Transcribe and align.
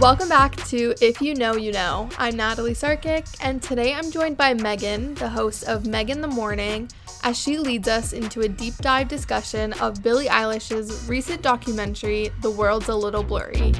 Welcome 0.00 0.30
back 0.30 0.56
to 0.68 0.94
If 1.02 1.20
You 1.20 1.34
Know, 1.34 1.56
You 1.56 1.72
Know. 1.72 2.08
I'm 2.16 2.34
Natalie 2.34 2.72
Sarkic, 2.72 3.36
and 3.42 3.62
today 3.62 3.92
I'm 3.92 4.10
joined 4.10 4.38
by 4.38 4.54
Megan, 4.54 5.14
the 5.16 5.28
host 5.28 5.64
of 5.64 5.86
Meg 5.86 6.08
in 6.08 6.22
the 6.22 6.26
Morning, 6.26 6.88
as 7.22 7.38
she 7.38 7.58
leads 7.58 7.86
us 7.86 8.14
into 8.14 8.40
a 8.40 8.48
deep 8.48 8.74
dive 8.78 9.08
discussion 9.08 9.74
of 9.74 10.02
Billie 10.02 10.28
Eilish's 10.28 11.06
recent 11.06 11.42
documentary, 11.42 12.30
The 12.40 12.50
World's 12.50 12.88
a 12.88 12.94
Little 12.94 13.22
Blurry. 13.22 13.74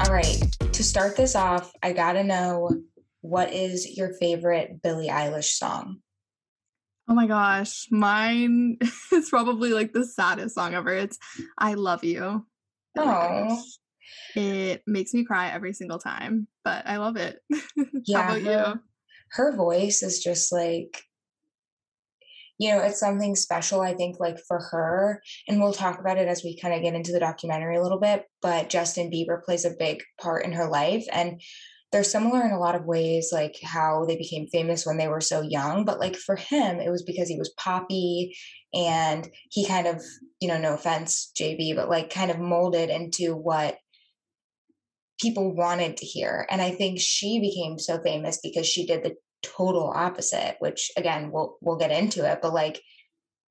All 0.00 0.12
right, 0.12 0.42
to 0.72 0.82
start 0.82 1.16
this 1.16 1.36
off, 1.36 1.70
I 1.80 1.92
gotta 1.92 2.24
know 2.24 2.72
what 3.20 3.52
is 3.52 3.96
your 3.96 4.14
favorite 4.14 4.82
Billie 4.82 5.10
Eilish 5.10 5.56
song? 5.56 6.00
Oh 7.08 7.14
my 7.14 7.26
gosh, 7.26 7.86
mine 7.90 8.78
is 9.12 9.30
probably 9.30 9.72
like 9.72 9.92
the 9.92 10.04
saddest 10.04 10.54
song 10.54 10.74
ever. 10.74 10.92
It's 10.92 11.18
I 11.56 11.74
Love 11.74 12.04
You. 12.04 12.46
Oh. 12.98 13.62
It 14.34 14.82
makes 14.86 15.14
me 15.14 15.24
cry 15.24 15.50
every 15.50 15.72
single 15.72 15.98
time, 15.98 16.48
but 16.64 16.86
I 16.86 16.96
love 16.98 17.16
it. 17.16 17.40
Yeah, 18.04 18.22
How 18.22 18.36
about 18.36 18.42
her, 18.42 18.72
you? 18.74 18.80
Her 19.32 19.56
voice 19.56 20.02
is 20.02 20.22
just 20.22 20.52
like 20.52 21.02
you 22.58 22.70
know, 22.70 22.80
it's 22.80 22.98
something 22.98 23.36
special, 23.36 23.80
I 23.80 23.94
think, 23.94 24.18
like 24.18 24.38
for 24.48 24.58
her. 24.58 25.22
And 25.46 25.60
we'll 25.60 25.72
talk 25.72 26.00
about 26.00 26.18
it 26.18 26.26
as 26.26 26.42
we 26.42 26.58
kind 26.58 26.74
of 26.74 26.82
get 26.82 26.94
into 26.94 27.12
the 27.12 27.20
documentary 27.20 27.76
a 27.76 27.82
little 27.82 28.00
bit. 28.00 28.24
But 28.42 28.68
Justin 28.68 29.12
Bieber 29.12 29.42
plays 29.44 29.64
a 29.64 29.76
big 29.78 30.02
part 30.20 30.44
in 30.44 30.52
her 30.52 30.68
life. 30.68 31.04
And 31.12 31.40
they're 31.90 32.04
similar 32.04 32.44
in 32.44 32.52
a 32.52 32.58
lot 32.58 32.74
of 32.74 32.84
ways, 32.84 33.30
like 33.32 33.56
how 33.62 34.04
they 34.04 34.16
became 34.16 34.46
famous 34.48 34.84
when 34.84 34.98
they 34.98 35.08
were 35.08 35.20
so 35.20 35.40
young. 35.40 35.84
But 35.84 35.98
like 35.98 36.16
for 36.16 36.36
him, 36.36 36.80
it 36.80 36.90
was 36.90 37.02
because 37.02 37.28
he 37.28 37.38
was 37.38 37.54
poppy 37.56 38.36
and 38.74 39.28
he 39.50 39.66
kind 39.66 39.86
of, 39.86 40.02
you 40.40 40.48
know, 40.48 40.58
no 40.58 40.74
offense, 40.74 41.32
JB, 41.38 41.76
but 41.76 41.88
like 41.88 42.10
kind 42.10 42.30
of 42.30 42.38
molded 42.38 42.90
into 42.90 43.34
what 43.34 43.78
people 45.18 45.54
wanted 45.54 45.96
to 45.96 46.06
hear. 46.06 46.46
And 46.50 46.60
I 46.60 46.70
think 46.70 47.00
she 47.00 47.40
became 47.40 47.78
so 47.78 47.98
famous 48.00 48.38
because 48.42 48.66
she 48.66 48.86
did 48.86 49.02
the 49.02 49.16
total 49.42 49.90
opposite, 49.94 50.56
which 50.58 50.90
again, 50.96 51.30
we'll 51.32 51.56
we'll 51.62 51.78
get 51.78 51.90
into 51.90 52.30
it, 52.30 52.40
but 52.42 52.52
like 52.52 52.82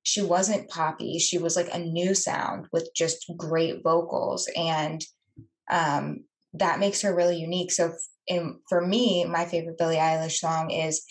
she 0.04 0.22
wasn't 0.22 0.70
poppy. 0.70 1.18
She 1.18 1.38
was 1.38 1.56
like 1.56 1.68
a 1.72 1.78
new 1.78 2.14
sound 2.14 2.66
with 2.72 2.88
just 2.94 3.30
great 3.36 3.82
vocals 3.82 4.48
and 4.56 5.04
um 5.70 6.24
that 6.54 6.80
makes 6.80 7.02
her 7.02 7.14
really 7.14 7.38
unique. 7.38 7.70
So 7.70 7.92
in, 8.28 8.60
for 8.68 8.86
me, 8.86 9.24
my 9.24 9.44
favorite 9.44 9.78
Billie 9.78 9.96
Eilish 9.96 10.38
song 10.38 10.70
is 10.70 11.04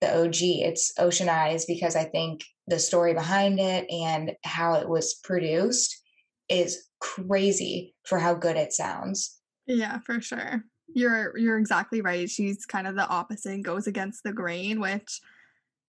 the 0.00 0.24
OG. 0.24 0.36
It's 0.40 0.92
Ocean 0.98 1.28
Eyes 1.28 1.64
because 1.66 1.96
I 1.96 2.04
think 2.04 2.44
the 2.66 2.78
story 2.78 3.14
behind 3.14 3.58
it 3.60 3.90
and 3.90 4.32
how 4.44 4.74
it 4.74 4.88
was 4.88 5.14
produced 5.24 6.00
is 6.48 6.88
crazy 7.00 7.94
for 8.04 8.18
how 8.18 8.34
good 8.34 8.56
it 8.56 8.72
sounds. 8.72 9.38
Yeah, 9.66 9.98
for 10.00 10.20
sure. 10.20 10.64
You're 10.94 11.36
you're 11.38 11.58
exactly 11.58 12.00
right. 12.02 12.28
She's 12.28 12.66
kind 12.66 12.86
of 12.86 12.94
the 12.94 13.08
opposite 13.08 13.52
and 13.52 13.64
goes 13.64 13.86
against 13.86 14.22
the 14.24 14.32
grain, 14.32 14.80
which 14.80 15.20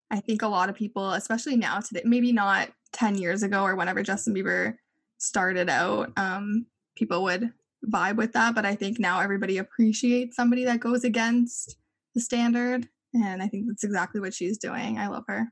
I 0.10 0.20
think 0.20 0.42
a 0.42 0.48
lot 0.48 0.70
of 0.70 0.76
people, 0.76 1.12
especially 1.12 1.58
now 1.58 1.80
today, 1.80 2.04
maybe 2.06 2.32
not 2.32 2.70
10 2.94 3.16
years 3.16 3.44
ago 3.44 3.64
or 3.64 3.76
whenever 3.76 4.04
Justin 4.04 4.34
Bieber 4.34 4.76
started 5.18 5.70
out, 5.70 6.12
um, 6.18 6.68
people 6.96 7.24
would 7.24 7.52
vibe 7.90 8.16
with 8.16 8.34
that. 8.34 8.56
But 8.56 8.66
I 8.66 8.76
think 8.76 9.00
now 9.00 9.20
everybody 9.20 9.58
appreciates 9.58 10.36
somebody 10.36 10.66
that 10.66 10.80
goes 10.80 11.04
against 11.04 11.78
the 12.14 12.22
standard. 12.22 12.88
And 13.14 13.42
I 13.44 13.48
think 13.48 13.68
that's 13.68 13.84
exactly 13.84 14.22
what 14.22 14.34
she's 14.34 14.58
doing. 14.58 14.98
I 14.98 15.08
love 15.08 15.26
her. 15.28 15.52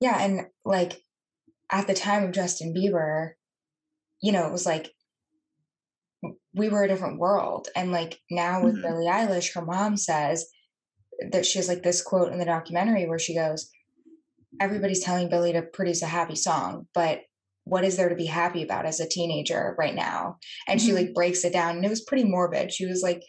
Yeah. 0.00 0.22
And 0.22 0.46
like 0.64 1.02
at 1.70 1.86
the 1.86 1.94
time 1.94 2.24
of 2.24 2.32
Justin 2.32 2.74
Bieber, 2.74 3.32
you 4.20 4.32
know, 4.32 4.46
it 4.46 4.52
was 4.52 4.66
like 4.66 4.92
we 6.54 6.68
were 6.68 6.84
a 6.84 6.88
different 6.88 7.18
world. 7.18 7.68
And 7.74 7.92
like 7.92 8.20
now 8.30 8.62
with 8.62 8.74
mm-hmm. 8.74 8.82
Billie 8.82 9.06
Eilish, 9.06 9.54
her 9.54 9.64
mom 9.64 9.96
says 9.96 10.46
that 11.30 11.46
she 11.46 11.58
has 11.58 11.68
like 11.68 11.82
this 11.82 12.02
quote 12.02 12.32
in 12.32 12.38
the 12.38 12.44
documentary 12.44 13.06
where 13.06 13.18
she 13.18 13.34
goes, 13.34 13.70
Everybody's 14.60 15.02
telling 15.02 15.28
Billie 15.28 15.52
to 15.52 15.62
produce 15.62 16.02
a 16.02 16.06
happy 16.06 16.34
song, 16.34 16.88
but 16.92 17.20
what 17.64 17.84
is 17.84 17.96
there 17.96 18.08
to 18.08 18.14
be 18.14 18.26
happy 18.26 18.62
about 18.62 18.86
as 18.86 19.00
a 19.00 19.08
teenager 19.08 19.74
right 19.78 19.94
now? 19.94 20.36
And 20.66 20.80
mm-hmm. 20.80 20.86
she 20.86 20.92
like 20.92 21.14
breaks 21.14 21.44
it 21.44 21.52
down 21.52 21.76
and 21.76 21.84
it 21.84 21.90
was 21.90 22.02
pretty 22.02 22.24
morbid. 22.24 22.72
She 22.72 22.86
was 22.86 23.02
like, 23.02 23.22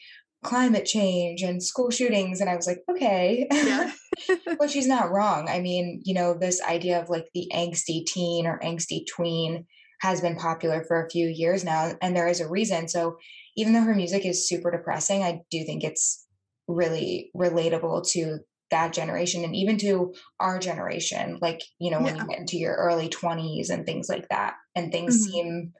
climate 0.43 0.85
change 0.85 1.41
and 1.41 1.61
school 1.61 1.91
shootings. 1.91 2.41
And 2.41 2.49
I 2.49 2.55
was 2.55 2.67
like, 2.67 2.79
okay. 2.89 3.47
Yeah. 3.51 3.91
but 4.57 4.69
she's 4.69 4.87
not 4.87 5.11
wrong. 5.11 5.47
I 5.47 5.59
mean, 5.59 6.01
you 6.03 6.13
know, 6.13 6.33
this 6.33 6.61
idea 6.61 7.01
of 7.01 7.09
like 7.09 7.27
the 7.33 7.49
angsty 7.53 8.05
teen 8.05 8.47
or 8.47 8.59
angsty 8.59 9.05
tween 9.07 9.65
has 10.01 10.19
been 10.19 10.35
popular 10.35 10.83
for 10.87 11.05
a 11.05 11.09
few 11.09 11.27
years 11.27 11.63
now, 11.63 11.93
and 12.01 12.15
there 12.15 12.27
is 12.27 12.41
a 12.41 12.49
reason. 12.49 12.87
So 12.87 13.17
even 13.55 13.73
though 13.73 13.81
her 13.81 13.93
music 13.93 14.25
is 14.25 14.47
super 14.47 14.71
depressing, 14.71 15.21
I 15.21 15.41
do 15.51 15.63
think 15.63 15.83
it's 15.83 16.25
really 16.67 17.29
relatable 17.37 18.09
to 18.11 18.39
that 18.71 18.93
generation 18.93 19.43
and 19.43 19.55
even 19.55 19.77
to 19.77 20.13
our 20.39 20.59
generation 20.59 21.37
like 21.41 21.61
you 21.79 21.91
know 21.91 22.01
when 22.01 22.15
yeah. 22.15 22.23
you 22.23 22.27
get 22.29 22.39
into 22.39 22.57
your 22.57 22.75
early 22.75 23.09
20s 23.09 23.69
and 23.69 23.85
things 23.85 24.09
like 24.09 24.27
that 24.29 24.55
and 24.75 24.91
things 24.91 25.15
mm-hmm. 25.15 25.31
seem 25.31 25.73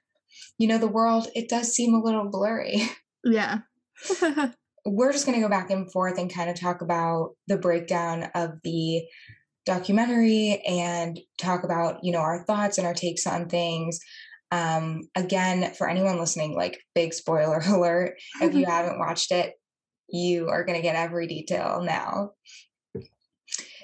you 0.58 0.68
know 0.68 0.78
the 0.78 0.88
world 0.88 1.28
it 1.34 1.50
does 1.50 1.74
seem 1.74 1.94
a 1.94 2.04
little 2.04 2.30
blurry 2.30 2.84
yeah 3.24 3.60
we're 4.86 5.12
just 5.12 5.26
going 5.26 5.38
to 5.38 5.44
go 5.44 5.50
back 5.50 5.70
and 5.70 5.92
forth 5.92 6.18
and 6.18 6.34
kind 6.34 6.50
of 6.50 6.60
talk 6.60 6.82
about 6.82 7.36
the 7.48 7.58
breakdown 7.58 8.30
of 8.34 8.52
the 8.64 9.04
documentary 9.66 10.62
and 10.68 11.20
talk 11.38 11.64
about 11.64 12.04
you 12.04 12.12
know 12.12 12.20
our 12.20 12.44
thoughts 12.46 12.78
and 12.78 12.88
our 12.88 12.96
takes 12.96 13.28
on 13.28 13.48
things 13.48 14.00
um 14.52 15.02
again 15.16 15.72
for 15.76 15.88
anyone 15.88 16.20
listening 16.20 16.56
like 16.56 16.82
big 16.96 17.14
spoiler 17.14 17.60
alert 17.68 18.16
if 18.42 18.56
you 18.56 18.66
haven't 18.68 19.00
watched 19.00 19.32
it 19.32 19.54
you 20.10 20.50
are 20.50 20.66
going 20.66 20.78
to 20.78 20.84
get 20.84 20.96
every 20.96 21.28
detail 21.28 21.82
now 21.84 22.32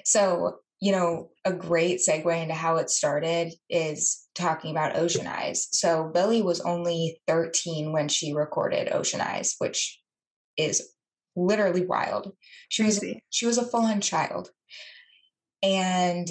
so 0.08 0.58
you 0.80 0.92
know 0.92 1.30
a 1.44 1.52
great 1.52 1.98
segue 1.98 2.42
into 2.42 2.54
how 2.54 2.76
it 2.76 2.90
started 2.90 3.52
is 3.68 4.26
talking 4.34 4.70
about 4.70 4.96
ocean 4.96 5.26
eyes 5.26 5.68
so 5.72 6.10
Billie 6.12 6.42
was 6.42 6.60
only 6.60 7.20
13 7.26 7.92
when 7.92 8.08
she 8.08 8.32
recorded 8.32 8.92
ocean 8.92 9.20
eyes 9.20 9.54
which 9.58 10.00
is 10.56 10.94
literally 11.38 11.86
wild. 11.86 12.32
She 12.68 12.82
was 12.82 13.02
she 13.30 13.46
was 13.46 13.58
a 13.58 13.64
full-on 13.64 14.00
child. 14.00 14.50
And 15.62 16.28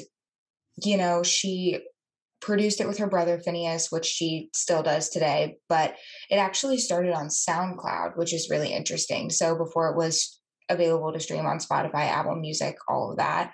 you 0.83 0.97
know 0.97 1.23
she 1.23 1.79
produced 2.39 2.79
it 2.79 2.87
with 2.87 2.99
her 2.99 3.09
brother 3.09 3.39
Finneas, 3.39 3.91
which 3.91 4.05
she 4.05 4.49
still 4.53 4.83
does 4.83 5.09
today, 5.09 5.57
but 5.67 5.95
it 6.29 6.35
actually 6.35 6.77
started 6.77 7.13
on 7.13 7.29
SoundCloud, 7.29 8.15
which 8.15 8.31
is 8.31 8.49
really 8.51 8.71
interesting. 8.71 9.31
So 9.31 9.57
before 9.57 9.89
it 9.89 9.97
was 9.97 10.39
available 10.69 11.13
to 11.13 11.19
stream 11.19 11.45
on 11.45 11.59
Spotify, 11.59 12.05
Apple 12.05 12.35
Music, 12.35 12.75
all 12.87 13.11
of 13.11 13.17
that, 13.17 13.53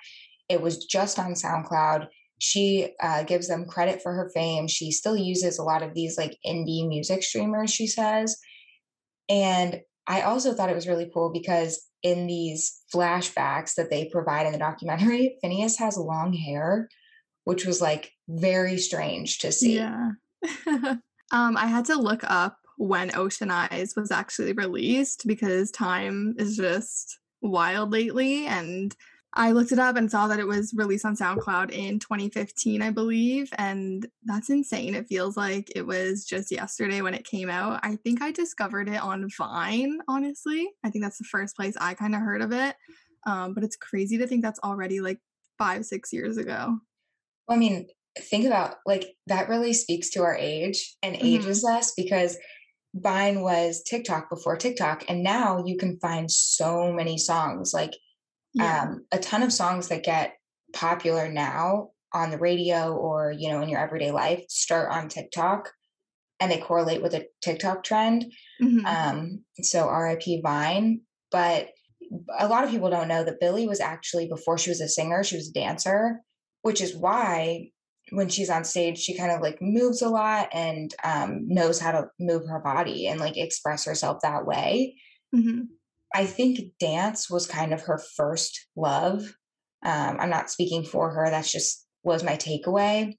it 0.50 0.62
was 0.62 0.86
just 0.86 1.20
on 1.20 1.34
SoundCloud. 1.34 2.08
She 2.40 2.90
uh, 3.02 3.24
gives 3.24 3.48
them 3.48 3.66
credit 3.66 4.02
for 4.02 4.14
her 4.14 4.30
fame. 4.34 4.68
She 4.68 4.92
still 4.92 5.16
uses 5.16 5.58
a 5.58 5.64
lot 5.64 5.84
of 5.84 5.94
these 5.94 6.18
like 6.18 6.38
indie 6.46 6.88
music 6.88 7.24
streamers, 7.24 7.74
she 7.74 7.88
says. 7.88 8.38
And 9.30 9.82
I 10.08 10.22
also 10.22 10.54
thought 10.54 10.70
it 10.70 10.76
was 10.76 10.88
really 10.88 11.10
cool 11.14 11.32
because 11.32 11.82
in 12.02 12.28
these 12.28 12.82
flashbacks 12.94 13.76
that 13.76 13.90
they 13.90 14.10
provide 14.12 14.46
in 14.46 14.52
the 14.52 14.60
documentary, 14.60 15.38
Finneas 15.44 15.78
has 15.80 15.98
long 15.98 16.34
hair, 16.34 16.90
which 17.46 17.66
was 17.66 17.82
like 17.82 18.12
very 18.28 18.78
strange 18.78 19.40
to 19.40 19.52
see. 19.52 19.76
Yeah. 19.76 20.12
um, 21.32 21.58
I 21.58 21.68
had 21.68 21.86
to 21.86 21.96
look 21.96 22.24
up 22.26 22.58
when 22.78 23.16
Ocean 23.16 23.52
Eyes 23.52 23.94
was 23.96 24.12
actually 24.12 24.54
released 24.54 25.28
because 25.28 25.72
time 25.72 26.36
is 26.38 26.58
just 26.58 27.20
wild 27.42 27.92
lately. 27.92 28.46
And 28.48 28.96
I 29.36 29.52
looked 29.52 29.72
it 29.72 29.80
up 29.80 29.96
and 29.96 30.10
saw 30.10 30.28
that 30.28 30.40
it 30.40 30.48
was 30.48 30.74
released 30.76 31.06
on 31.06 31.16
SoundCloud 31.16 31.72
in 31.72 31.98
2015, 31.98 32.82
I 32.82 32.92
believe. 32.92 33.50
And 33.58 34.08
that's 34.24 34.50
insane. 34.50 34.94
It 34.94 35.08
feels 35.08 35.36
like 35.36 35.72
it 35.76 35.88
was 35.88 36.24
just 36.24 36.52
yesterday 36.52 37.02
when 37.02 37.16
it 37.16 37.26
came 37.26 37.50
out. 37.50 37.80
I 37.84 37.96
think 37.96 38.22
I 38.22 38.32
discovered 38.32 38.90
it 38.90 39.02
on 39.02 39.28
Vine, 39.36 40.00
honestly. 40.08 40.70
I 40.84 40.92
think 40.92 41.04
that's 41.04 41.18
the 41.18 41.24
first 41.24 41.56
place 41.56 41.76
I 41.82 41.96
kind 41.96 42.14
of 42.14 42.22
heard 42.22 42.42
of 42.42 42.52
it. 42.52 42.76
Um, 43.26 43.54
but 43.54 43.64
it's 43.64 43.76
crazy 43.76 44.18
to 44.20 44.28
think 44.28 44.44
that's 44.44 44.60
already 44.60 45.02
like 45.02 45.20
five, 45.58 45.86
six 45.86 46.14
years 46.14 46.38
ago. 46.38 46.78
Well, 47.48 47.58
I 47.58 47.60
mean, 47.60 47.88
think 48.20 48.46
about 48.46 48.76
like 48.86 49.16
that 49.28 49.50
really 49.50 49.74
speaks 49.74 50.10
to 50.12 50.22
our 50.22 50.36
age 50.36 50.96
and 51.02 51.16
mm-hmm. 51.16 51.26
ages 51.26 51.64
less 51.64 51.94
because 51.96 52.38
Vine 52.94 53.42
was 53.42 53.84
TikTok 53.84 54.30
before 54.30 54.58
TikTok. 54.58 55.06
And 55.10 55.24
now 55.24 55.64
you 55.66 55.78
can 55.78 55.98
find 56.00 56.30
so 56.30 56.92
many 56.92 57.18
songs. 57.18 57.74
Like 57.74 57.94
yeah. 58.54 58.84
um, 58.84 59.06
a 59.12 59.18
ton 59.18 59.44
of 59.44 59.52
songs 59.52 59.88
that 59.88 60.04
get 60.04 60.36
popular 60.74 61.32
now 61.32 61.90
on 62.14 62.30
the 62.30 62.38
radio 62.38 62.94
or 62.94 63.32
you 63.32 63.50
know 63.50 63.62
in 63.62 63.70
your 63.70 63.80
everyday 63.80 64.12
life 64.12 64.44
start 64.50 64.92
on 64.92 65.08
tiktok 65.08 65.72
and 66.40 66.52
they 66.52 66.60
correlate 66.60 67.02
with 67.02 67.14
a 67.14 67.26
tiktok 67.42 67.84
trend 67.84 68.26
mm-hmm. 68.62 68.86
um, 68.86 69.44
so 69.62 69.90
rip 69.90 70.24
vine 70.44 71.02
but 71.32 71.70
a 72.38 72.48
lot 72.48 72.64
of 72.64 72.70
people 72.70 72.90
don't 72.90 73.08
know 73.08 73.24
that 73.24 73.40
billie 73.40 73.68
was 73.68 73.80
actually 73.80 74.28
before 74.28 74.58
she 74.58 74.70
was 74.70 74.82
a 74.82 74.88
singer 74.88 75.24
she 75.24 75.36
was 75.36 75.50
a 75.50 75.54
dancer 75.54 76.22
which 76.62 76.82
is 76.82 76.96
why 76.96 77.68
when 78.12 78.30
she's 78.30 78.50
on 78.50 78.64
stage, 78.64 78.98
she 78.98 79.18
kind 79.18 79.32
of 79.32 79.42
like 79.42 79.60
moves 79.62 80.02
a 80.02 80.10
lot 80.10 80.50
and 80.54 80.94
um, 81.04 81.48
knows 81.48 81.80
how 81.80 81.92
to 81.92 82.08
move 82.20 82.48
her 82.48 82.60
body 82.60 83.08
and 83.08 83.20
like 83.20 83.38
express 83.38 83.86
herself 83.86 84.20
that 84.22 84.46
way. 84.46 84.96
Mm-hmm. 85.34 85.62
I 86.14 86.26
think 86.26 86.60
dance 86.80 87.30
was 87.30 87.48
kind 87.48 87.74
of 87.74 87.82
her 87.82 88.00
first 88.16 88.68
love. 88.76 89.34
Um, 89.84 90.18
I'm 90.20 90.30
not 90.30 90.50
speaking 90.50 90.84
for 90.84 91.12
her. 91.12 91.30
That's 91.30 91.52
just 91.52 91.86
was 92.04 92.24
my 92.24 92.36
takeaway. 92.36 93.16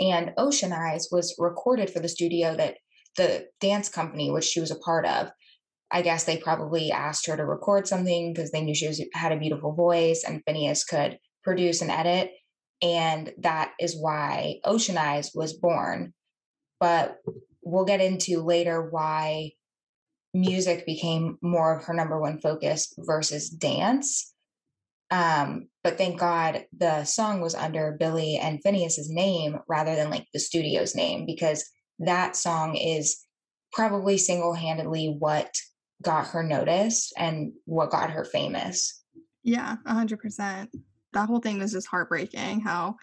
And 0.00 0.32
Ocean 0.36 0.72
Eyes 0.72 1.08
was 1.10 1.34
recorded 1.38 1.90
for 1.90 2.00
the 2.00 2.08
studio 2.08 2.54
that 2.56 2.76
the 3.16 3.46
dance 3.60 3.88
company, 3.88 4.30
which 4.30 4.44
she 4.44 4.60
was 4.60 4.70
a 4.70 4.78
part 4.78 5.04
of, 5.06 5.30
I 5.90 6.02
guess 6.02 6.24
they 6.24 6.36
probably 6.36 6.92
asked 6.92 7.26
her 7.26 7.36
to 7.36 7.44
record 7.44 7.88
something 7.88 8.32
because 8.32 8.52
they 8.52 8.62
knew 8.62 8.74
she 8.74 8.86
was, 8.86 9.02
had 9.12 9.32
a 9.32 9.38
beautiful 9.38 9.74
voice 9.74 10.24
and 10.26 10.42
Finneas 10.44 10.86
could 10.86 11.18
produce 11.42 11.82
and 11.82 11.90
edit. 11.90 12.30
And 12.82 13.32
that 13.38 13.72
is 13.78 13.96
why 13.96 14.60
Ocean 14.64 14.96
Eyes 14.96 15.32
was 15.34 15.52
born. 15.52 16.14
But 16.78 17.18
we'll 17.62 17.84
get 17.84 18.00
into 18.00 18.42
later 18.42 18.88
why 18.90 19.52
music 20.32 20.86
became 20.86 21.36
more 21.42 21.76
of 21.76 21.84
her 21.84 21.94
number 21.94 22.20
one 22.20 22.40
focus 22.40 22.94
versus 22.98 23.50
dance. 23.50 24.32
Um, 25.10 25.68
but 25.82 25.98
thank 25.98 26.20
God 26.20 26.64
the 26.76 27.04
song 27.04 27.40
was 27.40 27.54
under 27.54 27.96
Billie 27.98 28.36
and 28.36 28.62
Finneas's 28.62 29.10
name 29.10 29.58
rather 29.68 29.96
than 29.96 30.08
like 30.08 30.26
the 30.32 30.38
studio's 30.38 30.94
name 30.94 31.26
because 31.26 31.68
that 31.98 32.36
song 32.36 32.76
is 32.76 33.24
probably 33.72 34.16
single-handedly 34.16 35.16
what 35.18 35.52
got 36.02 36.28
her 36.28 36.42
noticed 36.42 37.12
and 37.16 37.52
what 37.64 37.90
got 37.90 38.10
her 38.10 38.24
famous. 38.24 39.02
Yeah, 39.42 39.76
a 39.86 39.94
hundred 39.94 40.20
percent. 40.20 40.70
That 41.12 41.28
whole 41.28 41.40
thing 41.40 41.58
was 41.58 41.72
just 41.72 41.88
heartbreaking. 41.88 42.60
How, 42.60 42.96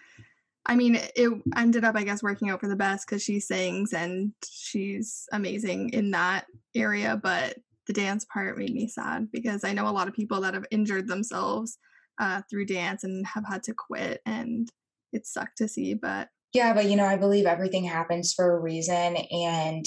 I 0.66 0.76
mean, 0.76 0.96
it 0.96 1.32
ended 1.56 1.84
up, 1.84 1.96
I 1.96 2.04
guess, 2.04 2.22
working 2.22 2.50
out 2.50 2.60
for 2.60 2.68
the 2.68 2.76
best 2.76 3.06
because 3.06 3.22
she 3.22 3.40
sings 3.40 3.92
and 3.92 4.32
she's 4.48 5.26
amazing 5.32 5.90
in 5.90 6.10
that 6.12 6.46
area. 6.74 7.18
But 7.22 7.56
the 7.86 7.92
dance 7.92 8.24
part 8.24 8.58
made 8.58 8.74
me 8.74 8.86
sad 8.86 9.30
because 9.32 9.64
I 9.64 9.72
know 9.72 9.88
a 9.88 9.90
lot 9.90 10.08
of 10.08 10.14
people 10.14 10.40
that 10.42 10.54
have 10.54 10.66
injured 10.70 11.08
themselves 11.08 11.78
uh, 12.18 12.42
through 12.48 12.66
dance 12.66 13.04
and 13.04 13.26
have 13.26 13.44
had 13.46 13.62
to 13.64 13.74
quit, 13.74 14.20
and 14.26 14.70
it 15.12 15.26
sucked 15.26 15.58
to 15.58 15.68
see. 15.68 15.94
But 15.94 16.28
yeah, 16.52 16.74
but 16.74 16.86
you 16.86 16.96
know, 16.96 17.06
I 17.06 17.16
believe 17.16 17.46
everything 17.46 17.84
happens 17.84 18.32
for 18.32 18.56
a 18.56 18.60
reason, 18.60 19.16
and 19.16 19.84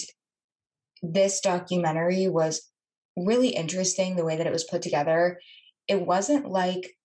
this 1.03 1.41
documentary 1.41 2.27
was 2.27 2.61
really 3.17 3.49
interesting 3.49 4.15
the 4.15 4.25
way 4.25 4.37
that 4.37 4.47
it 4.47 4.53
was 4.53 4.63
put 4.63 4.81
together. 4.81 5.39
It 5.87 6.05
wasn't 6.05 6.47
like 6.47 6.95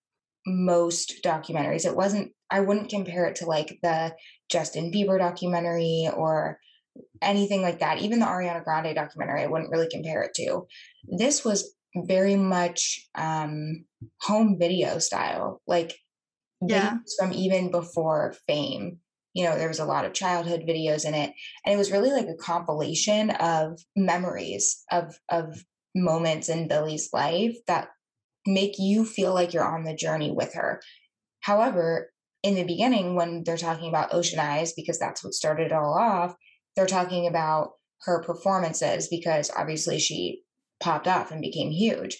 most 0.47 1.21
documentaries. 1.23 1.85
It 1.85 1.95
wasn't, 1.95 2.31
I 2.49 2.61
wouldn't 2.61 2.89
compare 2.89 3.25
it 3.25 3.35
to 3.37 3.45
like 3.45 3.77
the 3.83 4.15
Justin 4.49 4.91
Bieber 4.91 5.19
documentary 5.19 6.09
or 6.15 6.57
anything 7.21 7.61
like 7.61 7.79
that. 7.79 7.99
Even 7.99 8.19
the 8.19 8.25
Ariana 8.25 8.63
Grande 8.63 8.95
documentary, 8.95 9.43
I 9.43 9.47
wouldn't 9.47 9.71
really 9.71 9.89
compare 9.91 10.23
it 10.23 10.33
to. 10.35 10.65
This 11.05 11.43
was 11.43 11.75
very 11.95 12.35
much 12.35 13.07
um, 13.15 13.85
home 14.21 14.57
video 14.59 14.99
style, 14.99 15.61
like 15.67 15.97
yeah. 16.61 16.97
from 17.19 17.33
even 17.33 17.71
before 17.71 18.35
fame. 18.47 18.99
You 19.33 19.45
know, 19.45 19.57
there 19.57 19.67
was 19.67 19.79
a 19.79 19.85
lot 19.85 20.05
of 20.05 20.13
childhood 20.13 20.61
videos 20.67 21.05
in 21.05 21.13
it, 21.13 21.31
and 21.65 21.73
it 21.73 21.77
was 21.77 21.91
really 21.91 22.11
like 22.11 22.27
a 22.27 22.35
compilation 22.35 23.31
of 23.31 23.79
memories 23.95 24.83
of 24.91 25.15
of 25.29 25.63
moments 25.95 26.49
in 26.49 26.67
Billie's 26.67 27.09
life 27.13 27.55
that 27.67 27.89
make 28.47 28.75
you 28.79 29.05
feel 29.05 29.33
like 29.33 29.53
you're 29.53 29.67
on 29.67 29.83
the 29.83 29.95
journey 29.95 30.31
with 30.31 30.53
her. 30.53 30.81
However, 31.41 32.11
in 32.43 32.55
the 32.55 32.63
beginning, 32.63 33.15
when 33.15 33.43
they're 33.43 33.57
talking 33.57 33.89
about 33.89 34.13
Ocean 34.13 34.39
Eyes, 34.39 34.73
because 34.73 34.99
that's 34.99 35.23
what 35.23 35.33
started 35.33 35.67
it 35.67 35.73
all 35.73 35.97
off, 35.97 36.35
they're 36.75 36.85
talking 36.85 37.27
about 37.27 37.71
her 38.01 38.21
performances 38.23 39.07
because 39.07 39.51
obviously 39.55 39.99
she 39.99 40.41
popped 40.79 41.07
off 41.07 41.31
and 41.31 41.41
became 41.41 41.71
huge. 41.71 42.17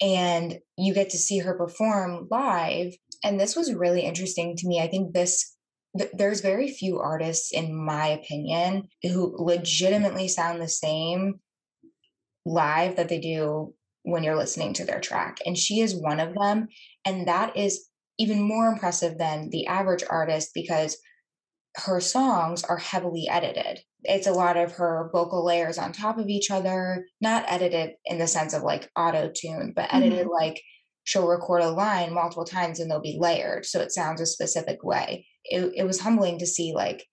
And 0.00 0.58
you 0.76 0.94
get 0.94 1.10
to 1.10 1.18
see 1.18 1.38
her 1.38 1.56
perform 1.56 2.28
live. 2.30 2.94
And 3.24 3.38
this 3.38 3.56
was 3.56 3.72
really 3.72 4.02
interesting 4.02 4.56
to 4.56 4.66
me. 4.66 4.80
I 4.80 4.88
think 4.88 5.14
this, 5.14 5.56
th- 5.96 6.10
there's 6.12 6.40
very 6.40 6.68
few 6.68 6.98
artists, 6.98 7.52
in 7.52 7.74
my 7.74 8.08
opinion, 8.08 8.88
who 9.02 9.34
legitimately 9.38 10.28
sound 10.28 10.60
the 10.60 10.68
same 10.68 11.40
live 12.44 12.96
that 12.96 13.08
they 13.08 13.20
do 13.20 13.74
when 14.02 14.22
you're 14.22 14.36
listening 14.36 14.72
to 14.74 14.84
their 14.84 15.00
track. 15.00 15.38
And 15.46 15.56
she 15.56 15.80
is 15.80 15.94
one 15.94 16.20
of 16.20 16.34
them. 16.34 16.68
And 17.04 17.28
that 17.28 17.56
is 17.56 17.88
even 18.18 18.42
more 18.42 18.68
impressive 18.68 19.18
than 19.18 19.50
the 19.50 19.66
average 19.66 20.04
artist 20.08 20.50
because 20.54 20.96
her 21.76 22.00
songs 22.00 22.64
are 22.64 22.76
heavily 22.76 23.28
edited. 23.28 23.80
It's 24.04 24.26
a 24.26 24.32
lot 24.32 24.56
of 24.56 24.72
her 24.72 25.10
vocal 25.12 25.44
layers 25.44 25.78
on 25.78 25.92
top 25.92 26.18
of 26.18 26.28
each 26.28 26.50
other, 26.50 27.06
not 27.20 27.44
edited 27.46 27.94
in 28.04 28.18
the 28.18 28.26
sense 28.26 28.52
of 28.52 28.62
like 28.62 28.90
auto 28.96 29.30
tune, 29.34 29.72
but 29.74 29.92
edited 29.92 30.26
mm-hmm. 30.26 30.30
like 30.30 30.60
she'll 31.04 31.26
record 31.26 31.62
a 31.62 31.70
line 31.70 32.12
multiple 32.12 32.44
times 32.44 32.78
and 32.78 32.90
they'll 32.90 33.00
be 33.00 33.18
layered. 33.18 33.64
So 33.64 33.80
it 33.80 33.92
sounds 33.92 34.20
a 34.20 34.26
specific 34.26 34.84
way. 34.84 35.26
It, 35.44 35.72
it 35.76 35.84
was 35.84 36.00
humbling 36.00 36.38
to 36.38 36.46
see 36.46 36.72
like 36.74 37.04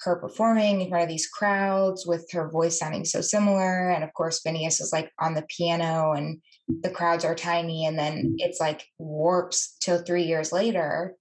her 0.00 0.16
performing 0.16 0.80
in 0.80 0.88
front 0.88 1.04
of 1.04 1.08
these 1.08 1.28
crowds 1.28 2.06
with 2.06 2.30
her 2.32 2.50
voice 2.50 2.78
sounding 2.78 3.04
so 3.04 3.20
similar. 3.20 3.90
And 3.90 4.04
of 4.04 4.12
course, 4.14 4.40
Finneas 4.42 4.80
is 4.80 4.90
like 4.92 5.10
on 5.20 5.34
the 5.34 5.46
piano 5.56 6.12
and 6.12 6.40
the 6.68 6.90
crowds 6.90 7.24
are 7.24 7.34
tiny. 7.34 7.86
And 7.86 7.98
then 7.98 8.36
it's 8.38 8.60
like 8.60 8.84
warps 8.98 9.76
till 9.80 10.02
three 10.02 10.24
years 10.24 10.52
later. 10.52 11.14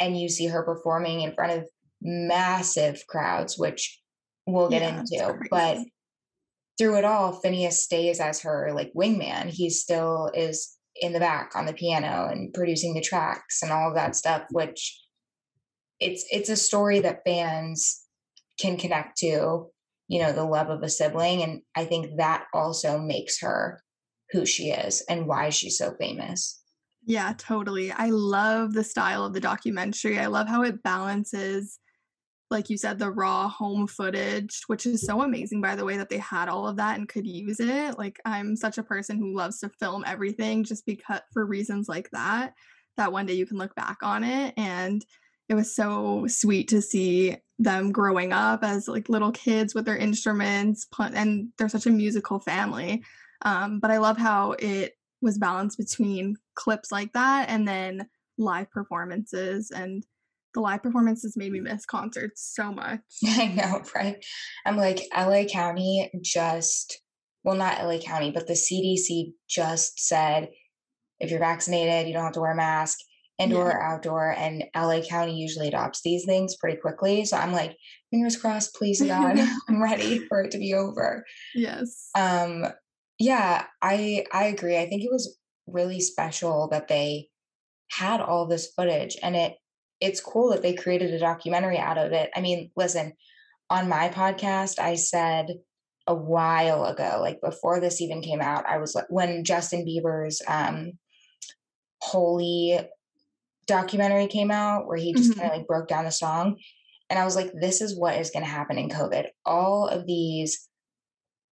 And 0.00 0.18
you 0.18 0.28
see 0.28 0.46
her 0.46 0.62
performing 0.62 1.20
in 1.20 1.34
front 1.34 1.52
of 1.52 1.68
massive 2.00 3.02
crowds, 3.08 3.56
which 3.58 4.00
we'll 4.46 4.68
get 4.68 4.82
yeah, 4.82 5.00
into. 5.00 5.38
But 5.50 5.78
through 6.78 6.96
it 6.96 7.04
all, 7.04 7.40
Finneas 7.40 7.74
stays 7.74 8.18
as 8.18 8.40
her 8.42 8.72
like 8.74 8.92
wingman. 8.96 9.48
He 9.48 9.70
still 9.70 10.30
is 10.34 10.76
in 11.00 11.12
the 11.12 11.20
back 11.20 11.52
on 11.54 11.66
the 11.66 11.72
piano 11.72 12.28
and 12.30 12.52
producing 12.52 12.94
the 12.94 13.00
tracks 13.00 13.62
and 13.62 13.70
all 13.70 13.88
of 13.88 13.94
that 13.94 14.16
stuff, 14.16 14.44
which 14.50 14.98
it's 16.00 16.24
it's 16.30 16.48
a 16.48 16.56
story 16.56 17.00
that 17.00 17.22
fans 17.24 18.06
can 18.60 18.76
connect 18.76 19.18
to 19.18 19.66
you 20.08 20.20
know 20.20 20.32
the 20.32 20.44
love 20.44 20.68
of 20.68 20.82
a 20.82 20.88
sibling 20.88 21.42
and 21.42 21.62
i 21.76 21.84
think 21.84 22.16
that 22.16 22.44
also 22.52 22.98
makes 22.98 23.40
her 23.40 23.82
who 24.32 24.46
she 24.46 24.70
is 24.70 25.04
and 25.08 25.26
why 25.26 25.50
she's 25.50 25.78
so 25.78 25.94
famous. 26.00 26.60
Yeah 27.04 27.34
totally. 27.36 27.92
I 27.92 28.08
love 28.08 28.72
the 28.72 28.84
style 28.84 29.24
of 29.24 29.34
the 29.34 29.40
documentary. 29.40 30.18
I 30.18 30.26
love 30.26 30.48
how 30.48 30.62
it 30.62 30.82
balances 30.82 31.78
like 32.50 32.68
you 32.68 32.76
said 32.76 32.98
the 32.98 33.10
raw 33.10 33.48
home 33.48 33.86
footage 33.86 34.60
which 34.66 34.84
is 34.84 35.00
so 35.00 35.22
amazing 35.22 35.62
by 35.62 35.74
the 35.74 35.86
way 35.86 35.96
that 35.96 36.10
they 36.10 36.18
had 36.18 36.50
all 36.50 36.68
of 36.68 36.76
that 36.76 36.98
and 36.98 37.08
could 37.08 37.26
use 37.26 37.60
it. 37.60 37.98
Like 37.98 38.20
i'm 38.24 38.56
such 38.56 38.78
a 38.78 38.82
person 38.82 39.18
who 39.18 39.36
loves 39.36 39.58
to 39.60 39.70
film 39.80 40.04
everything 40.06 40.64
just 40.64 40.86
because 40.86 41.20
for 41.32 41.44
reasons 41.44 41.88
like 41.88 42.08
that 42.10 42.54
that 42.96 43.12
one 43.12 43.26
day 43.26 43.34
you 43.34 43.46
can 43.46 43.58
look 43.58 43.74
back 43.74 43.98
on 44.02 44.24
it. 44.24 44.54
And 44.56 45.04
it 45.52 45.54
was 45.54 45.76
so 45.76 46.24
sweet 46.28 46.68
to 46.68 46.80
see 46.80 47.36
them 47.58 47.92
growing 47.92 48.32
up 48.32 48.64
as 48.64 48.88
like 48.88 49.10
little 49.10 49.32
kids 49.32 49.74
with 49.74 49.84
their 49.84 49.98
instruments 49.98 50.86
and 50.98 51.48
they're 51.58 51.68
such 51.68 51.84
a 51.84 51.90
musical 51.90 52.40
family. 52.40 53.04
Um, 53.42 53.78
but 53.78 53.90
i 53.90 53.98
love 53.98 54.16
how 54.16 54.52
it 54.52 54.94
was 55.20 55.36
balanced 55.36 55.76
between 55.76 56.36
clips 56.54 56.90
like 56.90 57.12
that 57.12 57.50
and 57.50 57.68
then 57.68 58.08
live 58.38 58.70
performances 58.70 59.70
and 59.70 60.06
the 60.54 60.60
live 60.60 60.82
performances 60.82 61.36
made 61.36 61.52
me 61.52 61.60
miss 61.60 61.84
concerts 61.84 62.50
so 62.54 62.72
much. 62.72 63.00
I 63.26 63.48
know 63.48 63.82
right? 63.94 64.24
I'm 64.64 64.78
like 64.78 65.02
la 65.14 65.44
county 65.44 66.10
just 66.22 66.98
well 67.44 67.56
not 67.56 67.84
la 67.84 67.98
county 67.98 68.30
but 68.30 68.46
the 68.46 68.54
cdc 68.54 69.32
just 69.50 70.00
said 70.00 70.48
if 71.20 71.30
you're 71.30 71.40
vaccinated 71.40 72.08
you 72.08 72.14
don't 72.14 72.24
have 72.24 72.32
to 72.32 72.40
wear 72.40 72.52
a 72.52 72.56
mask 72.56 72.98
indoor 73.42 73.68
yeah. 73.68 73.76
or 73.76 73.82
outdoor 73.82 74.30
and 74.32 74.64
la 74.74 75.00
county 75.00 75.34
usually 75.36 75.68
adopts 75.68 76.02
these 76.02 76.24
things 76.24 76.56
pretty 76.56 76.78
quickly. 76.78 77.24
So 77.24 77.36
i'm 77.36 77.52
like 77.52 77.76
fingers 78.10 78.36
crossed 78.36 78.74
please 78.74 79.02
god 79.06 79.38
i'm 79.68 79.82
ready 79.82 80.18
for 80.26 80.42
it 80.42 80.50
to 80.52 80.58
be 80.58 80.74
over. 80.74 81.24
Yes. 81.54 82.08
Um 82.14 82.66
yeah 83.18 83.64
i 83.80 84.24
i 84.32 84.44
agree. 84.44 84.78
I 84.78 84.88
think 84.88 85.02
it 85.02 85.12
was 85.12 85.38
really 85.66 86.00
special 86.00 86.68
that 86.68 86.88
they 86.88 87.28
had 87.90 88.20
all 88.20 88.46
this 88.46 88.72
footage 88.74 89.16
and 89.22 89.36
it 89.36 89.54
it's 90.00 90.20
cool 90.20 90.50
that 90.50 90.62
they 90.62 90.74
created 90.74 91.14
a 91.14 91.18
documentary 91.18 91.78
out 91.78 91.98
of 91.98 92.12
it. 92.12 92.30
I 92.34 92.40
mean 92.40 92.70
listen 92.76 93.12
on 93.72 93.88
my 93.88 94.10
podcast 94.10 94.78
i 94.78 94.94
said 94.94 95.46
a 96.06 96.14
while 96.14 96.84
ago 96.84 97.18
like 97.20 97.40
before 97.40 97.80
this 97.80 98.02
even 98.02 98.20
came 98.20 98.40
out 98.40 98.66
i 98.66 98.76
was 98.76 98.94
like 98.94 99.06
when 99.08 99.44
justin 99.44 99.84
bieber's 99.86 100.42
um 100.46 100.92
holy 102.02 102.78
documentary 103.66 104.26
came 104.26 104.50
out 104.50 104.86
where 104.86 104.96
he 104.96 105.12
just 105.12 105.30
mm-hmm. 105.30 105.40
kind 105.40 105.52
of 105.52 105.58
like 105.58 105.66
broke 105.66 105.88
down 105.88 106.04
the 106.04 106.10
song. 106.10 106.56
And 107.10 107.18
I 107.18 107.24
was 107.24 107.36
like, 107.36 107.52
this 107.60 107.80
is 107.80 107.98
what 107.98 108.18
is 108.18 108.30
going 108.30 108.44
to 108.44 108.50
happen 108.50 108.78
in 108.78 108.88
COVID. 108.88 109.26
All 109.44 109.86
of 109.86 110.06
these 110.06 110.68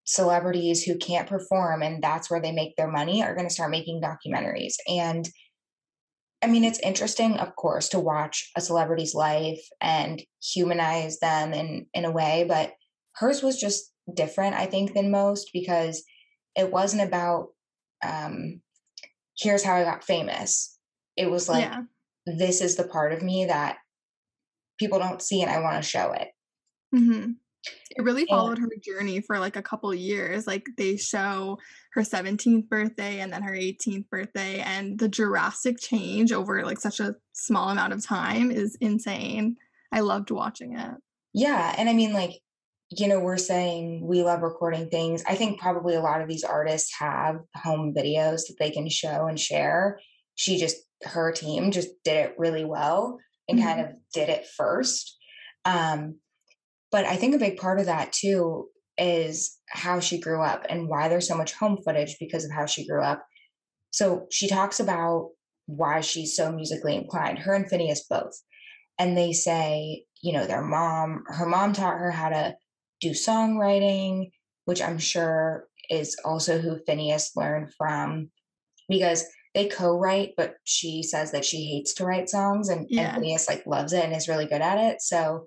celebrities 0.04 0.82
who 0.82 0.96
can't 0.96 1.28
perform 1.28 1.82
and 1.82 2.02
that's 2.02 2.30
where 2.30 2.40
they 2.40 2.52
make 2.52 2.74
their 2.76 2.90
money 2.90 3.22
are 3.22 3.34
going 3.34 3.46
to 3.46 3.52
start 3.52 3.70
making 3.70 4.00
documentaries. 4.02 4.74
And 4.88 5.28
I 6.42 6.46
mean, 6.46 6.64
it's 6.64 6.80
interesting, 6.80 7.34
of 7.34 7.54
course, 7.54 7.90
to 7.90 8.00
watch 8.00 8.50
a 8.56 8.60
celebrity's 8.60 9.14
life 9.14 9.60
and 9.80 10.22
humanize 10.42 11.18
them 11.18 11.52
in 11.52 11.86
in 11.92 12.04
a 12.06 12.10
way, 12.10 12.46
but 12.48 12.72
hers 13.16 13.42
was 13.42 13.60
just 13.60 13.92
different, 14.14 14.56
I 14.56 14.66
think, 14.66 14.94
than 14.94 15.10
most 15.10 15.50
because 15.52 16.02
it 16.56 16.72
wasn't 16.72 17.02
about 17.02 17.48
um, 18.02 18.62
here's 19.38 19.62
how 19.62 19.76
I 19.76 19.84
got 19.84 20.04
famous. 20.04 20.78
It 21.16 21.30
was 21.30 21.48
like 21.48 21.64
Yeah. 21.64 21.82
This 22.26 22.60
is 22.60 22.76
the 22.76 22.84
part 22.84 23.12
of 23.12 23.22
me 23.22 23.46
that 23.46 23.78
people 24.78 24.98
don't 24.98 25.22
see, 25.22 25.42
and 25.42 25.50
I 25.50 25.60
want 25.60 25.82
to 25.82 25.88
show 25.88 26.12
it. 26.12 26.28
Mhm. 26.94 27.36
It 27.90 28.02
really 28.02 28.24
followed 28.24 28.58
her 28.58 28.70
journey 28.82 29.20
for, 29.20 29.38
like, 29.38 29.56
a 29.56 29.62
couple 29.62 29.92
years, 29.94 30.46
like, 30.46 30.64
they 30.78 30.96
show 30.96 31.58
her 31.92 32.02
17th 32.02 32.68
birthday 32.70 33.20
and 33.20 33.30
then 33.32 33.42
her 33.42 33.54
18th 33.54 34.08
birthday, 34.08 34.60
and 34.60 34.98
the 34.98 35.08
drastic 35.08 35.78
change 35.78 36.32
over, 36.32 36.64
like, 36.64 36.80
such 36.80 37.00
a 37.00 37.16
small 37.34 37.68
amount 37.68 37.92
of 37.92 38.02
time 38.04 38.50
is 38.50 38.76
insane. 38.80 39.56
I 39.92 40.00
loved 40.00 40.30
watching 40.30 40.76
it. 40.78 40.94
yeah, 41.32 41.74
and 41.76 41.88
I 41.88 41.92
mean, 41.92 42.12
like, 42.12 42.40
you 42.90 43.06
know, 43.06 43.20
we're 43.20 43.36
saying 43.36 44.04
we 44.04 44.22
love 44.22 44.40
recording 44.42 44.88
things. 44.88 45.22
I 45.28 45.36
think 45.36 45.60
probably 45.60 45.94
a 45.94 46.00
lot 46.00 46.22
of 46.22 46.28
these 46.28 46.42
artists 46.42 46.92
have 46.98 47.40
home 47.54 47.94
videos 47.94 48.46
that 48.48 48.56
they 48.58 48.70
can 48.70 48.88
show 48.88 49.26
and 49.26 49.38
share. 49.38 50.00
She 50.40 50.56
just 50.56 50.76
her 51.02 51.32
team 51.32 51.70
just 51.70 51.90
did 52.02 52.16
it 52.16 52.34
really 52.38 52.64
well 52.64 53.18
and 53.46 53.60
kind 53.60 53.78
Mhm. 53.80 53.90
of 53.90 53.96
did 54.14 54.30
it 54.30 54.46
first. 54.46 55.18
Um, 55.66 56.18
but 56.90 57.04
I 57.04 57.16
think 57.16 57.34
a 57.34 57.38
big 57.38 57.58
part 57.58 57.78
of 57.78 57.86
that 57.86 58.12
too 58.12 58.70
is 58.96 59.58
how 59.68 60.00
she 60.00 60.18
grew 60.18 60.42
up 60.42 60.64
and 60.70 60.88
why 60.88 61.08
there's 61.08 61.28
so 61.28 61.36
much 61.36 61.52
home 61.52 61.76
footage 61.84 62.16
because 62.18 62.46
of 62.46 62.52
how 62.52 62.64
she 62.64 62.86
grew 62.86 63.02
up. 63.02 63.22
So 63.90 64.26
she 64.30 64.48
talks 64.48 64.80
about 64.80 65.30
why 65.66 66.00
she's 66.00 66.34
so 66.34 66.50
musically 66.50 66.96
inclined, 66.96 67.40
her 67.40 67.52
and 67.52 67.66
Finneas 67.70 68.00
both. 68.08 68.32
And 68.98 69.18
they 69.18 69.32
say, 69.34 70.04
you 70.22 70.32
know, 70.32 70.46
their 70.46 70.62
mom, 70.62 71.24
her 71.26 71.46
mom 71.46 71.74
taught 71.74 71.98
her 71.98 72.10
how 72.10 72.30
to 72.30 72.56
do 73.00 73.10
songwriting, 73.10 74.32
which 74.64 74.80
I'm 74.80 74.98
sure 74.98 75.68
is 75.90 76.16
also 76.24 76.58
who 76.58 76.80
Finneas 76.88 77.36
learned 77.36 77.74
from 77.76 78.30
because 78.88 79.24
they 79.54 79.68
co-write, 79.68 80.34
but 80.36 80.54
she 80.64 81.02
says 81.02 81.32
that 81.32 81.44
she 81.44 81.64
hates 81.64 81.94
to 81.94 82.04
write 82.04 82.28
songs 82.28 82.68
and, 82.68 82.86
Yeah. 82.88 83.16
Finneas 83.16 83.48
like 83.48 83.66
loves 83.66 83.92
it 83.92 84.04
and 84.04 84.14
is 84.14 84.28
really 84.28 84.46
good 84.46 84.62
at 84.62 84.78
it. 84.78 85.02
So 85.02 85.46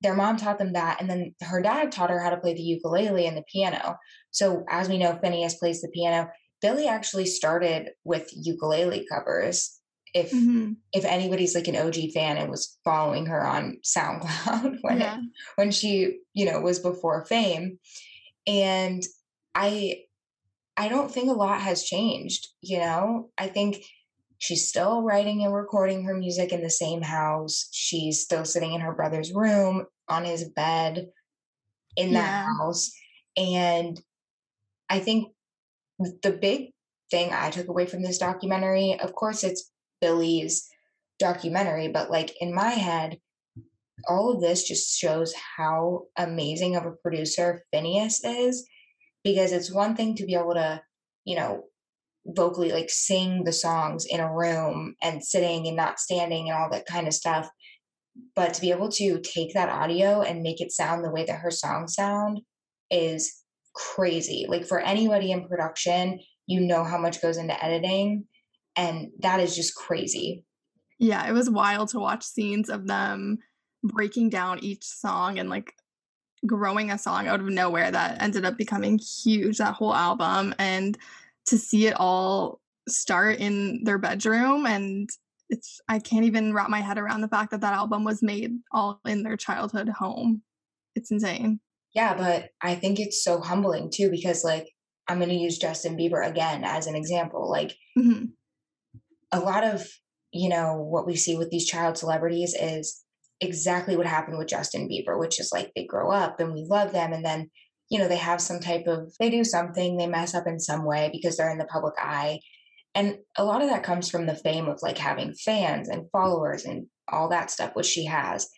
their 0.00 0.14
mom 0.14 0.36
taught 0.36 0.58
them 0.58 0.72
that. 0.72 1.00
And 1.00 1.08
then 1.10 1.34
her 1.42 1.60
dad 1.60 1.92
taught 1.92 2.10
her 2.10 2.18
how 2.18 2.30
to 2.30 2.38
play 2.38 2.54
the 2.54 2.62
ukulele 2.62 3.26
and 3.26 3.36
the 3.36 3.44
piano. 3.52 3.96
So 4.30 4.64
as 4.68 4.88
we 4.88 4.98
know, 4.98 5.18
Finneas 5.22 5.58
plays 5.58 5.80
the 5.82 5.88
piano. 5.88 6.28
Billie 6.62 6.88
actually 6.88 7.26
started 7.26 7.90
with 8.04 8.30
ukulele 8.34 9.06
covers. 9.10 9.78
If 10.14 10.32
Mhm. 10.32 10.76
if 10.94 11.04
anybody's 11.04 11.54
like 11.54 11.68
an 11.68 11.76
OG 11.76 12.12
fan 12.12 12.38
and 12.38 12.50
was 12.50 12.78
following 12.84 13.26
her 13.26 13.46
on 13.46 13.78
SoundCloud 13.84 14.78
when 14.80 15.02
it, 15.02 15.20
when 15.56 15.70
she, 15.70 16.20
you 16.32 16.46
know, 16.46 16.60
was 16.60 16.78
before 16.78 17.26
fame. 17.26 17.78
And 18.46 19.02
I 19.54 20.04
I 20.76 20.88
don't 20.88 21.10
think 21.10 21.30
a 21.30 21.34
lot 21.34 21.60
has 21.60 21.84
changed, 21.84 22.48
you 22.60 22.78
know? 22.78 23.30
I 23.38 23.48
think 23.48 23.84
she's 24.38 24.68
still 24.68 25.02
writing 25.02 25.42
and 25.42 25.54
recording 25.54 26.04
her 26.04 26.14
music 26.14 26.52
in 26.52 26.62
the 26.62 26.70
same 26.70 27.02
house. 27.02 27.68
She's 27.72 28.22
still 28.22 28.44
sitting 28.44 28.74
in 28.74 28.82
her 28.82 28.92
brother's 28.92 29.32
room 29.32 29.86
on 30.08 30.24
his 30.24 30.48
bed 30.48 31.08
in 31.96 32.12
that 32.12 32.46
Yeah. 32.46 32.56
house. 32.58 32.92
And 33.36 34.00
I 34.88 34.98
think 35.00 35.32
the 35.98 36.32
big 36.32 36.72
thing 37.10 37.32
I 37.32 37.50
took 37.50 37.68
away 37.68 37.86
from 37.86 38.02
this 38.02 38.18
documentary, 38.18 38.98
of 39.00 39.14
course, 39.14 39.42
it's 39.44 39.70
Billie's 40.00 40.68
documentary, 41.18 41.88
but 41.88 42.10
like 42.10 42.36
in 42.40 42.54
my 42.54 42.70
head, 42.70 43.18
all 44.08 44.30
of 44.30 44.42
this 44.42 44.64
just 44.64 44.98
shows 44.98 45.32
how 45.56 46.06
amazing 46.16 46.76
of 46.76 46.84
a 46.84 46.92
producer 46.92 47.64
Finneas 47.72 48.20
is 48.22 48.68
because 49.26 49.50
it's 49.50 49.74
one 49.74 49.96
thing 49.96 50.14
to 50.14 50.24
be 50.24 50.36
able 50.36 50.54
to, 50.54 50.80
you 51.24 51.34
know, 51.34 51.64
vocally 52.28 52.70
like 52.70 52.88
sing 52.88 53.42
the 53.42 53.52
songs 53.52 54.06
in 54.08 54.20
a 54.20 54.32
room 54.32 54.94
and 55.02 55.24
sitting 55.24 55.66
and 55.66 55.76
not 55.76 55.98
standing 55.98 56.48
and 56.48 56.56
all 56.56 56.70
that 56.70 56.86
kind 56.86 57.08
of 57.08 57.12
stuff. 57.12 57.50
But 58.36 58.54
to 58.54 58.60
be 58.60 58.70
able 58.70 58.88
to 58.90 59.20
take 59.20 59.52
that 59.54 59.68
audio 59.68 60.22
and 60.22 60.44
make 60.44 60.60
it 60.60 60.70
sound 60.70 61.04
the 61.04 61.10
way 61.10 61.24
that 61.24 61.40
her 61.40 61.50
songs 61.50 61.94
sound 61.94 62.40
is 62.88 63.42
crazy. 63.74 64.46
Like 64.48 64.64
for 64.64 64.78
anybody 64.78 65.32
in 65.32 65.48
production, 65.48 66.20
you 66.46 66.60
know 66.60 66.84
how 66.84 66.96
much 66.96 67.20
goes 67.20 67.36
into 67.36 67.64
editing, 67.64 68.26
and 68.76 69.08
that 69.22 69.40
is 69.40 69.56
just 69.56 69.74
crazy. 69.74 70.44
Yeah, 71.00 71.28
it 71.28 71.32
was 71.32 71.50
wild 71.50 71.88
to 71.88 71.98
watch 71.98 72.22
scenes 72.22 72.70
of 72.70 72.86
them 72.86 73.38
breaking 73.82 74.30
down 74.30 74.60
each 74.60 74.84
song 74.84 75.40
and, 75.40 75.50
like, 75.50 75.72
growing 76.46 76.90
a 76.90 76.98
song 76.98 77.26
out 77.26 77.40
of 77.40 77.46
nowhere 77.46 77.90
that 77.90 78.22
ended 78.22 78.44
up 78.44 78.56
becoming 78.56 78.98
huge, 78.98 79.58
that 79.58 79.74
whole 79.74 79.94
album, 79.94 80.54
and 80.58 80.96
to 81.46 81.58
see 81.58 81.86
it 81.86 81.94
all 81.98 82.60
start 82.88 83.38
in 83.38 83.84
their 83.84 83.98
bedroom, 83.98 84.66
and 84.66 85.08
it's 85.48 85.80
I 85.88 85.98
can't 85.98 86.24
even 86.24 86.52
wrap 86.52 86.68
my 86.68 86.80
head 86.80 86.98
around 86.98 87.20
the 87.20 87.28
fact 87.28 87.50
that 87.52 87.60
that 87.60 87.72
album 87.72 88.04
was 88.04 88.22
made 88.22 88.52
all 88.72 89.00
in 89.04 89.22
their 89.22 89.36
childhood 89.36 89.88
home. 89.88 90.42
It's 90.94 91.10
insane. 91.10 91.60
Yeah, 91.94 92.14
but 92.16 92.50
I 92.60 92.74
think 92.74 92.98
it's 92.98 93.22
so 93.22 93.40
humbling 93.40 93.90
too 93.90 94.10
because 94.10 94.44
like 94.44 94.68
I'm 95.08 95.18
going 95.18 95.30
to 95.30 95.36
use 95.36 95.58
Justin 95.58 95.96
Bieber 95.96 96.26
again 96.26 96.64
as 96.64 96.86
an 96.86 96.96
example. 96.96 97.48
Like 97.48 97.76
Mhm. 97.96 98.32
a 99.30 99.40
lot 99.40 99.62
of, 99.62 99.88
you 100.32 100.48
know, 100.48 100.76
what 100.76 101.06
we 101.06 101.14
see 101.16 101.36
with 101.36 101.50
these 101.50 101.66
child 101.66 101.96
celebrities 101.96 102.54
is 102.60 103.04
exactly 103.40 103.96
what 103.96 104.06
happened 104.06 104.38
with 104.38 104.48
Justin 104.48 104.88
Bieber, 104.88 105.18
which 105.18 105.38
is 105.40 105.50
like 105.52 105.72
they 105.74 105.84
grow 105.84 106.10
up 106.10 106.40
and 106.40 106.52
we 106.52 106.64
love 106.68 106.92
them 106.92 107.12
and 107.12 107.24
then, 107.24 107.50
you 107.90 107.98
know, 107.98 108.08
they 108.08 108.16
have 108.16 108.40
some 108.40 108.60
type 108.60 108.86
of 108.86 109.12
they 109.20 109.30
do 109.30 109.44
something, 109.44 109.96
they 109.96 110.06
mess 110.06 110.34
up 110.34 110.46
in 110.46 110.58
some 110.58 110.84
way 110.84 111.10
because 111.12 111.36
they're 111.36 111.50
in 111.50 111.58
the 111.58 111.64
public 111.64 111.94
eye. 111.98 112.40
And 112.94 113.18
a 113.36 113.44
lot 113.44 113.62
of 113.62 113.68
that 113.68 113.82
comes 113.82 114.10
from 114.10 114.26
the 114.26 114.34
fame 114.34 114.68
of 114.68 114.80
like 114.82 114.98
having 114.98 115.34
fans 115.34 115.88
and 115.88 116.10
followers 116.10 116.64
and 116.64 116.86
all 117.08 117.28
that 117.28 117.50
stuff 117.50 117.74
which 117.74 117.86
she 117.86 118.06
has. 118.06 118.48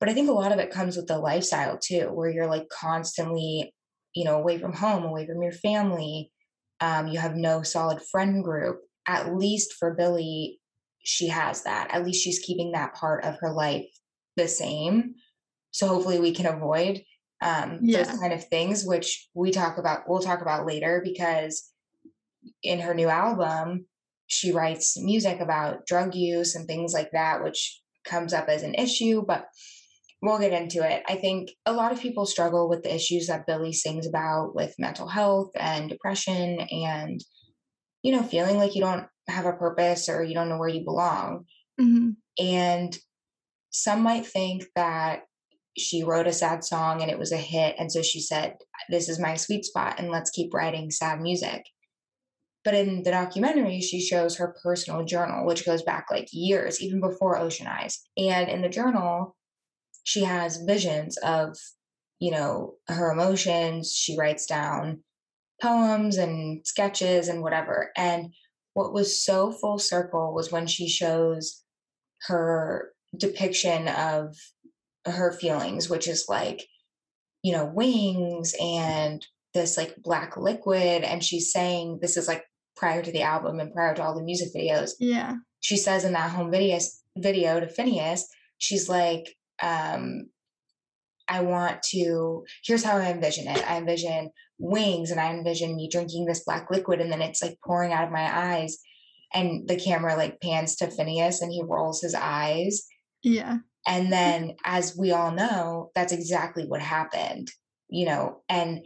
But 0.00 0.08
I 0.08 0.14
think 0.14 0.28
a 0.28 0.32
lot 0.32 0.52
of 0.52 0.58
it 0.58 0.72
comes 0.72 0.96
with 0.96 1.06
the 1.06 1.18
lifestyle 1.18 1.78
too, 1.78 2.10
where 2.12 2.28
you're 2.28 2.48
like 2.48 2.68
constantly, 2.68 3.72
you 4.14 4.24
know, 4.24 4.36
away 4.36 4.58
from 4.58 4.72
home, 4.72 5.04
away 5.04 5.26
from 5.26 5.42
your 5.42 5.52
family. 5.52 6.30
Um, 6.80 7.06
you 7.06 7.20
have 7.20 7.36
no 7.36 7.62
solid 7.62 8.02
friend 8.10 8.42
group. 8.42 8.80
At 9.06 9.36
least 9.36 9.74
for 9.78 9.94
Billie, 9.94 10.58
she 11.04 11.28
has 11.28 11.62
that. 11.62 11.88
At 11.92 12.04
least 12.04 12.24
she's 12.24 12.40
keeping 12.40 12.72
that 12.72 12.94
part 12.94 13.24
of 13.24 13.36
her 13.40 13.52
life 13.52 13.86
the 14.36 14.48
same. 14.48 15.14
So 15.70 15.88
hopefully 15.88 16.20
we 16.20 16.32
can 16.32 16.46
avoid 16.46 17.02
um, 17.42 17.80
Yeah. 17.82 18.04
those 18.04 18.18
kind 18.18 18.32
of 18.32 18.46
things, 18.48 18.84
which 18.86 19.28
we 19.34 19.50
talk 19.50 19.76
about. 19.78 20.08
We'll 20.08 20.20
talk 20.20 20.40
about 20.40 20.66
later 20.66 21.00
because 21.04 21.70
in 22.62 22.80
her 22.80 22.94
new 22.94 23.08
album, 23.08 23.86
she 24.26 24.52
writes 24.52 24.98
music 24.98 25.40
about 25.40 25.84
drug 25.86 26.14
use 26.14 26.54
and 26.54 26.66
things 26.66 26.94
like 26.94 27.10
that, 27.12 27.42
which 27.44 27.80
comes 28.04 28.32
up 28.32 28.48
as 28.48 28.62
an 28.62 28.74
issue. 28.74 29.22
But 29.26 29.46
we'll 30.22 30.38
get 30.38 30.52
into 30.52 30.88
it. 30.88 31.02
I 31.06 31.16
think 31.16 31.50
a 31.66 31.72
lot 31.72 31.92
of 31.92 32.00
people 32.00 32.24
struggle 32.24 32.68
with 32.68 32.82
the 32.82 32.94
issues 32.94 33.26
that 33.26 33.46
Billie 33.46 33.74
sings 33.74 34.06
about 34.06 34.54
with 34.54 34.74
mental 34.78 35.06
health 35.08 35.50
and 35.54 35.90
depression 35.90 36.60
and, 36.60 37.20
you 38.02 38.12
know, 38.12 38.22
feeling 38.22 38.56
like 38.56 38.74
you 38.74 38.80
don't 38.80 39.06
have 39.28 39.44
a 39.44 39.52
purpose 39.52 40.08
or 40.08 40.22
you 40.22 40.34
don't 40.34 40.48
know 40.48 40.58
where 40.58 40.68
you 40.68 40.82
belong. 40.84 41.44
Mhm. 41.78 42.16
And 42.38 42.96
some 43.74 44.02
might 44.02 44.24
think 44.24 44.66
that 44.76 45.24
she 45.76 46.04
wrote 46.04 46.28
a 46.28 46.32
sad 46.32 46.62
song 46.62 47.02
and 47.02 47.10
it 47.10 47.18
was 47.18 47.32
a 47.32 47.36
hit. 47.36 47.74
And 47.76 47.90
so 47.90 48.02
she 48.02 48.20
said, 48.20 48.54
This 48.88 49.08
is 49.08 49.18
my 49.18 49.34
sweet 49.34 49.64
spot 49.64 49.98
and 49.98 50.12
let's 50.12 50.30
keep 50.30 50.54
writing 50.54 50.92
sad 50.92 51.20
music. 51.20 51.64
But 52.62 52.74
in 52.74 53.02
the 53.02 53.10
documentary, 53.10 53.80
she 53.80 54.00
shows 54.00 54.36
her 54.36 54.54
personal 54.62 55.04
journal, 55.04 55.44
which 55.44 55.66
goes 55.66 55.82
back 55.82 56.06
like 56.08 56.28
years, 56.30 56.80
even 56.80 57.00
before 57.00 57.36
Ocean 57.36 57.66
Eyes. 57.66 58.00
And 58.16 58.48
in 58.48 58.62
the 58.62 58.68
journal, 58.68 59.34
she 60.04 60.22
has 60.22 60.62
visions 60.62 61.16
of, 61.18 61.56
you 62.20 62.30
know, 62.30 62.74
her 62.86 63.10
emotions. 63.10 63.92
She 63.92 64.16
writes 64.16 64.46
down 64.46 65.02
poems 65.60 66.16
and 66.16 66.64
sketches 66.64 67.26
and 67.26 67.42
whatever. 67.42 67.90
And 67.96 68.32
what 68.74 68.94
was 68.94 69.20
so 69.20 69.50
full 69.50 69.80
circle 69.80 70.32
was 70.32 70.52
when 70.52 70.68
she 70.68 70.88
shows 70.88 71.64
her 72.28 72.93
depiction 73.16 73.88
of 73.88 74.36
her 75.06 75.32
feelings, 75.32 75.88
which 75.88 76.08
is 76.08 76.26
like, 76.28 76.66
you 77.42 77.52
know, 77.52 77.64
wings 77.66 78.54
and 78.60 79.26
this 79.52 79.76
like 79.76 79.94
black 80.02 80.36
liquid. 80.36 81.02
And 81.02 81.22
she's 81.22 81.52
saying 81.52 81.98
this 82.00 82.16
is 82.16 82.26
like 82.26 82.44
prior 82.76 83.02
to 83.02 83.12
the 83.12 83.22
album 83.22 83.60
and 83.60 83.72
prior 83.72 83.94
to 83.94 84.02
all 84.02 84.14
the 84.14 84.22
music 84.22 84.48
videos. 84.54 84.92
Yeah. 84.98 85.36
She 85.60 85.76
says 85.76 86.04
in 86.04 86.12
that 86.14 86.30
home 86.30 86.50
video 86.50 86.78
video 87.16 87.60
to 87.60 87.66
Finneas, 87.66 88.22
she's 88.58 88.88
like, 88.88 89.36
um, 89.62 90.30
I 91.28 91.40
want 91.42 91.82
to, 91.90 92.44
here's 92.64 92.84
how 92.84 92.96
I 92.96 93.10
envision 93.10 93.46
it. 93.48 93.62
I 93.70 93.78
envision 93.78 94.30
wings 94.58 95.10
and 95.10 95.20
I 95.20 95.30
envision 95.30 95.76
me 95.76 95.88
drinking 95.90 96.26
this 96.26 96.44
black 96.44 96.70
liquid 96.70 97.00
and 97.00 97.10
then 97.10 97.22
it's 97.22 97.42
like 97.42 97.58
pouring 97.64 97.92
out 97.92 98.04
of 98.04 98.12
my 98.12 98.54
eyes. 98.56 98.78
and 99.32 99.66
the 99.68 99.76
camera 99.76 100.16
like 100.16 100.40
pans 100.40 100.76
to 100.76 100.86
Finneas 100.86 101.40
and 101.40 101.50
he 101.52 101.62
rolls 101.62 102.00
his 102.00 102.14
eyes. 102.14 102.86
Yeah. 103.24 103.58
And 103.86 104.12
then, 104.12 104.54
as 104.64 104.96
we 104.96 105.10
all 105.10 105.32
know, 105.32 105.90
that's 105.94 106.12
exactly 106.12 106.66
what 106.66 106.80
happened, 106.80 107.50
you 107.88 108.06
know, 108.06 108.42
and 108.48 108.84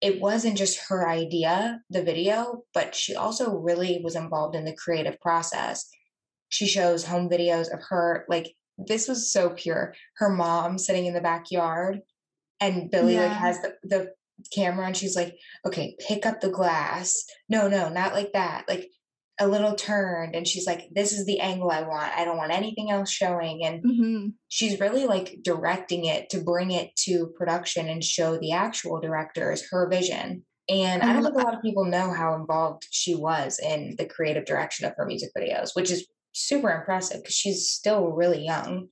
it 0.00 0.20
wasn't 0.20 0.56
just 0.56 0.88
her 0.88 1.08
idea, 1.08 1.80
the 1.90 2.02
video, 2.02 2.62
but 2.72 2.94
she 2.94 3.14
also 3.16 3.56
really 3.56 4.00
was 4.02 4.16
involved 4.16 4.54
in 4.56 4.64
the 4.64 4.76
creative 4.76 5.20
process. 5.20 5.88
She 6.48 6.66
shows 6.66 7.04
home 7.04 7.28
videos 7.28 7.72
of 7.72 7.80
her, 7.88 8.24
like, 8.28 8.54
this 8.78 9.08
was 9.08 9.32
so 9.32 9.50
pure. 9.50 9.94
Her 10.16 10.30
mom 10.30 10.78
sitting 10.78 11.06
in 11.06 11.14
the 11.14 11.20
backyard, 11.20 12.00
and 12.60 12.90
Billie, 12.90 13.14
yeah. 13.14 13.26
like 13.26 13.32
has 13.32 13.60
the, 13.60 13.74
the 13.82 14.12
camera, 14.54 14.86
and 14.86 14.96
she's 14.96 15.16
like, 15.16 15.36
okay, 15.66 15.96
pick 16.06 16.24
up 16.24 16.40
the 16.40 16.50
glass. 16.50 17.24
No, 17.48 17.68
no, 17.68 17.88
not 17.88 18.14
like 18.14 18.32
that. 18.32 18.66
Like, 18.68 18.88
a 19.40 19.46
little 19.46 19.74
turned 19.74 20.34
and 20.34 20.46
she's 20.46 20.66
like 20.66 20.88
this 20.90 21.12
is 21.12 21.24
the 21.24 21.40
angle 21.40 21.70
i 21.70 21.82
want. 21.82 22.12
I 22.16 22.24
don't 22.24 22.36
want 22.36 22.52
anything 22.52 22.90
else 22.90 23.10
showing. 23.10 23.64
And 23.64 23.82
mm-hmm. 23.82 24.28
she's 24.48 24.80
really 24.80 25.06
like 25.06 25.38
directing 25.42 26.06
it 26.06 26.30
to 26.30 26.40
bring 26.40 26.72
it 26.72 26.94
to 27.04 27.28
production 27.36 27.88
and 27.88 28.02
show 28.02 28.36
the 28.36 28.52
actual 28.52 29.00
directors 29.00 29.68
her 29.70 29.88
vision. 29.88 30.44
And 30.68 31.02
i 31.02 31.12
don't 31.12 31.22
think 31.22 31.34
a 31.34 31.38
lot 31.38 31.54
of 31.54 31.62
people 31.62 31.84
know 31.84 32.12
how 32.12 32.34
involved 32.34 32.86
she 32.90 33.14
was 33.14 33.58
in 33.58 33.94
the 33.96 34.06
creative 34.06 34.44
direction 34.44 34.86
of 34.86 34.94
her 34.96 35.06
music 35.06 35.30
videos 35.36 35.70
which 35.74 35.90
is 35.90 36.06
super 36.32 36.70
impressive 36.70 37.22
because 37.22 37.34
she's 37.34 37.68
still 37.68 38.12
really 38.12 38.44
young. 38.44 38.88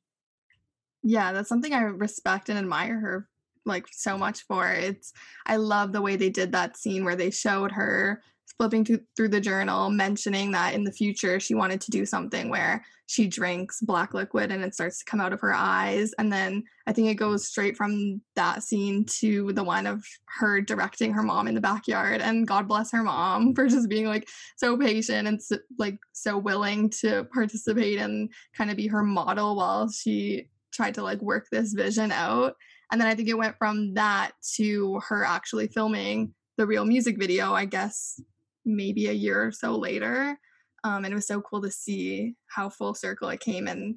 Yeah 1.03 1.33
that's 1.33 1.49
something 1.49 1.73
i 1.73 1.81
respect 1.81 2.49
and 2.49 2.59
admire 2.59 2.99
her 3.01 3.29
like 3.65 3.87
so 3.91 4.17
much 4.17 4.43
for. 4.43 4.71
It's 4.71 5.13
i 5.45 5.57
love 5.57 5.93
the 5.93 6.03
way 6.03 6.17
they 6.17 6.31
did 6.31 6.53
that 6.53 6.77
scene 6.77 7.05
where 7.05 7.17
they 7.17 7.31
showed 7.31 7.73
her 7.73 8.23
flipping 8.59 8.85
through 8.85 9.29
the 9.29 9.41
journal, 9.41 9.91
mentioning 9.91 10.53
that 10.53 10.75
in 10.75 10.85
the 10.85 10.93
future 10.93 11.39
she 11.39 11.55
wanted 11.55 11.81
to 11.83 11.91
do 11.91 12.07
something 12.07 12.49
where 12.49 12.85
she 13.07 13.29
drinks 13.29 13.81
black 13.81 14.15
liquid 14.15 14.51
and 14.51 14.65
it 14.65 14.75
starts 14.75 14.99
to 14.99 15.05
come 15.05 15.21
out 15.21 15.33
of 15.33 15.41
her 15.41 15.55
eyes. 15.55 16.13
And 16.19 16.33
then 16.33 16.65
I 16.87 16.93
think 16.93 17.09
it 17.09 17.15
goes 17.15 17.47
straight 17.47 17.77
from 17.77 18.21
that 18.35 18.63
scene 18.63 19.05
to 19.21 19.53
the 19.53 19.63
one 19.63 19.87
of 19.87 20.05
her 20.39 20.61
directing 20.61 21.13
her 21.13 21.23
mom 21.23 21.47
in 21.47 21.55
the 21.55 21.61
backyard. 21.61 22.21
And 22.21 22.49
God 22.49 22.67
bless 22.67 22.91
her 22.93 23.03
mom 23.03 23.55
for 23.55 23.69
just 23.69 23.89
being 23.89 24.07
like 24.07 24.29
so 24.57 24.77
patient 24.77 25.29
and 25.29 25.41
so, 25.41 25.59
like 25.79 25.99
so 26.13 26.37
willing 26.37 26.91
to 27.01 27.25
participate 27.33 27.99
and 27.99 28.31
kind 28.57 28.71
of 28.71 28.77
be 28.77 28.89
her 28.89 29.03
model 29.03 29.57
while 29.57 29.89
she 29.89 30.49
tried 30.73 30.95
to 30.95 31.03
like 31.03 31.21
work 31.23 31.47
this 31.51 31.73
vision 31.75 32.11
out. 32.11 32.55
And 32.91 33.01
then 33.01 33.09
I 33.09 33.15
think 33.15 33.29
it 33.29 33.39
went 33.39 33.57
from 33.59 33.95
that 33.95 34.33
to 34.55 35.01
her 35.09 35.25
actually 35.25 35.69
filming 35.69 36.35
the 36.57 36.67
real 36.67 36.85
music 36.85 37.19
video, 37.19 37.53
I 37.53 37.67
guess 37.67 38.21
maybe 38.67 39.07
a 39.07 39.13
year 39.13 39.47
or 39.47 39.53
so 39.53 39.77
later. 39.77 40.39
Um, 40.85 41.05
and 41.05 41.13
it 41.13 41.15
was 41.15 41.27
so 41.27 41.41
cool 41.41 41.63
to 41.63 41.71
see 41.71 42.35
how 42.49 42.69
full 42.69 42.95
circle 42.95 43.29
it 43.31 43.41
came. 43.41 43.67
And 43.67 43.97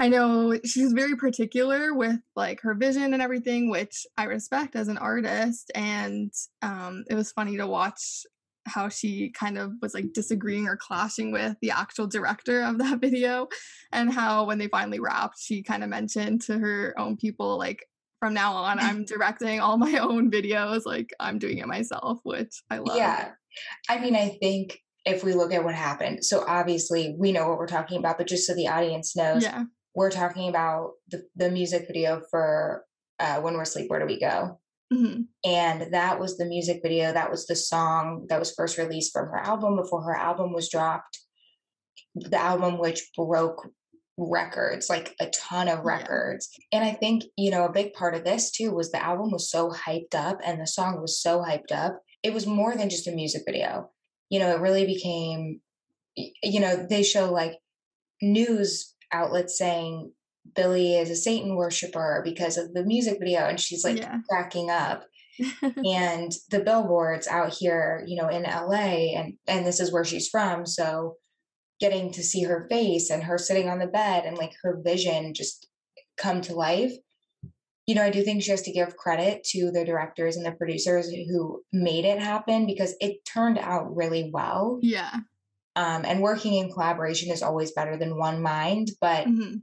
I 0.00 0.08
know 0.08 0.58
she's 0.64 0.92
very 0.92 1.16
particular 1.16 1.94
with 1.94 2.18
like 2.34 2.60
her 2.62 2.74
vision 2.74 3.14
and 3.14 3.22
everything, 3.22 3.70
which 3.70 4.06
I 4.18 4.24
respect 4.24 4.74
as 4.74 4.88
an 4.88 4.98
artist. 4.98 5.70
And 5.74 6.32
um, 6.60 7.04
it 7.08 7.14
was 7.14 7.32
funny 7.32 7.56
to 7.56 7.66
watch 7.66 8.24
how 8.66 8.88
she 8.88 9.30
kind 9.30 9.58
of 9.58 9.72
was 9.80 9.94
like 9.94 10.12
disagreeing 10.12 10.66
or 10.66 10.76
clashing 10.76 11.32
with 11.32 11.56
the 11.60 11.70
actual 11.70 12.06
director 12.06 12.62
of 12.62 12.78
that 12.78 12.98
video 13.00 13.48
and 13.92 14.12
how 14.12 14.44
when 14.44 14.58
they 14.58 14.68
finally 14.68 15.00
wrapped 15.00 15.38
she 15.38 15.62
kind 15.62 15.82
of 15.82 15.90
mentioned 15.90 16.40
to 16.40 16.58
her 16.58 16.94
own 16.98 17.16
people 17.16 17.58
like 17.58 17.88
from 18.20 18.34
now 18.34 18.54
on 18.54 18.78
i'm 18.80 19.04
directing 19.04 19.60
all 19.60 19.76
my 19.76 19.98
own 19.98 20.30
videos 20.30 20.82
like 20.84 21.12
i'm 21.18 21.38
doing 21.38 21.58
it 21.58 21.66
myself 21.66 22.20
which 22.22 22.62
i 22.70 22.78
love 22.78 22.96
yeah 22.96 23.30
I 23.88 23.98
mean, 23.98 24.16
I 24.16 24.30
think 24.40 24.78
if 25.04 25.24
we 25.24 25.34
look 25.34 25.52
at 25.52 25.64
what 25.64 25.74
happened, 25.74 26.24
so 26.24 26.44
obviously 26.46 27.14
we 27.18 27.32
know 27.32 27.48
what 27.48 27.58
we're 27.58 27.66
talking 27.66 27.98
about, 27.98 28.18
but 28.18 28.26
just 28.26 28.46
so 28.46 28.54
the 28.54 28.68
audience 28.68 29.16
knows, 29.16 29.42
yeah. 29.42 29.64
we're 29.94 30.10
talking 30.10 30.48
about 30.48 30.92
the, 31.08 31.24
the 31.36 31.50
music 31.50 31.86
video 31.86 32.22
for 32.30 32.84
uh, 33.18 33.40
When 33.40 33.54
We're 33.54 33.62
Asleep, 33.62 33.90
Where 33.90 34.00
Do 34.00 34.06
We 34.06 34.20
Go? 34.20 34.58
Mm-hmm. 34.92 35.22
And 35.44 35.92
that 35.94 36.20
was 36.20 36.36
the 36.36 36.44
music 36.44 36.80
video. 36.82 37.12
That 37.12 37.30
was 37.30 37.46
the 37.46 37.56
song 37.56 38.26
that 38.28 38.38
was 38.38 38.52
first 38.52 38.78
released 38.78 39.12
from 39.12 39.26
her 39.26 39.38
album 39.38 39.76
before 39.76 40.02
her 40.02 40.16
album 40.16 40.52
was 40.52 40.68
dropped. 40.68 41.18
The 42.14 42.38
album 42.38 42.78
which 42.78 43.10
broke 43.16 43.68
records, 44.18 44.90
like 44.90 45.14
a 45.20 45.30
ton 45.30 45.68
of 45.68 45.84
records. 45.84 46.50
Yeah. 46.72 46.80
And 46.80 46.88
I 46.88 46.92
think, 46.92 47.24
you 47.36 47.50
know, 47.50 47.64
a 47.64 47.72
big 47.72 47.94
part 47.94 48.14
of 48.14 48.24
this 48.24 48.50
too 48.50 48.72
was 48.72 48.90
the 48.90 49.02
album 49.02 49.30
was 49.30 49.50
so 49.50 49.70
hyped 49.70 50.14
up 50.14 50.40
and 50.44 50.60
the 50.60 50.66
song 50.66 51.00
was 51.00 51.20
so 51.20 51.40
hyped 51.40 51.72
up 51.72 52.00
it 52.22 52.32
was 52.32 52.46
more 52.46 52.76
than 52.76 52.90
just 52.90 53.06
a 53.06 53.12
music 53.12 53.42
video. 53.46 53.90
You 54.30 54.38
know, 54.38 54.54
it 54.54 54.60
really 54.60 54.86
became, 54.86 55.60
you 56.16 56.60
know, 56.60 56.86
they 56.88 57.02
show 57.02 57.30
like 57.30 57.58
news 58.20 58.94
outlets 59.12 59.58
saying 59.58 60.12
Billie 60.54 60.96
is 60.96 61.10
a 61.10 61.16
Satan 61.16 61.56
worshiper 61.56 62.22
because 62.24 62.56
of 62.56 62.72
the 62.74 62.84
music 62.84 63.18
video, 63.18 63.40
and 63.40 63.60
she's 63.60 63.84
like 63.84 63.98
yeah. 63.98 64.18
cracking 64.28 64.70
up. 64.70 65.04
and 65.62 66.32
the 66.50 66.60
billboards 66.60 67.26
out 67.26 67.54
here, 67.54 68.04
you 68.06 68.20
know, 68.20 68.28
in 68.28 68.42
LA, 68.42 69.16
and 69.16 69.34
and 69.46 69.66
this 69.66 69.80
is 69.80 69.92
where 69.92 70.04
she's 70.04 70.28
from, 70.28 70.66
so 70.66 71.16
getting 71.80 72.12
to 72.12 72.22
see 72.22 72.44
her 72.44 72.66
face 72.70 73.10
and 73.10 73.24
her 73.24 73.36
sitting 73.36 73.68
on 73.68 73.80
the 73.80 73.86
bed 73.86 74.24
and 74.24 74.38
like 74.38 74.52
her 74.62 74.80
vision 74.84 75.34
just 75.34 75.66
come 76.16 76.40
to 76.40 76.54
life 76.54 76.92
you 77.92 77.96
know, 77.96 78.04
I 78.04 78.10
do 78.10 78.22
think 78.22 78.42
she 78.42 78.50
has 78.52 78.62
to 78.62 78.72
give 78.72 78.96
credit 78.96 79.44
to 79.50 79.70
the 79.70 79.84
directors 79.84 80.38
and 80.38 80.46
the 80.46 80.52
producers 80.52 81.10
who 81.10 81.62
made 81.74 82.06
it 82.06 82.18
happen 82.18 82.64
because 82.64 82.94
it 83.02 83.22
turned 83.26 83.58
out 83.58 83.94
really 83.94 84.30
well. 84.32 84.78
Yeah. 84.80 85.12
Um, 85.76 86.06
and 86.06 86.22
working 86.22 86.54
in 86.54 86.72
collaboration 86.72 87.30
is 87.30 87.42
always 87.42 87.72
better 87.72 87.98
than 87.98 88.16
one 88.16 88.40
mind, 88.40 88.92
but 88.98 89.26
mm-hmm. 89.26 89.56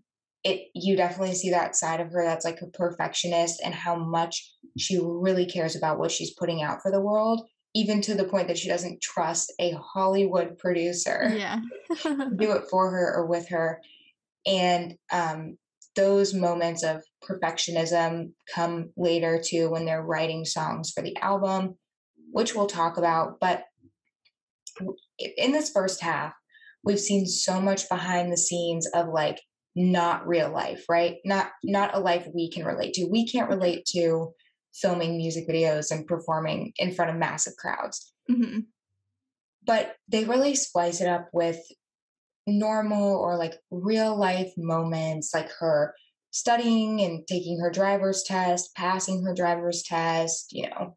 it 0.44 0.68
you 0.76 0.96
definitely 0.96 1.34
see 1.34 1.50
that 1.50 1.76
side 1.76 2.02
of 2.02 2.12
her 2.12 2.24
that's 2.24 2.46
like 2.46 2.62
a 2.62 2.68
perfectionist 2.68 3.62
and 3.66 3.74
how 3.74 3.96
much 3.96 4.54
she 4.78 5.00
really 5.02 5.48
cares 5.48 5.76
about 5.76 5.98
what 5.98 6.12
she's 6.12 6.36
putting 6.36 6.62
out 6.62 6.84
for 6.84 6.92
the 6.92 7.02
world, 7.02 7.48
even 7.74 8.00
to 8.02 8.14
the 8.14 8.26
point 8.26 8.48
that 8.48 8.60
she 8.60 8.70
doesn't 8.70 9.02
trust 9.02 9.52
a 9.60 9.72
Hollywood 9.72 10.60
producer 10.60 11.34
yeah. 11.36 11.62
do 12.04 12.52
it 12.52 12.66
for 12.70 12.92
her 12.92 13.16
or 13.16 13.26
with 13.26 13.50
her. 13.50 13.82
And 14.46 14.94
um, 15.12 15.58
those 15.96 16.34
moments 16.34 16.84
of 16.84 17.04
perfectionism 17.24 18.32
come 18.54 18.92
later 18.96 19.42
too 19.44 19.70
when 19.70 19.86
they're 19.86 20.04
writing 20.04 20.46
songs 20.46 20.92
for 20.92 21.02
the 21.02 21.16
album, 21.18 21.76
which 22.32 22.56
we'll 22.56 22.68
talk 22.68 22.98
about. 22.98 23.40
But 23.40 23.64
in 25.38 25.52
this 25.52 25.72
first 25.72 26.02
half, 26.02 26.34
we've 26.84 27.00
seen 27.00 27.26
so 27.26 27.60
much 27.62 27.90
behind 27.90 28.32
the 28.32 28.38
scenes 28.38 28.88
of 28.94 29.10
like 29.10 29.42
not 29.76 30.28
real 30.28 30.52
life, 30.52 30.86
right? 30.90 31.18
Not 31.26 31.52
not 31.64 31.96
a 31.96 32.00
life 32.00 32.28
we 32.34 32.50
can 32.50 32.66
relate 32.66 32.94
to. 32.96 33.06
We 33.06 33.28
can't 33.28 33.50
relate 33.50 33.86
to 33.94 34.34
filming 34.74 35.18
music 35.18 35.48
videos 35.48 35.92
and 35.92 36.06
performing 36.06 36.74
in 36.78 36.94
front 36.94 37.12
of 37.12 37.18
massive 37.18 37.54
crowds. 37.58 38.14
Mm-hmm. 38.30 38.60
But 39.66 39.96
they 40.08 40.24
really 40.24 40.56
splice 40.56 41.02
it 41.02 41.08
up 41.08 41.30
with 41.34 41.60
normal 42.58 43.16
or 43.16 43.38
like 43.38 43.56
real 43.70 44.18
life 44.18 44.52
moments, 44.58 45.34
like 45.34 45.50
her 45.60 45.94
studying 46.32 47.02
and 47.02 47.28
taking 47.28 47.60
her 47.60 47.70
driver's 47.70 48.24
test, 48.24 48.76
passing 48.76 49.24
her 49.24 49.34
driver's 49.34 49.84
test, 49.84 50.52
you 50.52 50.70
know, 50.70 50.96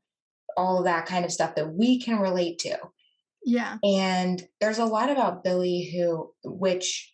all 0.56 0.78
of 0.78 0.84
that 0.84 1.06
kind 1.06 1.24
of 1.24 1.32
stuff 1.32 1.54
that 1.54 1.74
we 1.74 2.00
can 2.00 2.18
relate 2.18 2.58
to. 2.60 2.78
Yeah. 3.44 3.78
And 3.82 4.42
there's 4.60 4.78
a 4.78 4.84
lot 4.84 5.10
about 5.10 5.42
Billie 5.44 5.90
who, 5.94 6.32
which 6.44 7.12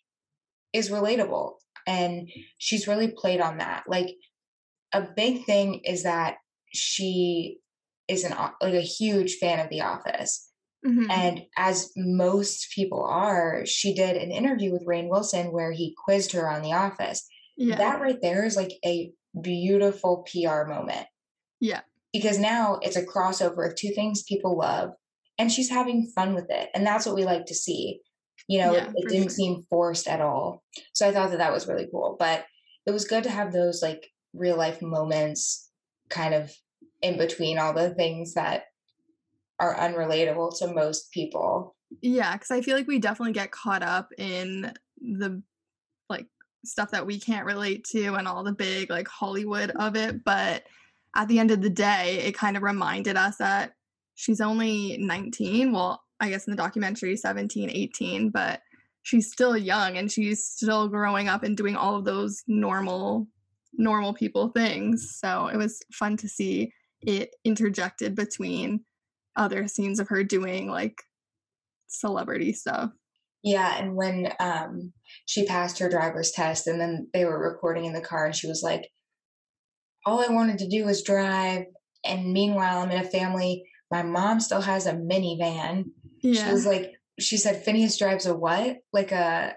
is 0.73 0.89
relatable. 0.89 1.53
And 1.87 2.29
she's 2.57 2.87
really 2.87 3.07
played 3.07 3.41
on 3.41 3.57
that. 3.57 3.83
Like, 3.87 4.15
a 4.91 5.01
big 5.01 5.45
thing 5.45 5.81
is 5.83 6.03
that 6.03 6.37
she 6.73 7.59
is 8.07 8.23
an 8.23 8.33
like 8.61 8.73
a 8.73 8.81
huge 8.81 9.35
fan 9.35 9.59
of 9.59 9.69
The 9.69 9.81
Office. 9.81 10.48
Mm-hmm. 10.85 11.11
And 11.11 11.41
as 11.57 11.91
most 11.97 12.71
people 12.73 13.03
are, 13.03 13.65
she 13.65 13.93
did 13.93 14.15
an 14.15 14.31
interview 14.31 14.71
with 14.71 14.85
Rainn 14.85 15.09
Wilson 15.09 15.51
where 15.51 15.71
he 15.71 15.95
quizzed 16.05 16.31
her 16.33 16.49
on 16.49 16.61
The 16.61 16.73
Office. 16.73 17.27
Yeah. 17.57 17.75
That 17.75 17.99
right 17.99 18.17
there 18.21 18.45
is 18.45 18.55
like 18.55 18.71
a 18.85 19.11
beautiful 19.41 20.25
PR 20.31 20.65
moment. 20.65 21.07
Yeah. 21.59 21.81
Because 22.13 22.39
now 22.39 22.79
it's 22.81 22.95
a 22.95 23.05
crossover 23.05 23.67
of 23.67 23.75
two 23.75 23.91
things 23.91 24.23
people 24.23 24.57
love 24.57 24.91
and 25.37 25.51
she's 25.51 25.69
having 25.69 26.11
fun 26.15 26.33
with 26.33 26.49
it. 26.49 26.69
And 26.73 26.85
that's 26.85 27.05
what 27.05 27.15
we 27.15 27.23
like 27.23 27.45
to 27.47 27.55
see. 27.55 27.99
You 28.47 28.59
know, 28.59 28.73
yeah, 28.73 28.85
it, 28.85 28.93
it 28.95 29.09
didn't 29.09 29.23
sure. 29.23 29.29
seem 29.29 29.65
forced 29.69 30.07
at 30.07 30.21
all. 30.21 30.63
So 30.93 31.07
I 31.07 31.11
thought 31.11 31.31
that 31.31 31.37
that 31.37 31.53
was 31.53 31.67
really 31.67 31.87
cool. 31.91 32.15
But 32.17 32.45
it 32.85 32.91
was 32.91 33.05
good 33.05 33.23
to 33.25 33.29
have 33.29 33.51
those 33.51 33.81
like 33.81 34.07
real 34.33 34.57
life 34.57 34.81
moments 34.81 35.69
kind 36.09 36.33
of 36.33 36.51
in 37.01 37.17
between 37.17 37.59
all 37.59 37.73
the 37.73 37.93
things 37.93 38.33
that 38.33 38.63
are 39.59 39.75
unrelatable 39.75 40.57
to 40.59 40.73
most 40.73 41.11
people. 41.11 41.75
Yeah, 42.01 42.33
because 42.33 42.51
I 42.51 42.61
feel 42.61 42.75
like 42.75 42.87
we 42.87 42.99
definitely 42.99 43.33
get 43.33 43.51
caught 43.51 43.83
up 43.83 44.11
in 44.17 44.73
the 45.01 45.41
like 46.09 46.27
stuff 46.65 46.91
that 46.91 47.05
we 47.05 47.19
can't 47.19 47.45
relate 47.45 47.83
to 47.91 48.15
and 48.15 48.27
all 48.27 48.43
the 48.43 48.51
big 48.51 48.89
like 48.89 49.07
Hollywood 49.07 49.71
of 49.71 49.95
it. 49.95 50.23
But 50.23 50.63
at 51.15 51.27
the 51.27 51.39
end 51.39 51.51
of 51.51 51.61
the 51.61 51.69
day, 51.69 52.21
it 52.25 52.37
kind 52.37 52.55
of 52.57 52.63
reminded 52.63 53.17
us 53.17 53.37
that 53.37 53.73
she's 54.15 54.41
only 54.41 54.97
19. 54.99 55.71
Well, 55.71 56.01
I 56.19 56.29
guess 56.29 56.47
in 56.47 56.51
the 56.51 56.57
documentary 56.57 57.15
17, 57.15 57.69
18, 57.69 58.29
but 58.29 58.61
she's 59.03 59.31
still 59.31 59.57
young 59.57 59.97
and 59.97 60.11
she's 60.11 60.45
still 60.45 60.87
growing 60.87 61.27
up 61.27 61.43
and 61.43 61.57
doing 61.57 61.75
all 61.75 61.95
of 61.95 62.05
those 62.05 62.43
normal 62.47 63.27
normal 63.73 64.13
people 64.13 64.49
things. 64.49 65.17
So 65.19 65.47
it 65.47 65.57
was 65.57 65.81
fun 65.93 66.17
to 66.17 66.27
see 66.27 66.73
it 67.01 67.35
interjected 67.45 68.15
between 68.15 68.81
other 69.39 69.67
scenes 69.67 69.99
of 69.99 70.09
her 70.09 70.23
doing 70.23 70.69
like 70.69 71.01
celebrity 71.87 72.53
stuff. 72.53 72.91
Yeah, 73.41 73.77
and 73.77 73.95
when 73.95 74.31
um 74.39 74.93
she 75.25 75.45
passed 75.45 75.79
her 75.79 75.89
driver's 75.89 76.31
test 76.31 76.67
and 76.67 76.79
then 76.79 77.07
they 77.13 77.25
were 77.25 77.39
recording 77.39 77.85
in 77.85 77.93
the 77.93 78.01
car 78.01 78.25
and 78.25 78.35
she 78.35 78.47
was 78.47 78.61
like 78.61 78.89
all 80.05 80.23
I 80.23 80.31
wanted 80.31 80.59
to 80.59 80.67
do 80.67 80.85
was 80.85 81.03
drive 81.03 81.65
and 82.05 82.33
meanwhile 82.33 82.79
I'm 82.79 82.91
in 82.91 83.03
a 83.03 83.09
family 83.09 83.65
my 83.91 84.03
mom 84.03 84.39
still 84.39 84.61
has 84.61 84.85
a 84.85 84.93
minivan. 84.93 85.85
Yeah. 86.21 86.45
She 86.45 86.51
was 86.51 86.65
like 86.65 86.93
she 87.19 87.37
said 87.37 87.65
"Finneas 87.65 87.97
drives 87.97 88.25
a 88.25 88.35
what? 88.35 88.77
Like 88.93 89.11
a 89.11 89.55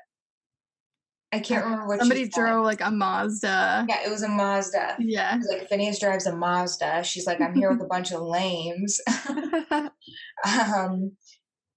I 1.33 1.39
can't 1.39 1.65
remember 1.65 1.87
what 1.87 1.99
somebody 1.99 2.29
drove 2.29 2.65
like 2.65 2.83
a 2.83 2.91
Mazda. 2.91 3.87
Yeah, 3.89 4.05
it 4.05 4.11
was 4.11 4.23
a 4.23 4.29
Mazda. 4.29 4.97
Yeah. 4.99 5.41
Like 5.49 5.69
Finneas 5.69 5.99
drives 5.99 6.27
a 6.27 6.37
Mazda. 6.37 7.03
She's 7.05 7.27
like, 7.27 7.41
I'm 7.41 7.55
here 7.55 7.71
with 7.73 7.81
a 7.81 7.87
bunch 7.87 8.13
of 8.13 8.21
lames. 8.21 9.01
um, 10.45 11.13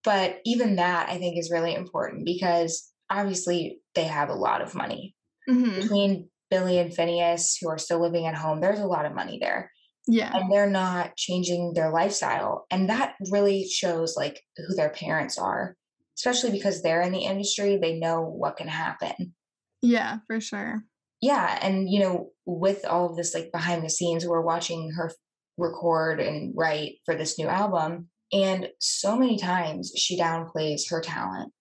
but 0.03 0.41
even 0.45 0.75
that 0.75 1.09
I 1.09 1.17
think 1.17 1.39
is 1.39 1.51
really 1.51 1.73
important 1.73 2.25
because 2.25 2.91
obviously 3.09 3.79
they 3.93 4.03
have 4.03 4.29
a 4.29 4.35
lot 4.35 4.61
of 4.61 4.75
money. 4.75 5.15
Mm-hmm. 5.49 5.79
Between 5.79 6.29
Billie 6.49 6.79
and 6.79 6.91
Finneas, 6.91 7.55
who 7.61 7.69
are 7.69 7.77
still 7.77 8.01
living 8.01 8.27
at 8.27 8.35
home, 8.35 8.59
there's 8.59 8.79
a 8.79 8.87
lot 8.87 9.05
of 9.05 9.15
money 9.15 9.39
there. 9.39 9.71
Yeah. 10.07 10.31
And 10.35 10.51
they're 10.51 10.69
not 10.69 11.15
changing 11.15 11.73
their 11.73 11.91
lifestyle. 11.91 12.65
And 12.69 12.89
that 12.89 13.15
really 13.31 13.67
shows 13.67 14.15
like 14.17 14.41
who 14.57 14.75
their 14.75 14.89
parents 14.89 15.37
are, 15.37 15.75
especially 16.17 16.51
because 16.51 16.81
they're 16.81 17.01
in 17.01 17.13
the 17.13 17.25
industry, 17.25 17.77
they 17.77 17.97
know 17.97 18.21
what 18.21 18.57
can 18.57 18.67
happen. 18.67 19.33
Yeah, 19.85 20.19
for 20.27 20.39
sure. 20.41 20.83
Yeah. 21.21 21.57
And, 21.61 21.89
you 21.89 21.99
know, 21.99 22.29
with 22.45 22.85
all 22.85 23.09
of 23.09 23.15
this 23.15 23.33
like 23.33 23.51
behind 23.51 23.83
the 23.83 23.89
scenes, 23.89 24.25
we're 24.25 24.41
watching 24.41 24.91
her 24.91 25.11
record 25.57 26.19
and 26.19 26.53
write 26.55 26.95
for 27.05 27.15
this 27.15 27.39
new 27.39 27.47
album. 27.47 28.09
And 28.33 28.69
so 28.79 29.17
many 29.17 29.37
times 29.37 29.91
she 29.95 30.19
downplays 30.19 30.89
her 30.89 31.01
talent. 31.01 31.53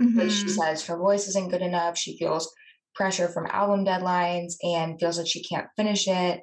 Mm-hmm. 0.00 0.18
Like 0.18 0.30
she 0.30 0.44
mm-hmm. 0.44 0.48
says 0.48 0.86
her 0.86 0.96
voice 0.96 1.28
isn't 1.28 1.50
good 1.50 1.62
enough. 1.62 1.96
She 1.96 2.18
feels 2.18 2.52
pressure 2.94 3.28
from 3.28 3.46
album 3.46 3.84
deadlines 3.84 4.54
and 4.62 4.98
feels 4.98 5.18
like 5.18 5.28
she 5.28 5.42
can't 5.42 5.68
finish 5.76 6.08
it. 6.08 6.40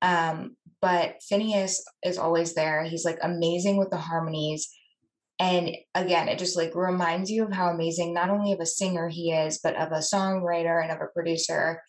Um, 0.00 0.56
but 0.80 1.16
Finneas 1.30 1.76
is 2.04 2.18
always 2.18 2.54
there. 2.54 2.84
He's 2.84 3.04
like 3.04 3.18
amazing 3.22 3.76
with 3.76 3.90
the 3.90 3.96
harmonies. 3.96 4.68
And 5.42 5.74
again, 5.96 6.28
it 6.28 6.38
just 6.38 6.56
like 6.56 6.72
reminds 6.76 7.28
you 7.28 7.42
of 7.44 7.52
how 7.52 7.68
amazing 7.68 8.14
not 8.14 8.30
only 8.30 8.52
of 8.52 8.60
a 8.60 8.66
singer 8.66 9.08
he 9.08 9.32
is, 9.32 9.58
but 9.60 9.74
of 9.74 9.90
a 9.90 9.96
songwriter 9.96 10.80
and 10.80 10.92
of 10.92 11.00
a 11.00 11.12
producer. 11.12 11.82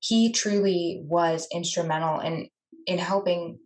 He 0.00 0.30
truly 0.32 1.00
was 1.02 1.48
instrumental 1.50 2.20
in 2.20 2.48
in 2.86 2.98
helping 2.98 3.58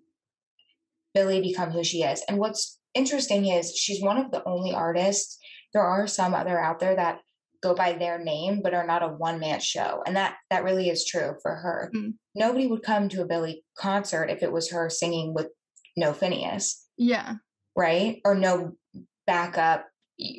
Billie 1.15 1.43
become 1.43 1.73
who 1.73 1.83
she 1.83 2.05
is. 2.05 2.23
And 2.29 2.39
what's 2.39 2.79
interesting 2.95 3.47
is 3.47 3.77
she's 3.77 4.01
one 4.01 4.19
of 4.19 4.31
the 4.31 4.45
only 4.45 4.73
artists. 4.73 5.37
There 5.75 5.83
are 5.83 6.07
some 6.07 6.33
other 6.33 6.57
out 6.57 6.79
there 6.79 6.95
that 6.95 7.19
go 7.61 7.75
by 7.75 7.95
their 7.95 8.21
name 8.21 8.61
but 8.63 8.73
are 8.73 8.87
not 8.87 9.03
a 9.03 9.09
one 9.09 9.41
man 9.41 9.59
show 9.59 10.01
and 10.07 10.15
that 10.15 10.37
that 10.49 10.63
really 10.63 10.89
is 10.89 11.05
true 11.05 11.35
for 11.43 11.57
her 11.57 11.91
mm. 11.93 12.15
nobody 12.37 12.69
would 12.69 12.85
come 12.85 13.09
to 13.09 13.21
a 13.21 13.27
billie 13.27 13.65
concert 13.77 14.31
if 14.31 14.45
it 14.45 14.53
was 14.53 14.71
her 14.71 14.89
singing 14.89 15.35
with 15.35 15.49
no 15.97 16.13
finneas 16.13 16.75
yeah 16.97 17.35
right 17.75 18.21
or 18.25 18.37
no 18.37 18.77
backup 19.29 19.87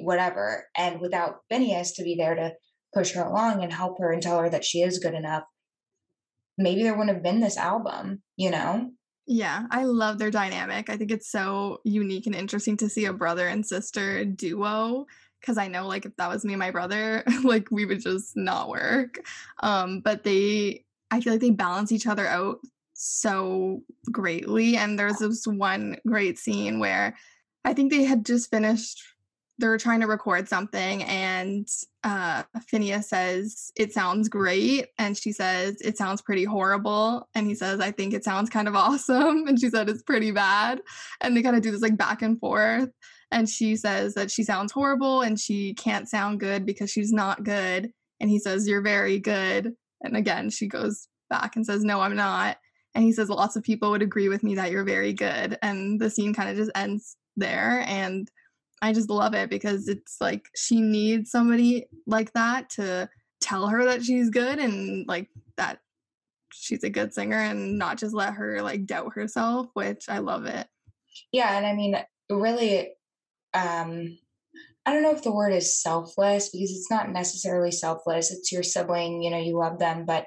whatever 0.01 0.67
and 0.75 0.99
without 0.99 1.37
finneas 1.49 1.95
to 1.95 2.03
be 2.03 2.15
there 2.15 2.35
to 2.35 2.51
push 2.93 3.13
her 3.13 3.23
along 3.23 3.63
and 3.63 3.71
help 3.71 3.97
her 3.99 4.11
and 4.11 4.21
tell 4.21 4.39
her 4.39 4.49
that 4.49 4.65
she 4.65 4.81
is 4.81 4.99
good 4.99 5.13
enough 5.13 5.43
maybe 6.57 6.83
there 6.83 6.93
wouldn't 6.93 7.15
have 7.15 7.23
been 7.23 7.39
this 7.39 7.57
album 7.57 8.21
you 8.35 8.51
know 8.51 8.91
yeah, 9.31 9.67
I 9.69 9.83
love 9.83 10.17
their 10.17 10.31
dynamic. 10.31 10.89
I 10.89 10.97
think 10.97 11.11
it's 11.11 11.29
so 11.29 11.81
unique 11.83 12.25
and 12.25 12.33
interesting 12.33 12.75
to 12.77 12.89
see 12.89 13.05
a 13.05 13.13
brother 13.13 13.45
and 13.45 13.63
sister 13.63 14.25
duo 14.25 15.05
because 15.39 15.59
I 15.59 15.67
know 15.67 15.87
like 15.87 16.05
if 16.05 16.15
that 16.17 16.29
was 16.29 16.43
me 16.43 16.53
and 16.53 16.59
my 16.59 16.71
brother, 16.71 17.23
like 17.43 17.69
we 17.69 17.85
would 17.85 18.01
just 18.01 18.35
not 18.35 18.69
work. 18.69 19.19
Um, 19.61 20.01
but 20.01 20.23
they, 20.23 20.83
I 21.11 21.21
feel 21.21 21.33
like 21.33 21.41
they 21.41 21.51
balance 21.51 21.91
each 21.91 22.07
other 22.07 22.25
out 22.25 22.57
so 22.93 23.83
greatly. 24.11 24.77
And 24.77 24.97
there's 24.97 25.19
this 25.19 25.45
one 25.45 25.97
great 26.07 26.39
scene 26.39 26.79
where 26.79 27.15
I 27.65 27.73
think 27.73 27.91
they 27.91 28.03
had 28.03 28.25
just 28.25 28.49
finished. 28.49 29.01
They 29.57 29.67
were 29.67 29.77
trying 29.77 29.99
to 29.99 30.07
record 30.07 30.47
something, 30.47 31.03
and 31.03 31.67
uh, 32.05 32.43
Finneas 32.71 33.05
says, 33.05 33.71
It 33.75 33.91
sounds 33.91 34.29
great. 34.29 34.87
And 34.97 35.17
she 35.17 35.33
says, 35.33 35.81
It 35.81 35.97
sounds 35.97 36.21
pretty 36.21 36.45
horrible. 36.45 37.27
And 37.35 37.45
he 37.45 37.55
says, 37.55 37.81
I 37.81 37.91
think 37.91 38.13
it 38.13 38.23
sounds 38.23 38.49
kind 38.49 38.67
of 38.69 38.75
awesome. 38.77 39.47
And 39.47 39.59
she 39.59 39.69
said, 39.69 39.89
It's 39.89 40.03
pretty 40.03 40.31
bad. 40.31 40.81
And 41.19 41.35
they 41.35 41.41
kind 41.41 41.57
of 41.57 41.61
do 41.61 41.71
this 41.71 41.81
like 41.81 41.97
back 41.97 42.21
and 42.21 42.39
forth 42.39 42.89
and 43.31 43.47
she 43.47 43.75
says 43.75 44.13
that 44.15 44.31
she 44.31 44.43
sounds 44.43 44.71
horrible 44.71 45.21
and 45.21 45.39
she 45.39 45.73
can't 45.73 46.09
sound 46.09 46.39
good 46.39 46.65
because 46.65 46.89
she's 46.89 47.11
not 47.11 47.43
good 47.43 47.91
and 48.19 48.29
he 48.29 48.39
says 48.39 48.67
you're 48.67 48.81
very 48.81 49.19
good 49.19 49.73
and 50.01 50.17
again 50.17 50.49
she 50.49 50.67
goes 50.67 51.07
back 51.29 51.55
and 51.55 51.65
says 51.65 51.83
no 51.83 52.01
i'm 52.01 52.15
not 52.15 52.57
and 52.95 53.03
he 53.03 53.11
says 53.11 53.29
lots 53.29 53.55
of 53.55 53.63
people 53.63 53.91
would 53.91 54.01
agree 54.01 54.29
with 54.29 54.43
me 54.43 54.55
that 54.55 54.71
you're 54.71 54.83
very 54.83 55.13
good 55.13 55.57
and 55.61 55.99
the 55.99 56.09
scene 56.09 56.33
kind 56.33 56.49
of 56.49 56.55
just 56.55 56.71
ends 56.75 57.17
there 57.39 57.83
and 57.87 58.29
i 58.81 58.93
just 58.93 59.09
love 59.09 59.33
it 59.33 59.49
because 59.49 59.87
it's 59.87 60.17
like 60.21 60.45
she 60.55 60.81
needs 60.81 61.31
somebody 61.31 61.85
like 62.05 62.31
that 62.33 62.69
to 62.69 63.09
tell 63.41 63.67
her 63.67 63.85
that 63.85 64.03
she's 64.03 64.29
good 64.29 64.59
and 64.59 65.07
like 65.07 65.29
that 65.57 65.79
she's 66.51 66.83
a 66.83 66.89
good 66.89 67.13
singer 67.13 67.37
and 67.37 67.77
not 67.77 67.97
just 67.97 68.13
let 68.13 68.33
her 68.33 68.61
like 68.61 68.85
doubt 68.85 69.13
herself 69.13 69.67
which 69.73 70.05
i 70.09 70.19
love 70.19 70.45
it 70.45 70.67
yeah 71.31 71.57
and 71.57 71.65
i 71.65 71.73
mean 71.73 71.95
really 72.29 72.91
um 73.53 74.17
I 74.85 74.93
don't 74.93 75.03
know 75.03 75.11
if 75.11 75.21
the 75.21 75.31
word 75.31 75.53
is 75.53 75.79
selfless 75.79 76.49
because 76.49 76.71
it's 76.71 76.89
not 76.89 77.11
necessarily 77.11 77.69
selfless. 77.69 78.31
It's 78.31 78.51
your 78.51 78.63
sibling, 78.63 79.21
you 79.21 79.29
know, 79.29 79.37
you 79.37 79.55
love 79.55 79.77
them, 79.77 80.03
but 80.03 80.25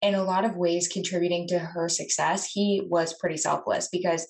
in 0.00 0.14
a 0.14 0.24
lot 0.24 0.44
of 0.44 0.56
ways 0.56 0.88
contributing 0.88 1.46
to 1.48 1.58
her 1.58 1.88
success, 1.88 2.50
he 2.50 2.86
was 2.88 3.12
pretty 3.14 3.36
selfless 3.36 3.88
because 3.92 4.26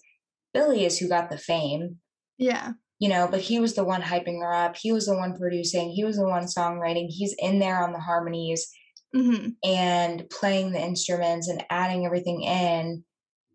Billie 0.52 0.84
is 0.84 0.98
who 0.98 1.08
got 1.08 1.30
the 1.30 1.38
fame. 1.38 1.98
Yeah. 2.38 2.72
You 2.98 3.08
know, 3.08 3.26
but 3.28 3.40
he 3.40 3.58
was 3.58 3.74
the 3.74 3.84
one 3.84 4.02
hyping 4.02 4.40
her 4.40 4.52
up. 4.52 4.76
He 4.76 4.92
was 4.92 5.06
the 5.06 5.16
one 5.16 5.36
producing. 5.36 5.90
He 5.90 6.04
was 6.04 6.16
the 6.16 6.28
one 6.28 6.44
songwriting. 6.44 7.06
He's 7.08 7.34
in 7.38 7.58
there 7.58 7.82
on 7.82 7.92
the 7.92 7.98
harmonies 7.98 8.70
mm-hmm. 9.14 9.48
and 9.64 10.28
playing 10.30 10.72
the 10.72 10.80
instruments 10.80 11.48
and 11.48 11.64
adding 11.68 12.06
everything 12.06 12.42
in. 12.42 13.04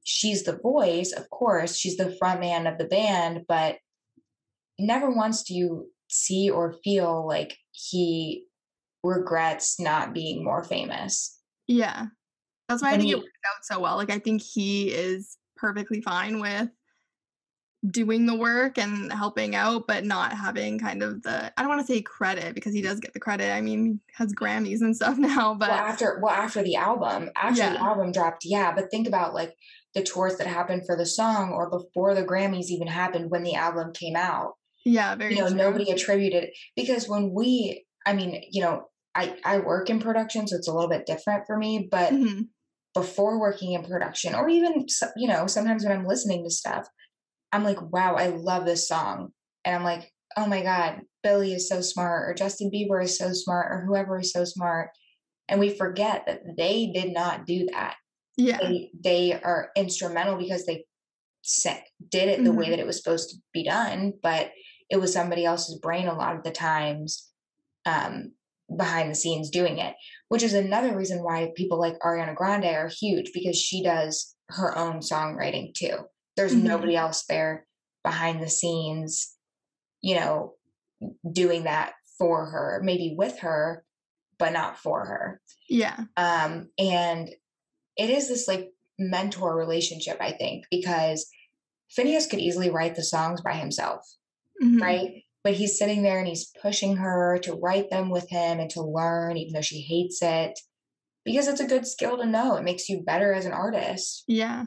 She's 0.03 0.43
the 0.43 0.57
voice, 0.57 1.13
of 1.13 1.29
course. 1.29 1.77
She's 1.77 1.97
the 1.97 2.15
front 2.17 2.39
man 2.41 2.67
of 2.67 2.77
the 2.77 2.85
band, 2.85 3.45
but 3.47 3.77
never 4.77 5.09
once 5.09 5.43
do 5.43 5.53
you 5.53 5.91
see 6.09 6.49
or 6.49 6.75
feel 6.83 7.27
like 7.27 7.57
he 7.71 8.45
regrets 9.03 9.79
not 9.79 10.13
being 10.13 10.43
more 10.43 10.63
famous. 10.63 11.39
Yeah. 11.67 12.07
That's 12.67 12.81
why 12.81 12.89
I 12.89 12.91
think 12.91 13.03
he, 13.03 13.11
it 13.11 13.17
worked 13.17 13.27
out 13.27 13.63
so 13.63 13.79
well. 13.79 13.95
Like 13.95 14.09
I 14.09 14.19
think 14.19 14.41
he 14.41 14.89
is 14.89 15.37
perfectly 15.55 16.01
fine 16.01 16.39
with 16.39 16.69
doing 17.89 18.25
the 18.25 18.35
work 18.35 18.77
and 18.77 19.11
helping 19.11 19.55
out, 19.55 19.85
but 19.87 20.03
not 20.03 20.33
having 20.33 20.79
kind 20.79 21.03
of 21.03 21.21
the 21.23 21.51
I 21.57 21.61
don't 21.61 21.69
want 21.69 21.81
to 21.81 21.87
say 21.87 22.01
credit 22.01 22.55
because 22.55 22.73
he 22.73 22.81
does 22.81 22.99
get 22.99 23.13
the 23.13 23.19
credit. 23.19 23.51
I 23.51 23.61
mean, 23.61 23.99
has 24.13 24.33
Grammys 24.33 24.81
and 24.81 24.95
stuff 24.95 25.17
now. 25.17 25.53
But 25.53 25.69
well, 25.69 25.77
after 25.77 26.19
well 26.21 26.33
after 26.33 26.63
the 26.63 26.75
album, 26.75 27.29
after 27.35 27.61
yeah. 27.61 27.73
the 27.73 27.81
album 27.81 28.11
dropped, 28.11 28.45
yeah. 28.45 28.73
But 28.73 28.89
think 28.91 29.07
about 29.07 29.33
like 29.33 29.53
the 29.93 30.03
tours 30.03 30.37
that 30.37 30.47
happened 30.47 30.83
for 30.85 30.95
the 30.95 31.05
song 31.05 31.51
or 31.51 31.69
before 31.69 32.13
the 32.13 32.23
Grammys 32.23 32.69
even 32.69 32.87
happened 32.87 33.31
when 33.31 33.43
the 33.43 33.55
album 33.55 33.93
came 33.93 34.15
out. 34.15 34.53
Yeah, 34.85 35.15
very. 35.15 35.35
You 35.35 35.41
know, 35.41 35.47
true. 35.49 35.57
nobody 35.57 35.91
attributed 35.91 36.49
because 36.75 37.07
when 37.07 37.33
we, 37.33 37.85
I 38.05 38.13
mean, 38.13 38.41
you 38.51 38.61
know, 38.61 38.85
I 39.13 39.35
I 39.43 39.59
work 39.59 39.89
in 39.89 39.99
production, 39.99 40.47
so 40.47 40.55
it's 40.55 40.67
a 40.67 40.73
little 40.73 40.89
bit 40.89 41.05
different 41.05 41.45
for 41.45 41.57
me. 41.57 41.87
But 41.89 42.13
mm-hmm. 42.13 42.41
before 42.93 43.39
working 43.39 43.73
in 43.73 43.83
production, 43.83 44.33
or 44.33 44.49
even 44.49 44.85
you 45.15 45.27
know, 45.27 45.47
sometimes 45.47 45.83
when 45.83 45.97
I'm 45.97 46.05
listening 46.05 46.43
to 46.43 46.49
stuff, 46.49 46.87
I'm 47.51 47.63
like, 47.63 47.81
wow, 47.81 48.15
I 48.15 48.27
love 48.27 48.65
this 48.65 48.87
song, 48.87 49.31
and 49.65 49.75
I'm 49.75 49.83
like, 49.83 50.11
oh 50.35 50.47
my 50.47 50.61
god, 50.61 51.01
Billie 51.23 51.53
is 51.53 51.69
so 51.69 51.81
smart, 51.81 52.29
or 52.29 52.33
Justin 52.33 52.71
Bieber 52.71 53.03
is 53.03 53.17
so 53.17 53.33
smart, 53.33 53.71
or 53.71 53.85
whoever 53.85 54.19
is 54.19 54.31
so 54.31 54.43
smart, 54.43 54.89
and 55.47 55.59
we 55.59 55.69
forget 55.69 56.25
that 56.27 56.41
they 56.57 56.91
did 56.93 57.13
not 57.13 57.45
do 57.45 57.67
that. 57.71 57.95
Yeah, 58.35 58.57
they, 58.57 58.91
they 59.03 59.33
are 59.33 59.71
instrumental 59.75 60.37
because 60.37 60.65
they 60.65 60.85
set, 61.41 61.87
did 62.09 62.27
it 62.27 62.43
the 62.43 62.49
mm-hmm. 62.49 62.59
way 62.59 62.69
that 62.69 62.79
it 62.79 62.85
was 62.85 62.97
supposed 62.97 63.29
to 63.31 63.37
be 63.53 63.63
done, 63.63 64.13
but 64.21 64.51
it 64.89 64.97
was 64.97 65.13
somebody 65.13 65.45
else's 65.45 65.79
brain 65.79 66.07
a 66.07 66.17
lot 66.17 66.35
of 66.35 66.43
the 66.43 66.51
times 66.51 67.29
um, 67.85 68.33
behind 68.75 69.09
the 69.09 69.15
scenes 69.15 69.49
doing 69.49 69.77
it, 69.79 69.95
which 70.29 70.43
is 70.43 70.53
another 70.53 70.95
reason 70.95 71.23
why 71.23 71.51
people 71.55 71.79
like 71.79 71.97
Ariana 71.99 72.35
Grande 72.35 72.65
are 72.65 72.89
huge 72.89 73.31
because 73.33 73.57
she 73.59 73.81
does 73.81 74.35
her 74.49 74.77
own 74.77 74.99
songwriting 74.99 75.73
too. 75.73 75.97
There's 76.37 76.53
mm-hmm. 76.53 76.67
nobody 76.67 76.95
else 76.95 77.25
there 77.27 77.67
behind 78.03 78.41
the 78.41 78.49
scenes 78.49 79.37
you 80.01 80.15
know, 80.15 80.53
doing 81.29 81.63
that 81.63 81.93
for 82.17 82.45
her, 82.45 82.81
maybe 82.83 83.15
with 83.17 83.39
her, 83.39 83.83
but 84.39 84.53
not 84.53 84.77
for 84.77 85.05
her. 85.05 85.41
Yeah. 85.69 85.97
Um, 86.15 86.69
and 86.77 87.29
it 87.97 88.09
is 88.09 88.27
this 88.27 88.47
like 88.47 88.69
mentor 88.97 89.55
relationship, 89.55 90.17
I 90.21 90.31
think, 90.31 90.65
because 90.71 91.27
Finneas 91.95 92.29
could 92.29 92.39
easily 92.39 92.69
write 92.69 92.95
the 92.95 93.03
songs 93.03 93.41
by 93.41 93.53
himself, 93.53 94.01
Mhm. 94.61 94.81
right? 94.81 95.23
But 95.43 95.53
he's 95.53 95.77
sitting 95.77 96.03
there 96.03 96.19
and 96.19 96.27
he's 96.27 96.51
pushing 96.61 96.97
her 96.97 97.39
to 97.43 97.53
write 97.53 97.89
them 97.89 98.09
with 98.09 98.29
him 98.29 98.59
and 98.59 98.69
to 98.71 98.81
learn, 98.81 99.37
even 99.37 99.53
though 99.53 99.61
she 99.61 99.81
hates 99.81 100.21
it, 100.21 100.59
because 101.23 101.47
it's 101.47 101.61
a 101.61 101.67
good 101.67 101.87
skill 101.87 102.17
to 102.17 102.25
know. 102.25 102.55
It 102.55 102.63
makes 102.63 102.89
you 102.89 103.01
better 103.01 103.33
as 103.33 103.45
an 103.45 103.53
artist. 103.53 104.23
Yeah. 104.27 104.65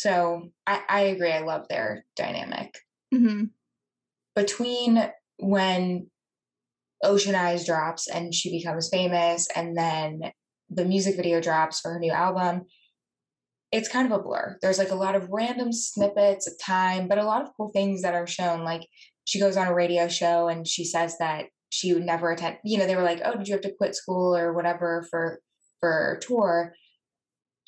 So 0.00 0.48
I, 0.66 0.80
I 0.88 1.00
agree. 1.02 1.30
I 1.30 1.40
love 1.40 1.66
their 1.68 2.06
dynamic. 2.16 2.74
hmm 3.12 3.44
Between 4.34 5.12
when 5.38 6.06
Ocean 7.04 7.34
Eyes 7.34 7.66
drops 7.66 8.08
and 8.08 8.34
she 8.34 8.50
becomes 8.50 8.88
famous, 8.90 9.46
and 9.54 9.76
then 9.76 10.32
the 10.70 10.86
music 10.86 11.16
video 11.16 11.38
drops 11.42 11.80
for 11.80 11.92
her 11.92 11.98
new 11.98 12.12
album, 12.12 12.62
it's 13.72 13.90
kind 13.90 14.10
of 14.10 14.18
a 14.18 14.22
blur. 14.22 14.56
There's 14.62 14.78
like 14.78 14.90
a 14.90 14.94
lot 14.94 15.16
of 15.16 15.28
random 15.28 15.70
snippets 15.70 16.46
of 16.46 16.54
time, 16.64 17.06
but 17.06 17.18
a 17.18 17.24
lot 17.24 17.42
of 17.42 17.50
cool 17.54 17.70
things 17.70 18.00
that 18.00 18.14
are 18.14 18.26
shown. 18.26 18.64
Like 18.64 18.88
she 19.26 19.38
goes 19.38 19.58
on 19.58 19.66
a 19.66 19.74
radio 19.74 20.08
show 20.08 20.48
and 20.48 20.66
she 20.66 20.86
says 20.86 21.18
that 21.18 21.44
she 21.68 21.92
would 21.92 22.06
never 22.06 22.30
attend. 22.32 22.56
You 22.64 22.78
know, 22.78 22.86
they 22.86 22.96
were 22.96 23.02
like, 23.02 23.20
"Oh, 23.22 23.36
did 23.36 23.48
you 23.48 23.52
have 23.54 23.62
to 23.64 23.74
quit 23.76 23.94
school 23.94 24.34
or 24.34 24.54
whatever 24.54 25.06
for 25.10 25.40
for 25.78 26.18
tour?" 26.22 26.72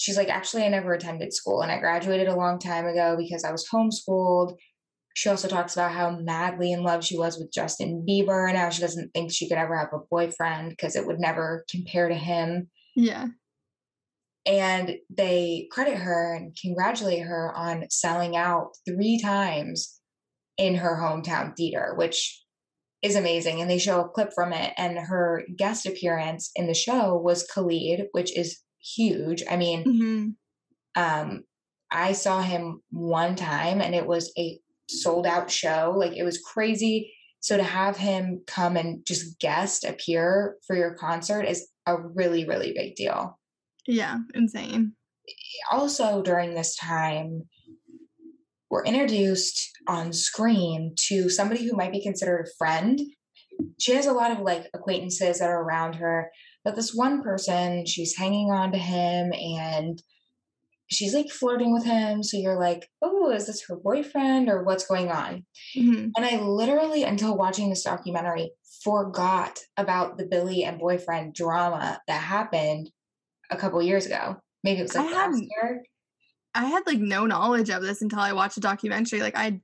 She's 0.02 0.16
like, 0.16 0.28
"Actually, 0.28 0.64
I 0.64 0.68
never 0.68 0.92
attended 0.92 1.32
school, 1.32 1.62
and 1.62 1.70
I 1.70 1.78
graduated 1.78 2.26
a 2.26 2.34
long 2.36 2.58
time 2.58 2.86
ago 2.86 3.16
because 3.16 3.44
I 3.44 3.52
was 3.52 3.68
homeschooled." 3.72 4.56
She 5.14 5.28
also 5.28 5.46
talks 5.46 5.74
about 5.74 5.92
how 5.92 6.10
madly 6.18 6.72
in 6.72 6.82
love 6.82 7.04
she 7.04 7.16
was 7.16 7.38
with 7.38 7.52
Justin 7.52 8.04
Bieber 8.08 8.48
and 8.48 8.58
how 8.58 8.70
she 8.70 8.80
doesn't 8.80 9.12
think 9.14 9.30
she 9.30 9.48
could 9.48 9.58
ever 9.58 9.76
have 9.78 9.92
a 9.92 10.04
boyfriend 10.10 10.70
because 10.70 10.96
it 10.96 11.06
would 11.06 11.20
never 11.20 11.64
compare 11.70 12.08
to 12.08 12.14
him 12.14 12.68
Yeah. 12.96 13.26
and 14.44 14.96
they 15.08 15.68
credit 15.70 15.98
her 15.98 16.34
and 16.34 16.56
congratulate 16.60 17.22
her 17.22 17.52
on 17.54 17.84
selling 17.90 18.36
out 18.36 18.70
three 18.88 19.20
times 19.20 20.00
in 20.58 20.74
her 20.76 20.96
hometown 20.96 21.54
theater 21.56 21.94
which 21.94 22.42
is 23.02 23.14
amazing 23.14 23.60
and 23.60 23.70
they 23.70 23.78
show 23.78 24.00
a 24.00 24.08
clip 24.08 24.32
from 24.34 24.52
it 24.52 24.72
and 24.76 24.98
her 24.98 25.44
guest 25.56 25.86
appearance 25.86 26.50
in 26.56 26.66
the 26.66 26.74
show 26.74 27.16
was 27.16 27.44
khalid 27.44 28.06
which 28.12 28.36
is 28.36 28.58
huge. 28.82 29.42
I 29.50 29.56
mean 29.56 29.82
hmm 29.84 30.28
um 30.94 31.42
i 31.90 32.12
saw 32.12 32.42
him 32.42 32.82
one 32.90 33.34
time 33.34 33.80
and 33.80 33.94
it 33.94 34.06
was 34.06 34.30
a 34.38 34.58
sold 34.88 35.26
out 35.26 35.50
show. 35.50 35.94
Like 35.96 36.12
it 36.16 36.22
was 36.22 36.38
crazy. 36.38 37.14
So 37.40 37.56
to 37.56 37.62
have 37.62 37.96
him 37.96 38.42
come 38.46 38.76
and 38.76 39.04
just 39.06 39.38
guest 39.40 39.84
appear 39.84 40.56
for 40.66 40.76
your 40.76 40.94
concert 40.94 41.42
is 41.42 41.68
a 41.86 41.96
really 41.96 42.46
really 42.46 42.72
big 42.74 42.94
deal. 42.94 43.38
Yeah. 43.86 44.18
Insane. 44.34 44.92
also 45.70 46.22
during 46.22 46.54
this 46.54 46.76
time 46.76 47.42
we're 48.70 48.84
introduced 48.84 49.70
on 49.86 50.12
screen 50.12 50.94
to 50.96 51.28
somebody 51.28 51.66
who 51.68 51.76
might 51.76 51.92
be 51.92 52.02
considered 52.02 52.46
a 52.46 52.56
friend. 52.56 52.98
She 53.78 53.92
has 53.92 54.06
a 54.06 54.12
lot 54.12 54.30
of 54.30 54.40
like 54.40 54.70
acquaintances 54.72 55.38
that 55.38 55.50
are 55.50 55.62
around 55.62 55.96
her 55.96 56.30
but 56.64 56.76
this 56.76 56.94
one 56.94 57.22
person 57.22 57.86
she's 57.86 58.16
hanging 58.16 58.50
on 58.50 58.72
to 58.72 58.78
him 58.78 59.32
and 59.32 60.02
she's 60.90 61.14
like 61.14 61.30
flirting 61.30 61.72
with 61.72 61.84
him. 61.84 62.22
So 62.22 62.36
you're 62.36 62.58
like 62.58 62.88
oh 63.02 63.30
is 63.30 63.46
this 63.46 63.64
her 63.68 63.76
boyfriend 63.76 64.48
or 64.48 64.62
what's 64.62 64.86
going 64.86 65.10
on? 65.10 65.44
Hmm 65.74 66.08
and 66.16 66.24
i 66.26 66.36
literally 66.40 67.02
until 67.04 67.36
watching 67.36 67.70
this 67.70 67.84
documentary 67.84 68.52
forgot 68.84 69.60
about 69.76 70.18
the 70.18 70.26
billie 70.26 70.64
and 70.64 70.78
boyfriend 70.78 71.34
drama 71.34 72.00
that 72.08 72.20
happened 72.20 72.90
a 73.50 73.56
couple 73.56 73.80
years 73.82 74.06
ago. 74.06 74.36
Maybe 74.64 74.80
it 74.80 74.84
was 74.84 74.96
I 74.96 75.02
like 75.02 75.12
last 75.14 75.20
hadn't- 75.20 75.48
year. 75.50 75.82
I 76.54 76.66
had 76.66 76.82
like 76.86 76.98
no 76.98 77.24
knowledge 77.26 77.70
of 77.70 77.80
this 77.82 78.02
until 78.02 78.18
I 78.18 78.34
watched 78.34 78.58
a 78.58 78.60
documentary. 78.60 79.20
Like 79.20 79.36
I 79.36 79.60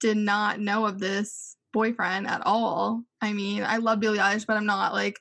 did 0.00 0.16
not 0.16 0.58
know 0.58 0.86
of 0.86 0.98
this 0.98 1.56
boyfriend 1.72 2.26
at 2.26 2.42
all. 2.44 3.04
I 3.20 3.32
mean, 3.32 3.62
I 3.62 3.76
love 3.76 4.00
Billie 4.00 4.18
Eilish, 4.18 4.46
but 4.46 4.56
I'm 4.56 4.66
not 4.66 4.92
like 4.92 5.18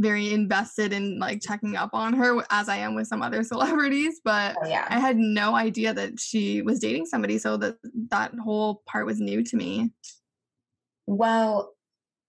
very 0.00 0.32
invested 0.32 0.92
in 0.92 1.18
like 1.18 1.40
checking 1.40 1.76
up 1.76 1.90
on 1.92 2.12
her 2.14 2.44
as 2.50 2.68
I 2.68 2.78
am 2.78 2.94
with 2.94 3.06
some 3.06 3.22
other 3.22 3.42
celebrities. 3.44 4.20
But 4.24 4.56
Oh, 4.62 4.66
yeah. 4.68 4.86
I 4.90 4.98
had 4.98 5.16
no 5.16 5.54
idea 5.54 5.94
that 5.94 6.18
she 6.18 6.62
was 6.62 6.80
dating 6.80 7.06
somebody, 7.06 7.38
so 7.38 7.56
that 7.58 7.76
that 8.10 8.32
whole 8.42 8.82
part 8.86 9.06
was 9.06 9.20
new 9.20 9.42
to 9.44 9.56
me. 9.56 9.92
Well, 11.06 11.74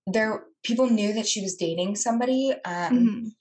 there 0.07 0.43
people 0.63 0.89
knew 0.89 1.13
that 1.13 1.27
she 1.27 1.41
was 1.41 1.55
dating 1.55 1.95
somebody, 1.95 2.53
um, 2.65 2.93
Mhm. 2.97 3.31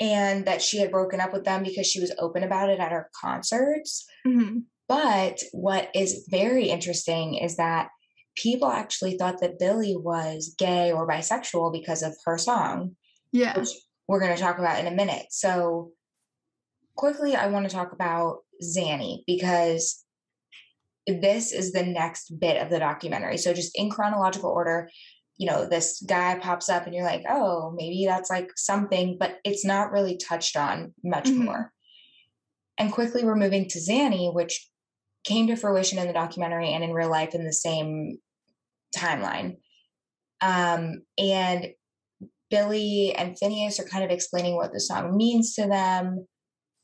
and 0.00 0.44
that 0.46 0.62
she 0.62 0.78
had 0.78 0.90
broken 0.90 1.20
up 1.20 1.32
with 1.32 1.44
them 1.44 1.62
because 1.62 1.86
she 1.86 2.00
was 2.00 2.12
open 2.18 2.42
about 2.42 2.70
it 2.70 2.80
at 2.80 2.92
her 2.92 3.10
concerts. 3.18 4.06
Mhm. 4.26 4.64
But 4.88 5.40
what 5.52 5.90
is 5.94 6.26
very 6.28 6.68
interesting 6.68 7.34
is 7.36 7.56
that 7.56 7.88
people 8.36 8.68
actually 8.68 9.16
thought 9.16 9.40
that 9.40 9.58
Billie 9.58 9.96
was 9.96 10.54
gay 10.58 10.90
or 10.92 11.06
bisexual 11.06 11.72
because 11.72 12.02
of 12.02 12.16
her 12.24 12.38
song, 12.38 12.96
Yeah. 13.32 13.58
which 13.58 13.68
we're 14.08 14.20
going 14.20 14.34
to 14.34 14.42
talk 14.42 14.58
about 14.58 14.78
in 14.80 14.86
a 14.86 14.94
minute. 14.94 15.26
So, 15.30 15.92
quickly, 16.96 17.36
I 17.36 17.46
want 17.48 17.68
to 17.68 17.74
talk 17.74 17.92
about 17.92 18.38
Xanny 18.62 19.22
because 19.26 20.04
this 21.06 21.52
is 21.52 21.72
the 21.72 21.84
next 21.84 22.38
bit 22.38 22.60
of 22.60 22.70
the 22.70 22.78
documentary. 22.78 23.38
So, 23.38 23.54
just 23.54 23.76
in 23.78 23.90
chronological 23.90 24.50
order, 24.50 24.90
you 25.36 25.46
know, 25.46 25.66
this 25.66 26.02
guy 26.06 26.38
pops 26.38 26.68
up 26.68 26.84
and 26.86 26.94
you're 26.94 27.04
like, 27.04 27.24
oh, 27.28 27.72
maybe 27.76 28.04
that's 28.06 28.28
like 28.30 28.50
something, 28.56 29.16
but 29.18 29.38
it's 29.44 29.64
not 29.64 29.90
really 29.92 30.16
touched 30.18 30.56
on 30.56 30.92
much 31.02 31.24
Mhm. 31.24 31.44
more. 31.44 31.72
And 32.76 32.92
quickly, 32.92 33.24
we're 33.24 33.36
moving 33.36 33.68
to 33.68 33.78
Xanny, 33.78 34.32
which 34.34 34.68
came 35.24 35.46
to 35.46 35.56
fruition 35.56 35.98
in 35.98 36.06
the 36.06 36.12
documentary 36.12 36.72
and 36.72 36.82
in 36.82 36.92
real 36.92 37.10
life 37.10 37.34
in 37.34 37.44
the 37.44 37.52
same 37.52 38.18
timeline. 38.96 39.58
Um, 40.40 41.02
and 41.18 41.68
Billie 42.50 43.14
and 43.16 43.36
Finneas 43.40 43.78
are 43.78 43.84
kind 43.84 44.04
of 44.04 44.10
explaining 44.10 44.56
what 44.56 44.72
the 44.72 44.80
song 44.80 45.16
means 45.16 45.54
to 45.54 45.66
them. 45.66 46.26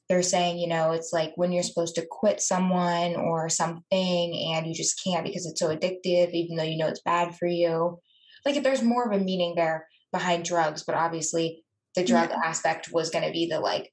They're 0.09 0.23
saying, 0.23 0.59
you 0.59 0.69
know, 0.69 0.93
it's 0.93 1.13
like 1.13 1.33
when 1.35 1.51
you're 1.51 1.65
supposed 1.65 1.97
to 1.97 2.07
quit 2.09 2.41
someone 2.41 3.17
or 3.17 3.49
something 3.49 4.53
and 4.55 4.67
you 4.67 4.73
just 4.73 5.03
can't 5.03 5.25
because 5.25 5.47
it's 5.47 5.59
so 5.59 5.75
addictive, 5.75 6.31
even 6.33 6.57
though 6.57 6.63
you 6.63 6.79
know 6.79 6.87
it's 6.87 7.03
bad 7.03 7.35
for 7.37 7.49
you. 7.49 7.99
Like 8.45 8.57
if 8.57 8.63
there's 8.63 8.83
more 8.83 9.05
of 9.05 9.21
a 9.21 9.23
meaning 9.23 9.55
there 9.57 9.89
behind 10.13 10.45
drugs, 10.45 10.85
but 10.85 10.95
obviously 10.95 11.65
the 11.97 12.05
drug 12.05 12.31
Yeah. 12.31 12.41
aspect 12.45 12.93
was 12.93 13.11
going 13.11 13.25
to 13.25 13.33
be 13.33 13.49
the 13.51 13.59
like 13.59 13.91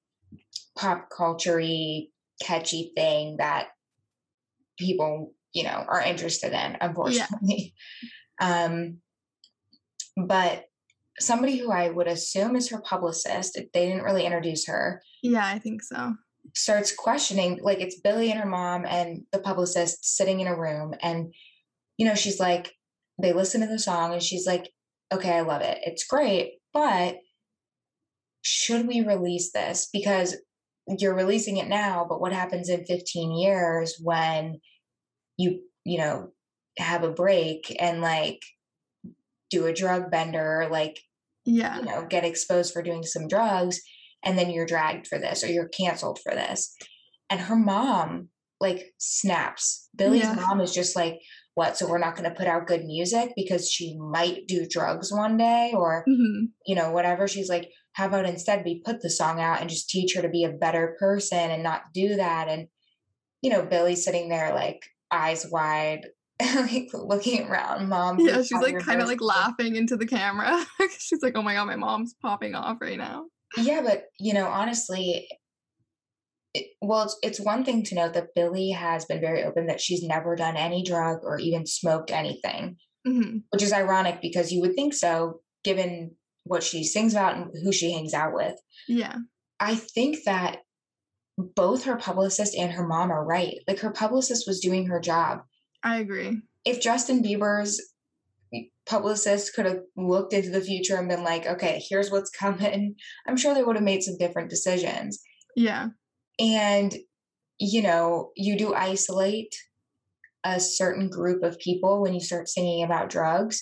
pop 0.77 1.07
culture 1.09 1.59
catchy 2.41 2.91
thing 2.95 3.37
that 3.37 3.69
people, 4.77 5.33
you 5.53 5.63
know, 5.63 5.83
are 5.87 6.01
interested 6.01 6.53
in, 6.53 6.77
unfortunately. 6.79 7.73
Um, 8.41 8.97
but 10.17 10.65
somebody 11.19 11.57
who 11.57 11.71
I 11.71 11.89
would 11.89 12.07
assume 12.07 12.55
is 12.55 12.69
her 12.69 12.81
publicist, 12.81 13.57
if 13.57 13.71
they 13.71 13.87
didn't 13.87 14.03
really 14.03 14.25
introduce 14.25 14.67
her, 14.67 15.01
Yeah, 15.21 15.45
I 15.45 15.59
think 15.59 15.83
so. 15.83 16.15
starts 16.55 16.93
questioning 16.93 17.59
like 17.61 17.79
it's 17.79 17.99
Billie 17.99 18.31
and 18.31 18.39
her 18.39 18.49
mom 18.49 18.85
and 18.85 19.23
the 19.31 19.39
publicist 19.39 20.15
sitting 20.17 20.39
in 20.39 20.47
a 20.47 20.59
room 20.59 20.93
and 21.01 21.33
you 21.97 22.05
know 22.05 22.15
she's 22.15 22.39
like 22.39 22.73
they 23.21 23.31
listen 23.31 23.61
to 23.61 23.67
the 23.67 23.79
song 23.79 24.11
and 24.13 24.21
she's 24.21 24.45
like 24.45 24.69
okay 25.13 25.31
I 25.37 25.41
love 25.41 25.61
it 25.61 25.77
it's 25.85 26.05
great 26.05 26.55
but 26.73 27.15
should 28.41 28.87
we 28.87 29.01
release 29.01 29.51
this 29.53 29.87
because 29.93 30.35
you're 30.87 31.15
releasing 31.15 31.57
it 31.57 31.67
now 31.69 32.05
but 32.09 32.19
what 32.19 32.33
happens 32.33 32.67
in 32.67 32.83
15 32.85 33.31
years 33.37 33.95
when 34.01 34.59
you 35.37 35.61
you 35.85 35.97
know 35.97 36.31
have 36.77 37.03
a 37.03 37.11
break 37.11 37.73
and 37.79 38.01
like 38.01 38.41
do 39.53 39.65
a 39.65 39.73
drug 39.73 40.09
bender 40.11 40.67
like 40.71 40.95
Yeah. 41.45 41.77
you 41.79 41.85
know 41.85 42.05
get 42.09 42.25
exposed 42.25 42.73
for 42.73 42.81
doing 42.83 43.03
some 43.03 43.27
drugs 43.27 43.79
and 44.25 44.37
then 44.37 44.49
you're 44.49 44.65
dragged 44.73 45.05
for 45.07 45.17
this 45.19 45.43
or 45.43 45.47
you're 45.47 45.67
canceled 45.69 46.19
for 46.23 46.33
this 46.33 46.75
and 47.29 47.39
her 47.41 47.55
mom 47.55 48.29
like 48.59 48.81
snaps 48.97 49.89
billie's 49.95 50.23
Yeah. 50.23 50.35
mom 50.35 50.61
is 50.61 50.73
just 50.73 50.95
like 50.95 51.19
what 51.55 51.77
so 51.77 51.87
we're 51.87 51.99
not 52.05 52.15
going 52.15 52.29
to 52.29 52.35
put 52.35 52.47
out 52.47 52.65
good 52.71 52.83
music 52.83 53.33
because 53.35 53.69
she 53.69 53.95
might 53.99 54.47
do 54.47 54.65
drugs 54.67 55.11
one 55.11 55.37
day 55.37 55.71
or 55.75 56.03
Mhm. 56.09 56.47
you 56.65 56.75
know 56.75 56.91
whatever 56.91 57.27
she's 57.27 57.49
like 57.49 57.69
how 57.93 58.07
about 58.07 58.25
instead 58.25 58.63
we 58.65 58.81
put 58.83 59.01
the 59.01 59.09
song 59.09 59.39
out 59.39 59.61
and 59.61 59.69
just 59.69 59.89
teach 59.89 60.15
her 60.15 60.21
to 60.23 60.29
be 60.29 60.43
a 60.45 60.49
better 60.65 60.95
person 60.99 61.51
and 61.51 61.61
not 61.61 61.81
do 61.93 62.15
that 62.15 62.47
and 62.47 62.67
you 63.43 63.51
know 63.51 63.63
billie's 63.63 64.03
sitting 64.05 64.29
there 64.29 64.51
like 64.55 64.81
eyes 65.11 65.45
wide 65.51 66.07
like 66.55 66.89
looking 66.93 67.47
around 67.47 67.89
mom 67.89 68.19
Yeah, 68.19 68.41
she's 68.41 68.53
like 68.53 68.79
kind 68.79 69.01
of 69.01 69.07
like 69.07 69.21
laughing 69.21 69.75
into 69.75 69.97
the 69.97 70.05
camera. 70.05 70.65
she's 70.97 71.21
like, 71.21 71.33
"Oh 71.35 71.41
my 71.41 71.53
god, 71.53 71.65
my 71.65 71.75
mom's 71.75 72.15
popping 72.21 72.55
off 72.55 72.77
right 72.81 72.97
now." 72.97 73.25
Yeah, 73.57 73.81
but 73.81 74.05
you 74.19 74.33
know, 74.33 74.47
honestly, 74.47 75.27
it, 76.53 76.67
well, 76.81 77.03
it's, 77.03 77.17
it's 77.21 77.39
one 77.39 77.63
thing 77.63 77.83
to 77.83 77.95
note 77.95 78.13
that 78.13 78.35
Billie 78.35 78.71
has 78.71 79.05
been 79.05 79.21
very 79.21 79.43
open 79.43 79.67
that 79.67 79.81
she's 79.81 80.03
never 80.03 80.35
done 80.35 80.57
any 80.57 80.83
drug 80.83 81.19
or 81.23 81.39
even 81.39 81.65
smoked 81.65 82.11
anything. 82.11 82.77
hmm 83.05 83.37
which 83.51 83.63
is 83.63 83.73
ironic 83.73 84.21
because 84.21 84.51
you 84.51 84.61
would 84.61 84.75
think 84.75 84.93
so 84.93 85.41
given 85.63 86.15
what 86.45 86.63
she 86.63 86.83
sings 86.83 87.13
about 87.13 87.35
and 87.35 87.51
who 87.63 87.71
she 87.71 87.91
hangs 87.93 88.13
out 88.13 88.33
with. 88.33 88.55
Yeah. 88.87 89.17
I 89.59 89.75
think 89.75 90.17
that 90.25 90.59
both 91.37 91.85
her 91.85 91.95
publicist 91.95 92.55
and 92.55 92.71
her 92.73 92.85
mom 92.85 93.11
are 93.11 93.25
right. 93.25 93.55
Like 93.67 93.79
her 93.79 93.91
publicist 93.91 94.45
was 94.47 94.59
doing 94.59 94.87
her 94.87 94.99
job. 94.99 95.39
I 95.83 95.97
agree. 95.97 96.41
If 96.65 96.81
Justin 96.81 97.21
Bieber's 97.21 97.81
publicist 98.85 99.53
could 99.53 99.65
have 99.65 99.79
looked 99.97 100.33
into 100.33 100.49
the 100.49 100.61
future 100.61 100.97
and 100.97 101.09
been 101.09 101.23
like, 101.23 101.45
okay, 101.45 101.81
here's 101.89 102.11
what's 102.11 102.29
coming, 102.29 102.95
I'm 103.27 103.37
sure 103.37 103.53
they 103.53 103.63
would 103.63 103.75
have 103.75 103.83
made 103.83 104.03
some 104.03 104.17
different 104.17 104.49
decisions. 104.49 105.21
Yeah. 105.55 105.89
And, 106.39 106.95
you 107.59 107.81
know, 107.81 108.31
you 108.35 108.57
do 108.57 108.73
isolate 108.73 109.53
a 110.43 110.59
certain 110.59 111.09
group 111.09 111.43
of 111.43 111.59
people 111.59 112.01
when 112.01 112.13
you 112.13 112.19
start 112.19 112.49
singing 112.49 112.83
about 112.83 113.09
drugs, 113.09 113.61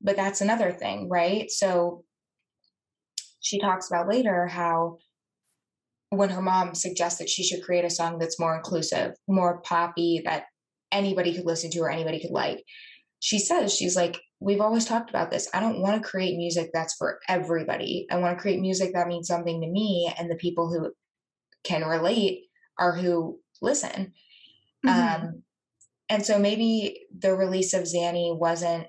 but 0.00 0.16
that's 0.16 0.40
another 0.40 0.70
thing, 0.70 1.08
right? 1.08 1.50
So 1.50 2.04
she 3.40 3.58
talks 3.58 3.90
about 3.90 4.08
later 4.08 4.46
how 4.46 4.98
when 6.10 6.28
her 6.28 6.42
mom 6.42 6.74
suggested 6.74 7.28
she 7.28 7.42
should 7.42 7.62
create 7.62 7.84
a 7.84 7.90
song 7.90 8.18
that's 8.18 8.38
more 8.38 8.54
inclusive, 8.54 9.12
more 9.26 9.62
poppy, 9.62 10.22
that 10.24 10.44
anybody 10.92 11.34
could 11.34 11.46
listen 11.46 11.70
to 11.72 11.80
or 11.80 11.90
anybody 11.90 12.20
could 12.20 12.30
like. 12.30 12.62
She 13.20 13.38
says, 13.38 13.74
she's 13.74 13.96
like, 13.96 14.20
we've 14.40 14.60
always 14.60 14.84
talked 14.84 15.10
about 15.10 15.30
this. 15.30 15.48
I 15.54 15.60
don't 15.60 15.80
want 15.80 16.00
to 16.02 16.08
create 16.08 16.36
music 16.36 16.70
that's 16.72 16.94
for 16.94 17.20
everybody. 17.28 18.06
I 18.10 18.16
want 18.16 18.36
to 18.36 18.42
create 18.42 18.60
music 18.60 18.92
that 18.94 19.08
means 19.08 19.28
something 19.28 19.60
to 19.60 19.66
me 19.68 20.12
and 20.18 20.30
the 20.30 20.36
people 20.36 20.68
who 20.68 20.92
can 21.64 21.84
relate 21.84 22.44
are 22.78 22.92
who 22.94 23.40
listen. 23.60 24.12
Mhm. 24.84 24.90
Um, 24.90 25.42
and 26.08 26.26
so 26.26 26.38
maybe 26.38 27.06
the 27.16 27.34
release 27.34 27.74
of 27.74 27.84
Xanny 27.84 28.36
wasn't 28.36 28.88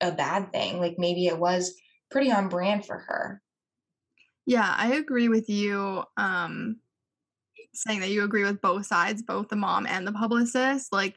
a 0.00 0.12
bad 0.12 0.52
thing. 0.52 0.78
Like 0.78 0.94
maybe 0.98 1.26
it 1.26 1.38
was 1.38 1.74
pretty 2.10 2.30
on 2.30 2.48
brand 2.48 2.86
for 2.86 2.98
her. 2.98 3.42
Yeah, 4.46 4.74
I 4.76 4.94
agree 4.94 5.28
with 5.28 5.48
you. 5.48 6.04
Um, 6.16 6.78
saying 7.74 8.00
that 8.00 8.10
you 8.10 8.24
agree 8.24 8.44
with 8.44 8.60
both 8.60 8.86
sides, 8.86 9.22
both 9.22 9.48
the 9.48 9.56
mom 9.56 9.86
and 9.86 10.06
the 10.06 10.12
publicist. 10.12 10.92
Like, 10.92 11.16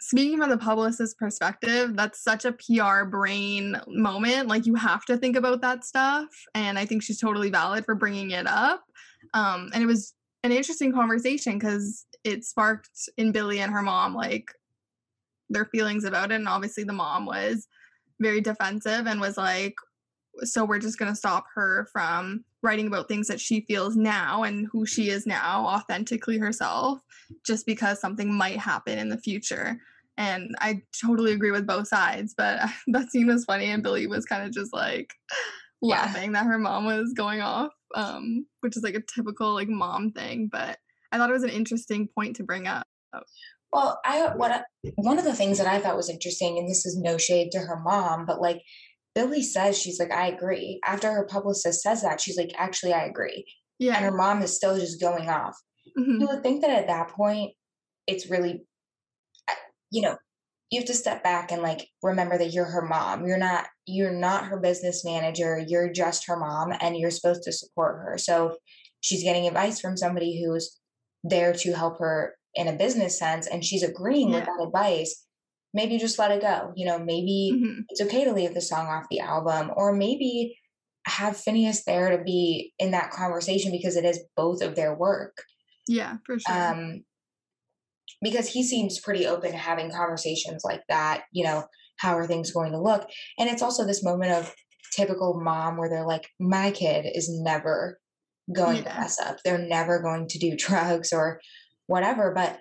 speaking 0.00 0.38
from 0.38 0.50
the 0.50 0.58
publicist's 0.58 1.14
perspective, 1.14 1.96
that's 1.96 2.22
such 2.22 2.44
a 2.44 2.52
PR 2.52 3.04
brain 3.04 3.80
moment. 3.86 4.48
Like, 4.48 4.66
you 4.66 4.74
have 4.74 5.04
to 5.06 5.16
think 5.16 5.36
about 5.36 5.60
that 5.62 5.84
stuff. 5.84 6.28
And 6.54 6.78
I 6.78 6.86
think 6.86 7.02
she's 7.02 7.20
totally 7.20 7.50
valid 7.50 7.84
for 7.84 7.94
bringing 7.94 8.30
it 8.30 8.46
up. 8.46 8.82
Um, 9.34 9.70
and 9.72 9.82
it 9.82 9.86
was 9.86 10.14
an 10.42 10.52
interesting 10.52 10.92
conversation 10.92 11.58
because 11.58 12.06
it 12.24 12.44
sparked 12.44 12.90
in 13.16 13.32
Billie 13.32 13.60
and 13.60 13.72
her 13.72 13.82
mom, 13.82 14.14
like, 14.14 14.50
their 15.48 15.66
feelings 15.66 16.04
about 16.04 16.30
it. 16.32 16.36
And 16.36 16.48
obviously, 16.48 16.84
the 16.84 16.92
mom 16.92 17.26
was 17.26 17.66
very 18.20 18.40
defensive 18.40 19.06
and 19.06 19.20
was 19.20 19.36
like, 19.36 19.74
so 20.42 20.64
we're 20.64 20.78
just 20.78 20.98
going 20.98 21.10
to 21.10 21.16
stop 21.16 21.46
her 21.54 21.88
from 21.92 22.44
writing 22.62 22.86
about 22.86 23.08
things 23.08 23.26
that 23.28 23.40
she 23.40 23.62
feels 23.62 23.96
now 23.96 24.42
and 24.42 24.68
who 24.70 24.84
she 24.86 25.08
is 25.10 25.26
now 25.26 25.64
authentically 25.66 26.38
herself 26.38 27.00
just 27.44 27.66
because 27.66 28.00
something 28.00 28.32
might 28.32 28.58
happen 28.58 28.98
in 28.98 29.08
the 29.08 29.18
future 29.18 29.78
and 30.18 30.54
i 30.60 30.80
totally 31.04 31.32
agree 31.32 31.50
with 31.50 31.66
both 31.66 31.88
sides 31.88 32.34
but 32.36 32.60
that 32.88 33.10
scene 33.10 33.26
was 33.26 33.44
funny 33.44 33.66
and 33.70 33.82
billie 33.82 34.06
was 34.06 34.24
kind 34.24 34.44
of 34.44 34.52
just 34.52 34.72
like 34.72 35.14
Yeah. 35.82 36.02
laughing 36.02 36.32
that 36.32 36.44
her 36.44 36.58
mom 36.58 36.84
was 36.84 37.14
going 37.14 37.40
off 37.40 37.72
um 37.94 38.44
which 38.60 38.76
is 38.76 38.82
like 38.82 38.94
a 38.94 39.00
typical 39.00 39.54
like 39.54 39.68
mom 39.68 40.12
thing 40.12 40.46
but 40.52 40.76
i 41.10 41.16
thought 41.16 41.30
it 41.30 41.32
was 41.32 41.42
an 41.42 41.48
interesting 41.48 42.06
point 42.06 42.36
to 42.36 42.42
bring 42.42 42.66
up 42.66 42.86
Well, 43.72 44.00
I 44.04 44.34
what 44.34 44.50
I, 44.50 44.62
one 44.96 45.18
of 45.18 45.24
the 45.24 45.34
things 45.34 45.58
that 45.58 45.66
I 45.66 45.78
thought 45.78 45.96
was 45.96 46.10
interesting, 46.10 46.58
and 46.58 46.68
this 46.68 46.84
is 46.84 46.96
no 46.98 47.18
shade 47.18 47.52
to 47.52 47.60
her 47.60 47.78
mom, 47.78 48.26
but 48.26 48.40
like 48.40 48.62
Billie 49.20 49.42
says, 49.42 49.78
she's 49.78 50.00
like, 50.00 50.10
I 50.12 50.28
agree. 50.28 50.80
After 50.84 51.12
her 51.12 51.26
publicist 51.26 51.82
says 51.82 52.02
that, 52.02 52.20
she's 52.20 52.38
like, 52.38 52.52
actually, 52.56 52.92
I 52.94 53.04
agree. 53.04 53.44
Yeah. 53.78 53.96
And 53.96 54.04
her 54.04 54.16
mom 54.16 54.40
is 54.42 54.56
still 54.56 54.78
just 54.78 55.00
going 55.00 55.28
off. 55.28 55.56
mhm, 55.98 56.20
You 56.20 56.26
would 56.28 56.42
think 56.42 56.62
that 56.62 56.70
at 56.70 56.86
that 56.86 57.08
point, 57.10 57.52
it's 58.06 58.30
really, 58.30 58.64
you 59.90 60.02
know, 60.02 60.16
you 60.70 60.80
have 60.80 60.86
to 60.86 60.94
step 60.94 61.22
back 61.24 61.50
and 61.50 61.62
like 61.62 61.88
remember 62.02 62.38
that 62.38 62.52
you're 62.52 62.64
her 62.64 62.86
mom. 62.86 63.26
You're 63.26 63.38
not 63.38 63.66
you're 63.86 64.12
not 64.12 64.44
her 64.44 64.58
business 64.60 65.04
manager. 65.04 65.62
You're 65.66 65.92
just 65.92 66.26
her 66.28 66.36
mom, 66.36 66.72
and 66.80 66.96
you're 66.96 67.10
supposed 67.10 67.42
to 67.42 67.52
support 67.52 67.96
her. 67.96 68.16
So 68.18 68.56
she's 69.00 69.24
getting 69.24 69.48
advice 69.48 69.80
from 69.80 69.96
somebody 69.96 70.42
who's 70.42 70.78
there 71.24 71.52
to 71.52 71.72
help 71.72 71.98
her 71.98 72.36
in 72.54 72.68
a 72.68 72.72
business 72.72 73.18
sense, 73.18 73.48
and 73.48 73.64
she's 73.64 73.82
agreeing 73.82 74.30
with 74.30 74.44
that 74.44 74.64
advice. 74.64 75.26
Maybe 75.72 75.98
just 75.98 76.18
let 76.18 76.32
it 76.32 76.42
go. 76.42 76.72
You 76.76 76.86
know, 76.86 76.98
maybe 76.98 77.52
mhm. 77.54 77.84
it's 77.88 78.00
okay 78.00 78.24
to 78.24 78.32
leave 78.32 78.54
the 78.54 78.60
song 78.60 78.86
off 78.86 79.06
the 79.10 79.20
album, 79.20 79.70
or 79.76 79.92
maybe 79.92 80.56
have 81.06 81.34
Finneas 81.36 81.84
there 81.84 82.16
to 82.16 82.22
be 82.22 82.72
in 82.78 82.90
that 82.90 83.10
conversation 83.10 83.72
because 83.72 83.96
it 83.96 84.04
is 84.04 84.20
both 84.36 84.62
of 84.62 84.74
their 84.74 84.94
work. 84.94 85.42
Yeah 85.88 86.16
for 86.26 86.38
sure. 86.38 86.72
Um 86.72 87.04
because 88.22 88.48
he 88.48 88.62
seems 88.62 89.00
pretty 89.00 89.26
open 89.26 89.52
to 89.52 89.56
having 89.56 89.90
conversations 89.90 90.62
like 90.62 90.82
that 90.88 91.22
you 91.32 91.42
know 91.42 91.64
how 92.00 92.16
are 92.16 92.26
things 92.26 92.50
going 92.50 92.72
to 92.72 92.80
look? 92.80 93.08
And 93.38 93.48
it's 93.48 93.62
also 93.62 93.86
this 93.86 94.02
moment 94.02 94.32
of 94.32 94.54
typical 94.94 95.38
mom 95.40 95.76
where 95.76 95.88
they're 95.88 96.06
like 96.06 96.28
my 96.40 96.70
kid 96.70 97.06
is 97.14 97.28
never 97.30 98.00
going 98.52 98.84
to 98.84 98.88
mess 98.88 99.20
up. 99.20 99.36
They're 99.44 99.58
never 99.58 100.00
going 100.00 100.26
to 100.28 100.38
do 100.38 100.56
drugs 100.58 101.12
or 101.12 101.40
whatever. 101.86 102.32
But 102.34 102.58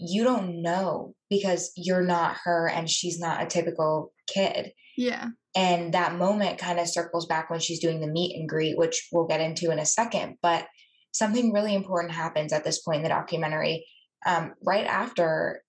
you 0.00 0.24
don't 0.24 0.62
know 0.62 1.14
because 1.28 1.72
you're 1.76 2.04
not 2.04 2.36
her 2.44 2.68
and 2.68 2.88
she's 2.88 3.20
not 3.20 3.42
a 3.42 3.46
typical 3.46 4.12
kid 4.26 4.72
yeah 4.96 5.28
and 5.56 5.94
that 5.94 6.14
moment 6.14 6.58
kind 6.58 6.78
of 6.78 6.88
circles 6.88 7.26
back 7.26 7.50
when 7.50 7.60
she's 7.60 7.80
doing 7.80 8.00
the 8.00 8.06
meet 8.06 8.36
and 8.36 8.48
greet, 8.48 8.78
which 8.78 9.08
we'll 9.12 9.26
get 9.26 9.40
into 9.40 9.70
in 9.70 9.78
a 9.78 9.86
second. 9.86 10.36
But 10.42 10.66
something 11.12 11.52
really 11.52 11.74
important 11.74 12.14
happens 12.14 12.52
at 12.52 12.64
this 12.64 12.80
point 12.82 12.98
in 12.98 13.02
the 13.02 13.08
documentary. 13.08 13.86
Um, 14.24 14.54
right 14.64 14.86
after 14.86 15.62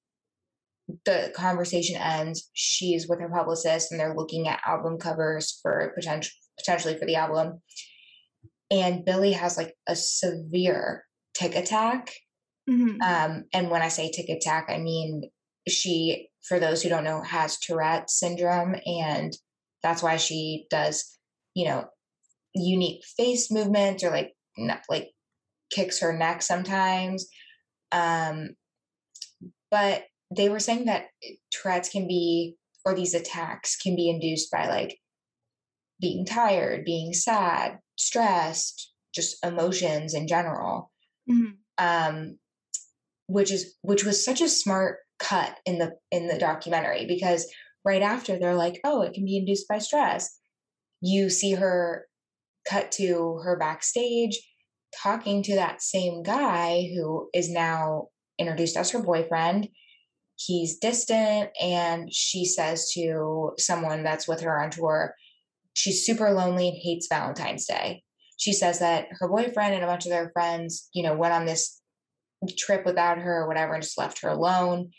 the 1.06 1.32
conversation 1.36 1.96
ends, 1.96 2.50
she's 2.54 3.08
with 3.08 3.22
her 3.22 3.30
publicist 3.30 3.92
and 3.92 4.00
they're 4.00 4.16
looking 4.16 4.48
at 4.48 4.62
album 4.66 4.98
covers 4.98 5.60
for 5.62 5.94
potential 5.96 6.32
potentially 6.60 6.98
for 6.98 7.06
the 7.06 7.16
album. 7.16 7.62
And 8.70 9.04
Billie 9.04 9.32
has 9.32 9.58
like 9.58 9.74
a 9.88 9.96
severe 9.96 11.06
tic 11.34 11.56
attack. 11.56 12.14
Mhm, 12.70 13.00
Um, 13.02 13.46
and 13.54 13.70
when 13.70 13.82
I 13.82 13.90
say 13.90 14.12
tic 14.12 14.30
attack, 14.30 14.66
I 14.70 14.78
mean 14.78 15.30
she, 15.68 16.30
for 16.42 16.60
those 16.60 16.82
who 16.82 16.90
don't 16.90 17.04
know, 17.04 17.22
has 17.22 17.60
Tourette 17.60 18.10
syndrome, 18.10 18.76
and 18.86 19.34
that's 19.84 20.02
why 20.04 20.18
she 20.18 20.68
does, 20.70 21.18
you 21.54 21.66
know, 21.66 21.90
unique 22.56 23.04
face 23.18 23.52
movements 23.52 24.04
or 24.04 24.12
like 24.12 24.34
like 24.90 25.12
kicks 25.72 26.00
her 26.00 26.14
neck 26.18 26.42
sometimes. 26.42 27.28
Um, 27.92 28.56
but 29.70 30.04
they 30.36 30.50
were 30.50 30.60
saying 30.60 30.86
that 30.86 31.08
Tourette's 31.52 31.90
can 31.90 32.08
be, 32.08 32.56
or 32.86 32.94
these 32.94 33.14
attacks 33.14 33.76
can 33.76 33.96
be 33.96 34.10
induced 34.10 34.52
by 34.52 34.68
like 34.68 34.98
being 36.00 36.26
tired, 36.26 36.86
being 36.86 37.14
sad, 37.14 37.80
stressed, 37.98 38.94
just 39.14 39.44
emotions 39.46 40.14
in 40.14 40.28
general 40.28 40.92
mhm. 41.30 41.58
um, 41.78 42.38
which 43.32 43.52
is 43.52 43.76
which 43.82 44.04
was 44.04 44.24
such 44.24 44.42
a 44.42 44.50
smart 44.50 45.00
cut 45.20 45.58
in 45.66 45.78
the 45.78 45.94
in 46.12 46.28
the 46.28 46.38
documentary 46.38 47.06
because 47.08 47.48
right 47.86 48.02
after 48.02 48.38
they're 48.38 48.56
like, 48.56 48.80
oh, 48.84 49.02
it 49.02 49.14
can 49.14 49.26
be 49.26 49.38
induced 49.38 49.68
by 49.68 49.78
stress. 49.78 50.38
You 51.00 51.30
see 51.30 51.54
her 51.54 52.08
cut 52.70 52.92
to 52.94 53.40
her 53.44 53.58
backstage 53.58 54.40
talking 55.02 55.42
to 55.44 55.56
that 55.56 55.82
same 55.82 56.22
guy 56.22 56.90
who 56.94 57.30
is 57.34 57.50
now 57.50 58.08
introduced 58.38 58.76
as 58.76 58.92
her 58.92 59.02
boyfriend. 59.02 59.70
He's 60.36 60.78
distant, 60.80 61.52
and 61.62 62.14
she 62.14 62.46
says 62.46 62.92
to 62.94 63.52
someone 63.58 64.04
that's 64.04 64.28
with 64.28 64.42
her 64.42 64.60
on 64.60 64.72
tour, 64.72 65.16
she's 65.74 66.06
super 66.06 66.32
lonely 66.32 66.68
and 66.68 66.78
hates 66.82 67.08
Valentine's 67.08 67.66
Day. 67.66 68.04
She 68.38 68.52
says 68.52 68.80
that 68.80 69.06
her 69.12 69.30
boyfriend 69.30 69.76
and 69.76 69.84
a 69.84 69.88
bunch 69.88 70.06
of 70.06 70.12
their 70.12 70.32
friends, 70.32 70.90
you 70.94 71.04
know, 71.04 71.16
went 71.16 71.34
on 71.34 71.46
this 71.46 71.81
trip 72.58 72.86
without 72.86 73.20
her 73.20 73.42
or 73.42 73.48
whatever 73.48 73.74
and 73.74 73.84
just 73.84 73.98
left 73.98 74.22
her 74.22 74.30
alone. 74.30 74.92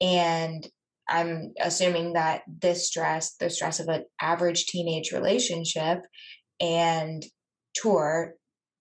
And 0.00 0.66
I'm 1.08 1.52
assuming 1.60 2.12
that 2.14 2.42
this 2.46 2.86
stress, 2.86 3.34
the 3.36 3.50
stress 3.50 3.80
of 3.80 3.88
an 3.88 4.04
average 4.20 4.66
teenage 4.66 5.12
relationship 5.12 6.00
and 6.60 7.24
tour 7.74 8.34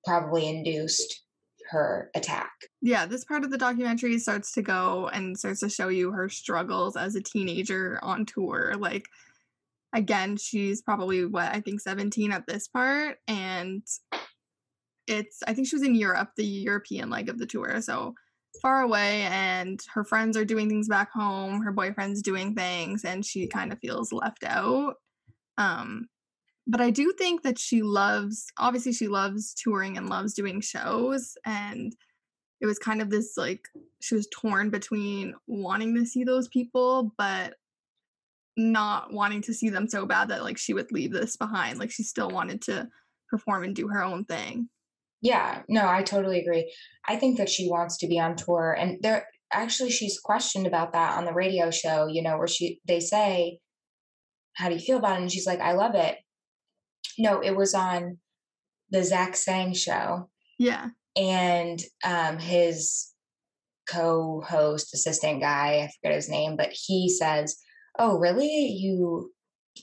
probably 0.06 0.48
induced 0.48 1.24
her 1.72 2.10
attack. 2.16 2.52
yeah, 2.82 3.06
this 3.06 3.24
part 3.26 3.44
of 3.44 3.52
the 3.52 3.58
documentary 3.58 4.18
starts 4.18 4.54
to 4.54 4.62
go 4.62 5.08
and 5.14 5.38
starts 5.38 5.60
to 5.60 5.70
show 5.70 5.90
you 5.90 6.12
her 6.12 6.28
struggles 6.28 6.98
as 6.98 7.16
a 7.16 7.22
teenager 7.22 8.00
on 8.02 8.26
tour. 8.26 8.74
Like, 8.78 9.06
again, 9.94 10.36
she's 10.38 10.82
probably 10.82 11.26
what 11.26 11.54
I 11.54 11.62
think 11.62 11.80
17 11.82 12.32
at 12.32 12.48
this 12.48 12.68
part, 12.68 13.18
and 13.28 13.84
it's 15.10 15.40
I 15.48 15.54
think 15.54 15.68
she 15.68 15.76
was 15.76 15.84
in 15.84 15.96
Europe, 15.96 16.30
the 16.38 16.46
European 16.46 17.10
leg 17.10 17.30
of 17.30 17.40
the 17.40 17.46
tour. 17.46 17.82
So 17.82 18.14
far 18.62 18.82
away 18.82 19.24
and 19.24 19.80
her 19.94 20.04
friends 20.04 20.38
are 20.38 20.46
doing 20.46 20.70
things 20.70 20.88
back 20.88 21.12
home, 21.12 21.62
her 21.62 21.72
boyfriend's 21.72 22.22
doing 22.22 22.56
things 22.56 23.04
and 23.04 23.26
she 23.26 23.48
kind 23.48 23.72
of 23.72 23.80
feels 23.80 24.12
left 24.14 24.44
out. 24.44 24.96
Um 25.58 26.08
but 26.68 26.82
I 26.82 26.92
do 26.92 27.12
think 27.18 27.42
that 27.42 27.58
she 27.58 27.82
loves 27.82 28.46
obviously 28.58 28.94
she 28.94 29.08
loves 29.08 29.54
touring 29.56 29.98
and 29.98 30.08
loves 30.08 30.34
doing 30.34 30.62
shows 30.62 31.36
and 31.46 31.96
it 32.62 32.66
was 32.66 32.78
kind 32.78 33.02
of 33.02 33.10
this 33.10 33.36
like 33.38 33.68
she 34.02 34.16
was 34.16 34.28
torn 34.32 34.70
between 34.70 35.34
wanting 35.48 35.96
to 35.96 36.06
see 36.06 36.24
those 36.24 36.48
people 36.48 37.14
but 37.18 37.56
not 38.58 39.14
wanting 39.14 39.42
to 39.42 39.54
see 39.54 39.70
them 39.70 39.88
so 39.88 40.06
bad 40.06 40.30
that 40.30 40.44
like 40.44 40.58
she 40.58 40.74
would 40.74 40.92
leave 40.92 41.12
this 41.12 41.38
behind 41.38 41.80
like 41.80 41.92
she 41.92 42.04
still 42.04 42.30
wanted 42.30 42.62
to 42.62 42.88
perform 43.30 43.64
and 43.64 43.76
do 43.76 43.88
her 43.88 44.04
own 44.04 44.26
thing 44.26 44.70
yeah 45.22 45.62
no 45.68 45.88
i 45.88 46.04
totally 46.04 46.40
agree. 46.40 46.74
I 47.08 47.16
think 47.16 47.38
that 47.38 47.50
she 47.50 47.70
wants 47.70 47.98
to 47.98 48.08
be 48.08 48.20
on 48.20 48.36
tour 48.36 48.76
and 48.78 49.02
there 49.02 49.28
actually 49.52 49.90
she's 49.90 50.20
questioned 50.20 50.68
about 50.68 50.94
that 50.94 51.18
on 51.18 51.26
the 51.26 51.34
radio 51.34 51.72
show 51.72 52.08
you 52.08 52.22
know 52.22 52.38
where 52.38 52.48
she 52.48 52.80
they 52.88 53.00
say 53.00 53.60
how 54.54 54.68
do 54.68 54.76
you 54.76 54.82
feel 54.82 54.98
about 54.98 55.18
it? 55.18 55.22
And 55.22 55.32
she's 55.32 55.48
like 55.48 55.62
i 55.62 55.74
love 55.74 55.96
it. 55.96 56.18
No 57.18 57.42
it 57.42 57.56
was 57.56 57.74
on 57.74 58.18
the 58.92 59.04
zach 59.04 59.36
sang 59.36 59.74
show 59.74 60.30
yeah. 60.58 60.90
and 61.16 61.82
um 62.04 62.38
his 62.38 63.12
co-host 63.88 64.94
assistant 64.94 65.42
guy 65.42 65.82
i 65.82 65.90
forget 66.00 66.16
his 66.16 66.30
name 66.30 66.56
but 66.56 66.72
he 66.72 67.10
says 67.10 67.58
oh 68.00 68.18
really? 68.18 68.48
You 68.48 69.32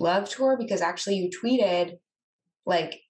love 0.01 0.28
tour 0.28 0.57
because 0.59 0.80
actually 0.80 1.16
you 1.16 1.30
tweeted 1.30 1.99
like 2.64 3.01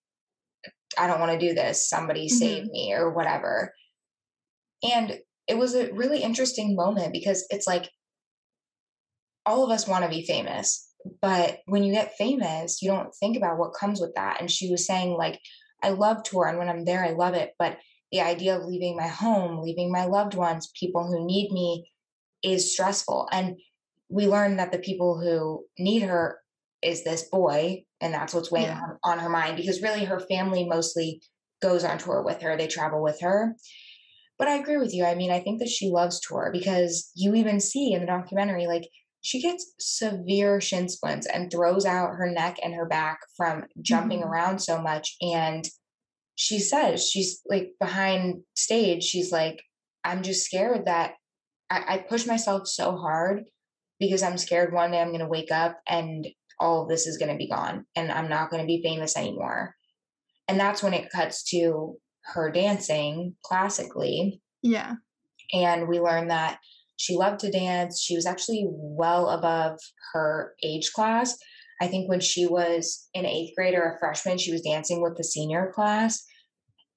i 0.98 1.06
don't 1.06 1.20
want 1.20 1.32
to 1.32 1.46
do 1.48 1.54
this 1.54 1.88
somebody 1.88 2.26
mm-hmm. 2.26 2.36
save 2.36 2.64
me 2.66 2.92
or 2.92 3.10
whatever. 3.12 3.72
And 4.82 5.18
it 5.48 5.56
was 5.56 5.74
a 5.74 5.92
really 5.92 6.22
interesting 6.22 6.76
moment 6.76 7.12
because 7.12 7.46
it's 7.50 7.66
like 7.66 7.90
all 9.46 9.64
of 9.64 9.70
us 9.70 9.88
want 9.88 10.04
to 10.04 10.10
be 10.10 10.26
famous 10.26 10.90
but 11.22 11.60
when 11.66 11.84
you 11.84 11.92
get 11.92 12.16
famous 12.16 12.82
you 12.82 12.90
don't 12.90 13.14
think 13.14 13.36
about 13.36 13.58
what 13.58 13.74
comes 13.74 14.00
with 14.00 14.14
that. 14.14 14.40
And 14.40 14.50
she 14.50 14.70
was 14.70 14.86
saying 14.86 15.12
like 15.12 15.40
i 15.82 15.90
love 15.90 16.22
tour 16.22 16.46
and 16.46 16.58
when 16.58 16.68
i'm 16.68 16.84
there 16.84 17.04
i 17.04 17.10
love 17.10 17.34
it 17.34 17.52
but 17.58 17.78
the 18.12 18.20
idea 18.20 18.56
of 18.56 18.64
leaving 18.64 18.96
my 18.96 19.08
home 19.08 19.62
leaving 19.62 19.90
my 19.90 20.04
loved 20.04 20.34
ones 20.34 20.70
people 20.74 21.06
who 21.06 21.26
need 21.26 21.52
me 21.52 21.90
is 22.46 22.72
stressful. 22.72 23.28
And 23.32 23.56
we 24.08 24.26
learned 24.26 24.58
that 24.58 24.72
the 24.72 24.78
people 24.78 25.20
who 25.20 25.64
need 25.78 26.02
her 26.02 26.38
is 26.82 27.04
this 27.04 27.28
boy 27.30 27.82
and 28.00 28.12
that's 28.12 28.34
what's 28.34 28.50
weighing 28.50 28.66
yeah. 28.66 28.80
on, 29.04 29.12
on 29.12 29.18
her 29.18 29.28
mind 29.28 29.56
because 29.56 29.82
really 29.82 30.04
her 30.04 30.20
family 30.20 30.66
mostly 30.68 31.20
goes 31.62 31.84
on 31.84 31.98
tour 31.98 32.22
with 32.22 32.42
her 32.42 32.56
they 32.56 32.66
travel 32.66 33.02
with 33.02 33.20
her 33.20 33.54
but 34.38 34.48
i 34.48 34.56
agree 34.56 34.76
with 34.76 34.94
you 34.94 35.04
i 35.04 35.14
mean 35.14 35.30
i 35.30 35.40
think 35.40 35.58
that 35.58 35.68
she 35.68 35.88
loves 35.88 36.20
tour 36.20 36.50
because 36.52 37.10
you 37.14 37.34
even 37.34 37.60
see 37.60 37.92
in 37.92 38.00
the 38.00 38.06
documentary 38.06 38.66
like 38.66 38.88
she 39.22 39.40
gets 39.40 39.74
severe 39.80 40.60
shin 40.60 40.88
splints 40.88 41.26
and 41.26 41.50
throws 41.50 41.84
out 41.84 42.14
her 42.14 42.30
neck 42.30 42.58
and 42.62 42.74
her 42.74 42.86
back 42.86 43.18
from 43.36 43.64
jumping 43.80 44.20
mm-hmm. 44.20 44.28
around 44.28 44.58
so 44.58 44.80
much 44.80 45.16
and 45.20 45.66
she 46.34 46.58
says 46.58 47.08
she's 47.08 47.40
like 47.48 47.70
behind 47.80 48.42
stage 48.54 49.02
she's 49.02 49.32
like 49.32 49.62
i'm 50.04 50.22
just 50.22 50.44
scared 50.44 50.84
that 50.84 51.14
i, 51.70 51.82
I 51.88 51.98
push 51.98 52.26
myself 52.26 52.68
so 52.68 52.96
hard 52.96 53.44
because 53.98 54.22
I'm 54.22 54.38
scared 54.38 54.72
one 54.72 54.90
day 54.90 55.00
I'm 55.00 55.08
going 55.08 55.20
to 55.20 55.26
wake 55.26 55.50
up 55.50 55.80
and 55.88 56.26
all 56.58 56.82
of 56.82 56.88
this 56.88 57.06
is 57.06 57.18
going 57.18 57.30
to 57.30 57.38
be 57.38 57.48
gone 57.48 57.84
and 57.94 58.10
I'm 58.10 58.28
not 58.28 58.50
going 58.50 58.62
to 58.62 58.66
be 58.66 58.82
famous 58.82 59.16
anymore. 59.16 59.74
And 60.48 60.58
that's 60.58 60.82
when 60.82 60.94
it 60.94 61.10
cuts 61.10 61.42
to 61.50 61.96
her 62.24 62.50
dancing 62.50 63.34
classically. 63.42 64.40
Yeah. 64.62 64.94
And 65.52 65.88
we 65.88 66.00
learned 66.00 66.30
that 66.30 66.58
she 66.96 67.16
loved 67.16 67.40
to 67.40 67.50
dance. 67.50 68.00
She 68.00 68.16
was 68.16 68.26
actually 68.26 68.66
well 68.68 69.28
above 69.28 69.78
her 70.12 70.54
age 70.62 70.92
class. 70.92 71.36
I 71.80 71.88
think 71.88 72.08
when 72.08 72.20
she 72.20 72.46
was 72.46 73.08
in 73.12 73.26
eighth 73.26 73.54
grade 73.54 73.74
or 73.74 73.92
a 73.92 73.98
freshman, 73.98 74.38
she 74.38 74.52
was 74.52 74.62
dancing 74.62 75.02
with 75.02 75.16
the 75.16 75.24
senior 75.24 75.70
class 75.74 76.24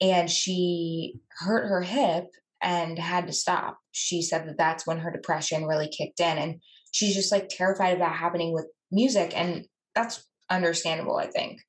and 0.02 0.30
she 0.30 1.16
hurt 1.40 1.68
her 1.68 1.82
hip 1.82 2.26
and 2.62 2.98
had 2.98 3.28
to 3.28 3.34
stop. 3.34 3.78
She 3.92 4.22
said 4.22 4.48
that 4.48 4.58
that's 4.58 4.88
when 4.88 5.00
her 5.00 5.12
depression 5.12 5.66
really 5.66 5.90
kicked 5.90 6.20
in. 6.20 6.38
And 6.38 6.62
she's 6.92 7.16
just 7.16 7.32
like 7.32 7.50
terrified 7.50 7.94
of 7.94 8.00
that 8.00 8.16
happening 8.16 8.54
with 8.54 8.68
music 8.92 9.34
and 9.36 9.66
that's 9.96 10.26
understandable 10.50 11.18
i 11.18 11.28
think. 11.28 11.62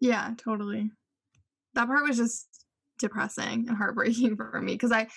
Yeah 0.00 0.32
totally. 0.36 0.90
That 1.74 1.86
part 1.86 2.06
was 2.06 2.16
just 2.16 2.46
depressing 2.98 3.66
and 3.68 3.76
heartbreaking 3.76 4.36
for 4.36 4.60
me 4.60 4.72
because 4.72 4.92
i 4.92 5.08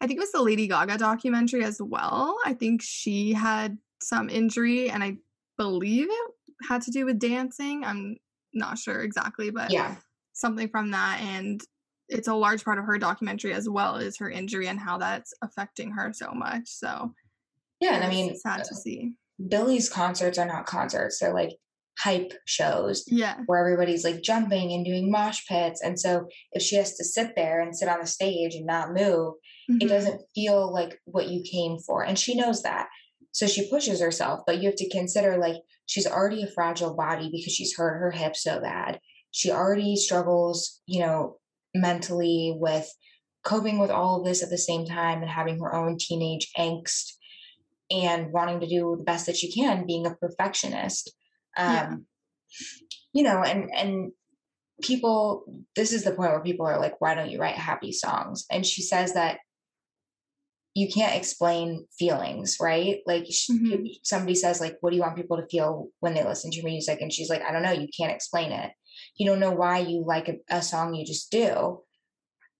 i 0.00 0.06
think 0.06 0.18
it 0.18 0.20
was 0.20 0.32
the 0.32 0.42
lady 0.42 0.68
gaga 0.68 0.98
documentary 0.98 1.64
as 1.64 1.80
well. 1.80 2.36
I 2.44 2.54
think 2.54 2.82
she 2.82 3.32
had 3.32 3.78
some 4.02 4.28
injury 4.28 4.90
and 4.90 5.02
i 5.02 5.16
believe 5.56 6.08
it 6.10 6.32
had 6.68 6.82
to 6.82 6.90
do 6.90 7.06
with 7.06 7.18
dancing. 7.18 7.82
I'm 7.84 8.16
not 8.52 8.78
sure 8.78 9.02
exactly 9.02 9.50
but 9.50 9.70
yeah. 9.70 9.96
something 10.32 10.68
from 10.68 10.90
that 10.90 11.20
and 11.22 11.60
it's 12.08 12.28
a 12.28 12.34
large 12.34 12.64
part 12.64 12.78
of 12.78 12.84
her 12.84 12.98
documentary 12.98 13.52
as 13.52 13.68
well 13.68 13.96
is 13.96 14.18
her 14.18 14.30
injury 14.30 14.68
and 14.68 14.78
how 14.78 14.96
that's 14.96 15.34
affecting 15.42 15.90
her 15.92 16.12
so 16.12 16.30
much 16.32 16.68
so 16.68 17.12
yeah, 17.80 17.94
and 17.94 18.04
I 18.04 18.08
mean, 18.08 18.36
sad 18.36 18.64
to 18.64 18.74
uh, 18.74 18.76
see. 18.76 19.12
Billie's 19.48 19.88
concerts 19.88 20.38
are 20.38 20.46
not 20.46 20.66
concerts; 20.66 21.18
they're 21.18 21.34
like 21.34 21.56
hype 21.98 22.32
shows. 22.44 23.04
Yeah, 23.06 23.38
where 23.46 23.60
everybody's 23.60 24.04
like 24.04 24.22
jumping 24.22 24.72
and 24.72 24.84
doing 24.84 25.10
mosh 25.10 25.46
pits, 25.48 25.82
and 25.82 25.98
so 25.98 26.26
if 26.52 26.62
she 26.62 26.76
has 26.76 26.96
to 26.96 27.04
sit 27.04 27.34
there 27.36 27.60
and 27.60 27.76
sit 27.76 27.88
on 27.88 28.00
the 28.00 28.06
stage 28.06 28.54
and 28.54 28.66
not 28.66 28.90
move, 28.90 29.34
mm-hmm. 29.70 29.78
it 29.80 29.88
doesn't 29.88 30.22
feel 30.34 30.72
like 30.72 31.00
what 31.04 31.28
you 31.28 31.42
came 31.42 31.78
for, 31.78 32.04
and 32.04 32.18
she 32.18 32.34
knows 32.34 32.62
that. 32.62 32.88
So 33.32 33.46
she 33.46 33.68
pushes 33.68 34.00
herself, 34.00 34.40
but 34.46 34.62
you 34.62 34.68
have 34.68 34.76
to 34.76 34.88
consider 34.88 35.36
like 35.36 35.56
she's 35.84 36.06
already 36.06 36.42
a 36.42 36.46
fragile 36.46 36.96
body 36.96 37.30
because 37.30 37.52
she's 37.52 37.76
hurt 37.76 37.98
her 37.98 38.10
hip 38.10 38.34
so 38.34 38.60
bad. 38.60 38.98
She 39.30 39.50
already 39.50 39.96
struggles, 39.96 40.80
you 40.86 41.00
know, 41.00 41.36
mentally 41.74 42.56
with 42.56 42.90
coping 43.44 43.78
with 43.78 43.90
all 43.90 44.18
of 44.18 44.24
this 44.24 44.42
at 44.42 44.48
the 44.48 44.58
same 44.58 44.86
time 44.86 45.20
and 45.20 45.30
having 45.30 45.60
her 45.60 45.74
own 45.74 45.98
teenage 45.98 46.50
angst 46.58 47.12
and 47.90 48.32
wanting 48.32 48.60
to 48.60 48.66
do 48.66 48.96
the 48.98 49.04
best 49.04 49.26
that 49.26 49.42
you 49.42 49.52
can, 49.52 49.86
being 49.86 50.06
a 50.06 50.14
perfectionist. 50.14 51.12
Um, 51.56 51.66
yeah. 51.66 51.94
You 53.12 53.22
know, 53.22 53.42
and 53.42 53.70
and 53.74 54.12
people, 54.82 55.44
this 55.74 55.92
is 55.92 56.04
the 56.04 56.12
point 56.12 56.32
where 56.32 56.42
people 56.42 56.66
are 56.66 56.78
like, 56.78 57.00
"Why 57.00 57.14
don't 57.14 57.30
you 57.30 57.38
write 57.40 57.56
happy 57.56 57.92
songs?" 57.92 58.46
And 58.50 58.64
she 58.66 58.82
says 58.82 59.14
that 59.14 59.38
you 60.74 60.88
can't 60.88 61.16
explain 61.16 61.86
feelings, 61.98 62.58
right? 62.60 62.98
Like 63.06 63.24
mm-hmm. 63.24 63.86
somebody 64.02 64.34
says, 64.34 64.60
like, 64.60 64.76
"What 64.80 64.90
do 64.90 64.96
you 64.96 65.02
want 65.02 65.16
people 65.16 65.38
to 65.38 65.46
feel 65.48 65.88
when 66.00 66.14
they 66.14 66.24
listen 66.24 66.50
to 66.50 66.56
your 66.56 66.66
music?" 66.66 67.00
And 67.00 67.12
she's 67.12 67.30
like, 67.30 67.42
"I 67.42 67.52
don't 67.52 67.62
know. 67.62 67.72
You 67.72 67.88
can't 67.98 68.12
explain 68.12 68.52
it. 68.52 68.72
You 69.16 69.26
don't 69.26 69.40
know 69.40 69.52
why 69.52 69.78
you 69.78 70.04
like 70.06 70.28
a, 70.28 70.36
a 70.50 70.62
song. 70.62 70.94
You 70.94 71.06
just 71.06 71.30
do." 71.30 71.82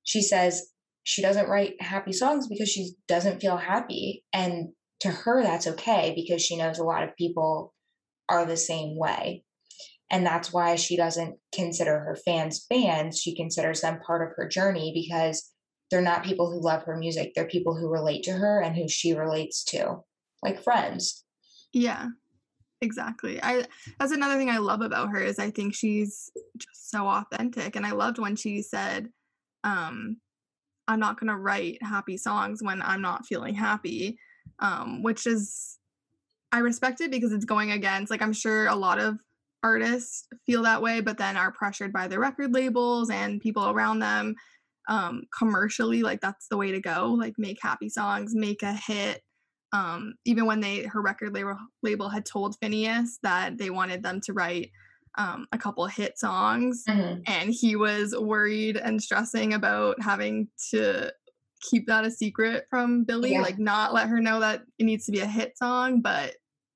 She 0.05 0.23
says 0.23 0.71
she 1.07 1.23
doesn't 1.23 1.49
write 1.49 1.81
happy 1.81 2.13
songs 2.13 2.49
because 2.49 2.69
she 2.69 2.93
doesn't 3.07 3.41
feel 3.41 3.57
happy 3.57 4.25
and 4.33 4.71
to 5.01 5.09
her 5.09 5.43
that's 5.43 5.67
okay 5.67 6.13
because 6.15 6.43
she 6.43 6.57
knows 6.57 6.79
a 6.79 6.85
lot 6.85 7.03
of 7.03 7.17
people 7.17 7.75
are 8.29 8.45
the 8.45 8.57
same 8.57 8.97
way. 8.97 9.45
And 10.11 10.25
that's 10.25 10.53
why 10.53 10.77
she 10.77 10.97
doesn't 10.97 11.37
consider 11.53 11.99
her 11.99 12.17
fans 12.25 12.65
fans 12.69 13.21
she 13.21 13.35
considers 13.35 13.81
them 13.81 14.01
part 14.07 14.23
of 14.23 14.35
her 14.37 14.47
journey 14.47 14.93
because 14.95 15.53
they're 15.91 16.01
not 16.01 16.25
people 16.25 16.51
who 16.51 16.63
love 16.63 16.85
her 16.85 16.97
music 16.97 17.33
they're 17.35 17.49
people 17.49 17.77
who 17.77 17.89
relate 17.89 18.23
to 18.25 18.33
her 18.33 18.61
and 18.61 18.77
who 18.77 18.89
she 18.89 19.15
relates 19.15 19.65
to 19.65 19.97
like 20.43 20.63
friends. 20.63 21.25
Yeah 21.73 22.09
exactly. 22.81 23.43
I 23.43 23.65
that's 23.99 24.13
another 24.13 24.37
thing 24.37 24.51
i 24.51 24.59
love 24.59 24.81
about 24.81 25.11
her 25.11 25.21
is 25.21 25.39
i 25.39 25.51
think 25.51 25.75
she's 25.75 26.31
just 26.59 26.91
so 26.91 27.07
authentic 27.07 27.77
and 27.77 27.87
i 27.87 27.93
loved 27.93 28.19
when 28.19 28.37
she 28.37 28.63
said 28.63 29.09
um 29.65 30.19
i'm 30.87 31.01
not 31.01 31.19
going 31.19 31.29
to 31.29 31.37
write 31.37 31.83
happy 31.83 32.17
songs 32.17 32.63
when 32.63 32.83
i'm 32.83 33.01
not 33.01 33.27
feeling 33.27 33.55
happy 33.55 34.19
um, 34.59 35.03
which 35.03 35.27
is 35.27 35.79
I 36.53 36.59
respect 36.61 37.01
it 37.01 37.11
because 37.11 37.33
it's 37.33 37.45
going 37.45 37.73
against 37.73 38.11
like 38.11 38.23
I'm 38.23 38.33
sure 38.33 38.67
a 38.67 38.77
lot 38.77 38.99
of 38.99 39.19
artists 39.63 40.27
feel 40.47 40.63
that 40.63 40.83
way, 40.83 41.01
but 41.01 41.19
then 41.19 41.37
are 41.37 41.53
pressured 41.53 41.93
by 41.93 42.09
the 42.09 42.19
record 42.19 42.55
labels 42.55 43.11
and 43.11 43.41
people 43.41 43.69
around 43.69 43.99
them 43.99 44.37
um, 44.89 45.25
commercially. 45.37 46.03
Like 46.03 46.21
that's 46.21 46.49
the 46.49 46.57
way 46.57 46.73
to 46.73 46.81
go. 46.81 47.17
Like 47.19 47.35
make 47.39 47.59
happy 47.61 47.89
songs, 47.89 48.35
make 48.35 48.63
a 48.63 48.73
hit. 48.73 49.23
Um, 49.73 50.15
even 50.25 50.47
when 50.47 50.61
they 50.61 50.85
her 50.85 51.03
record 51.03 51.35
label 51.35 51.57
label 51.83 52.09
had 52.09 52.25
told 52.25 52.59
Finneas 52.61 53.19
that 53.23 53.59
they 53.59 53.71
wanted 53.71 54.03
them 54.03 54.21
to 54.23 54.33
write 54.33 54.71
um, 55.19 55.47
a 55.51 55.59
couple 55.59 55.87
hit 55.87 56.19
songs, 56.19 56.85
mm-hmm. 56.89 57.21
and 57.27 57.51
he 57.51 57.75
was 57.75 58.15
worried 58.17 58.77
and 58.77 59.03
stressing 59.03 59.55
about 59.55 60.01
having 60.01 60.49
to 60.71 61.13
keep 61.61 61.87
that 61.87 62.05
a 62.05 62.11
secret 62.11 62.67
from 62.71 63.05
Billie, 63.05 63.33
yeah. 63.33 63.43
like 63.43 63.59
not 63.59 63.95
let 63.95 64.09
her 64.09 64.21
know 64.21 64.41
that 64.41 64.63
it 64.79 64.85
needs 64.85 65.07
to 65.07 65.13
be 65.13 65.21
a 65.21 65.27
hit 65.27 65.57
song, 65.57 66.01
but 66.01 66.35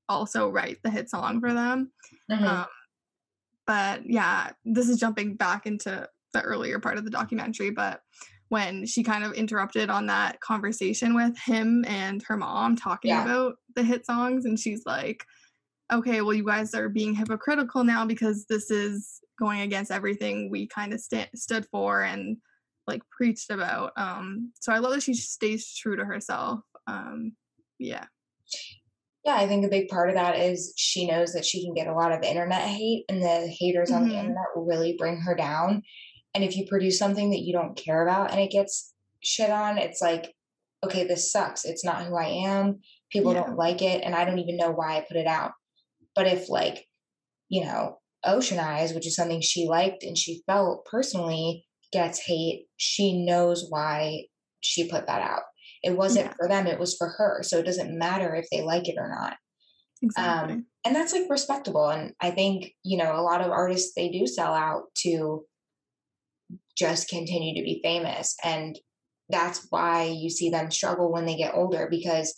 also 0.08 0.48
write 0.48 0.78
the 0.82 0.90
hit 0.90 1.08
song 1.10 1.40
for 1.40 1.52
them. 1.52 1.92
Mm-hmm. 2.30 2.44
Um, 2.44 2.66
but 3.66 4.02
yeah, 4.04 4.50
this 4.64 4.88
is 4.88 4.98
jumping 4.98 5.36
back 5.36 5.66
into 5.66 6.08
the 6.32 6.42
earlier 6.42 6.78
part 6.78 6.98
of 6.98 7.04
the 7.04 7.10
documentary, 7.10 7.70
but 7.70 8.00
when 8.50 8.84
she 8.84 9.04
kind 9.04 9.22
of 9.24 9.32
interrupted 9.32 9.90
on 9.90 10.06
that 10.06 10.40
conversation 10.40 11.14
with 11.14 11.38
him 11.38 11.84
and 11.86 12.22
her 12.24 12.36
mom 12.36 12.76
talking 12.76 13.10
Yeah. 13.10 13.24
about 13.24 13.54
the 13.76 13.84
hit 13.84 14.04
songs 14.04 14.44
and 14.44 14.58
she's 14.58 14.82
like 14.84 15.24
okay 15.92 16.20
well 16.20 16.34
you 16.34 16.44
guys 16.44 16.74
are 16.74 16.88
being 16.88 17.14
hypocritical 17.14 17.84
now 17.84 18.04
because 18.04 18.46
this 18.48 18.70
is 18.70 19.20
going 19.38 19.60
against 19.60 19.90
everything 19.92 20.50
we 20.50 20.66
kind 20.66 20.92
of 20.92 21.00
sta- 21.00 21.30
stood 21.34 21.64
for 21.70 22.02
and 22.02 22.36
like 22.86 23.02
preached 23.10 23.50
about 23.50 23.92
um 23.96 24.52
so 24.60 24.72
i 24.72 24.78
love 24.78 24.92
that 24.92 25.02
she 25.02 25.14
stays 25.14 25.74
true 25.74 25.96
to 25.96 26.04
herself 26.04 26.60
um 26.86 27.32
yeah 27.78 28.06
Yeah, 29.24 29.36
I 29.36 29.46
think 29.46 29.64
a 29.66 29.68
big 29.68 29.88
part 29.88 30.08
of 30.08 30.14
that 30.14 30.38
is 30.38 30.72
she 30.76 31.06
knows 31.06 31.32
that 31.34 31.44
she 31.44 31.62
can 31.62 31.74
get 31.74 31.86
a 31.86 31.94
lot 31.94 32.12
of 32.12 32.22
internet 32.22 32.66
hate, 32.68 33.04
and 33.08 33.22
the 33.22 33.46
haters 33.48 33.90
on 33.90 34.04
the 34.04 34.14
Mhm. 34.14 34.18
internet 34.18 34.46
will 34.56 34.64
really 34.64 34.96
bring 34.96 35.20
her 35.20 35.34
down. 35.34 35.82
And 36.34 36.42
if 36.42 36.56
you 36.56 36.66
produce 36.66 36.98
something 36.98 37.30
that 37.30 37.40
you 37.40 37.52
don't 37.52 37.76
care 37.76 38.02
about 38.02 38.30
and 38.30 38.40
it 38.40 38.50
gets 38.50 38.94
shit 39.22 39.50
on, 39.50 39.76
it's 39.76 40.00
like, 40.00 40.34
okay, 40.82 41.04
this 41.04 41.30
sucks. 41.30 41.64
It's 41.66 41.84
not 41.84 42.04
who 42.04 42.16
I 42.16 42.28
am. 42.28 42.80
People 43.12 43.34
Yeah. 43.34 43.42
don't 43.44 43.56
like 43.58 43.82
it, 43.82 44.02
and 44.02 44.14
I 44.14 44.24
don't 44.24 44.38
even 44.38 44.56
know 44.56 44.70
why 44.70 44.96
I 44.96 45.00
put 45.06 45.18
it 45.18 45.26
out. 45.26 45.52
But 46.14 46.26
if, 46.26 46.48
like, 46.48 46.86
you 47.48 47.64
know, 47.64 47.98
Ocean 48.24 48.58
Eyes, 48.58 48.94
which 48.94 49.06
is 49.06 49.16
something 49.16 49.40
she 49.42 49.66
liked 49.68 50.02
and 50.02 50.16
she 50.16 50.42
felt 50.46 50.86
personally, 50.86 51.66
gets 51.92 52.18
hate, 52.20 52.66
she 52.76 53.24
knows 53.24 53.66
why 53.68 54.24
she 54.60 54.88
put 54.88 55.06
that 55.06 55.22
out. 55.22 55.42
It 55.82 55.96
wasn't 55.96 56.26
Yeah. 56.26 56.34
for 56.36 56.48
them, 56.48 56.66
it 56.66 56.78
was 56.78 56.94
for 56.96 57.08
her. 57.08 57.42
So 57.42 57.58
it 57.58 57.64
doesn't 57.64 57.98
matter 57.98 58.34
if 58.34 58.46
they 58.50 58.62
like 58.62 58.88
it 58.88 58.96
or 58.98 59.08
not. 59.08 59.36
exactly 60.02 60.54
Um, 60.54 60.66
and 60.84 60.96
that's 60.96 61.12
like 61.12 61.28
respectable. 61.28 61.88
And 61.88 62.14
I 62.20 62.30
think, 62.30 62.72
you 62.84 62.96
know, 62.98 63.14
a 63.14 63.22
lot 63.22 63.40
of 63.40 63.50
artists, 63.50 63.92
they 63.94 64.08
do 64.08 64.26
sell 64.26 64.54
out 64.54 64.84
to 64.98 65.44
just 66.76 67.08
continue 67.08 67.54
to 67.54 67.62
be 67.62 67.80
famous. 67.82 68.34
And 68.42 68.78
that's 69.28 69.66
why 69.70 70.04
you 70.04 70.30
see 70.30 70.50
them 70.50 70.70
struggle 70.70 71.12
when 71.12 71.26
they 71.26 71.36
get 71.36 71.54
older 71.54 71.86
because, 71.90 72.34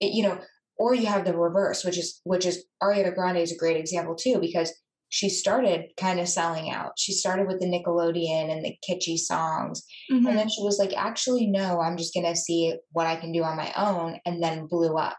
it, 0.00 0.12
you 0.12 0.22
know, 0.22 0.38
or 0.78 0.94
you 0.94 1.06
have 1.06 1.24
the 1.24 1.36
reverse, 1.36 1.84
which 1.84 1.98
is, 1.98 2.20
which 2.24 2.44
is 2.44 2.64
Ariana 2.82 3.14
Grande 3.14 3.38
is 3.38 3.52
a 3.52 3.56
great 3.56 3.76
example 3.76 4.14
too, 4.14 4.38
because 4.40 4.72
she 5.14 5.28
started 5.28 5.92
kind 5.96 6.18
of 6.18 6.28
selling 6.28 6.72
out. 6.72 6.90
She 6.98 7.12
started 7.12 7.46
with 7.46 7.60
the 7.60 7.66
Nickelodeon 7.66 8.50
and 8.50 8.64
the 8.64 8.76
kitschy 8.84 9.16
songs. 9.16 9.86
Mhm. 10.10 10.28
And 10.28 10.36
then 10.36 10.48
she 10.48 10.60
was 10.60 10.76
like, 10.80 10.92
actually, 10.96 11.46
no, 11.46 11.80
I'm 11.80 11.96
just 11.96 12.12
going 12.14 12.26
to 12.26 12.34
see 12.34 12.74
what 12.90 13.06
I 13.06 13.14
can 13.14 13.30
do 13.30 13.44
on 13.44 13.56
my 13.56 13.72
own, 13.76 14.18
and 14.26 14.42
then 14.42 14.66
blew 14.66 14.96
up. 14.98 15.16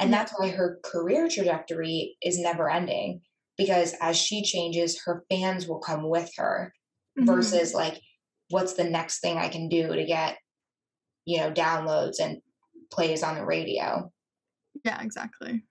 And 0.00 0.10
Yeah. 0.10 0.18
that's 0.18 0.32
why 0.36 0.48
her 0.48 0.80
career 0.84 1.28
trajectory 1.28 2.16
is 2.22 2.40
never 2.40 2.68
ending 2.68 3.20
because 3.56 3.94
as 4.00 4.16
she 4.16 4.42
changes, 4.42 5.00
her 5.04 5.24
fans 5.30 5.68
will 5.68 5.78
come 5.78 6.10
with 6.10 6.28
her 6.36 6.72
Mhm. 7.16 7.26
versus 7.26 7.72
like, 7.72 8.00
what's 8.50 8.72
the 8.74 8.82
next 8.90 9.20
thing 9.20 9.38
I 9.38 9.48
can 9.48 9.68
do 9.68 9.94
to 9.94 10.04
get, 10.04 10.38
you 11.24 11.38
know, 11.38 11.52
downloads 11.52 12.18
and 12.20 12.42
plays 12.90 13.22
on 13.22 13.36
the 13.36 13.46
radio. 13.46 14.10
yeah 14.84 15.00
exactly 15.02 15.62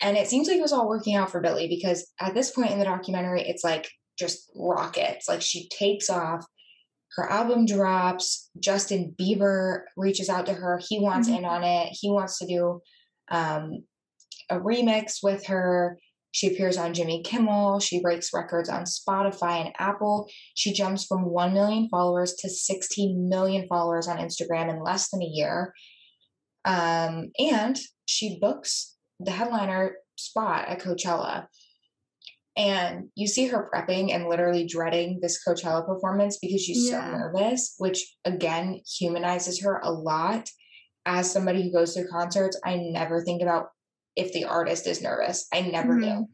And 0.00 0.16
it 0.16 0.28
seems 0.28 0.48
like 0.48 0.58
it 0.58 0.62
was 0.62 0.72
all 0.72 0.88
working 0.88 1.14
out 1.14 1.30
for 1.30 1.40
Billie 1.40 1.68
because 1.68 2.10
at 2.20 2.34
this 2.34 2.50
point 2.50 2.70
in 2.70 2.78
the 2.78 2.84
documentary, 2.84 3.42
it's 3.42 3.64
like 3.64 3.88
just 4.18 4.50
rockets. 4.56 5.28
Like 5.28 5.42
she 5.42 5.68
takes 5.68 6.08
off, 6.08 6.44
her 7.16 7.30
album 7.30 7.66
drops, 7.66 8.50
Justin 8.60 9.14
Bieber 9.20 9.80
reaches 9.96 10.28
out 10.28 10.46
to 10.46 10.54
her. 10.54 10.80
He 10.88 10.98
wants 11.00 11.28
Mhm. 11.28 11.38
in 11.38 11.44
on 11.44 11.64
it. 11.64 11.88
He 11.92 12.10
wants 12.10 12.38
to 12.38 12.46
do 12.46 12.80
um, 13.32 13.84
a 14.48 14.58
remix 14.58 15.22
with 15.22 15.46
her. 15.46 15.98
She 16.32 16.48
appears 16.48 16.76
on 16.76 16.94
Jimmy 16.94 17.22
Kimmel. 17.22 17.80
She 17.80 18.00
breaks 18.00 18.32
records 18.32 18.68
on 18.68 18.84
Spotify 18.84 19.64
and 19.64 19.74
Apple. 19.78 20.28
She 20.54 20.72
jumps 20.72 21.04
from 21.04 21.24
1 21.24 21.52
million 21.54 21.88
followers 21.88 22.34
to 22.34 22.48
16 22.48 23.28
million 23.28 23.66
followers 23.68 24.08
on 24.08 24.18
Instagram 24.18 24.68
in 24.70 24.82
less 24.82 25.10
than 25.10 25.22
a 25.22 25.26
year. 25.26 25.72
Um, 26.64 27.30
and 27.38 27.78
she 28.06 28.38
books 28.40 28.96
the 29.20 29.30
headliner 29.30 29.96
spot 30.16 30.68
at 30.68 30.80
Coachella. 30.80 31.46
And 32.56 33.08
you 33.14 33.26
see 33.26 33.46
her 33.46 33.70
prepping 33.72 34.12
and 34.12 34.28
literally 34.28 34.66
dreading 34.66 35.20
this 35.22 35.42
Coachella 35.46 35.86
performance 35.86 36.38
because 36.42 36.62
she's 36.62 36.90
Yeah. 36.90 37.10
so 37.12 37.16
nervous, 37.16 37.74
which 37.78 38.16
again 38.24 38.80
humanizes 38.98 39.62
her 39.62 39.78
a 39.82 39.90
lot. 39.90 40.48
As 41.06 41.30
somebody 41.30 41.62
who 41.62 41.72
goes 41.72 41.94
to 41.94 42.06
concerts, 42.08 42.58
I 42.64 42.76
never 42.76 43.22
think 43.24 43.40
about 43.40 43.68
if 44.16 44.32
the 44.32 44.44
artist 44.44 44.86
is 44.86 45.00
nervous. 45.00 45.46
I 45.52 45.62
never 45.62 45.98
do. 45.98 46.06
Mhm. 46.06 46.24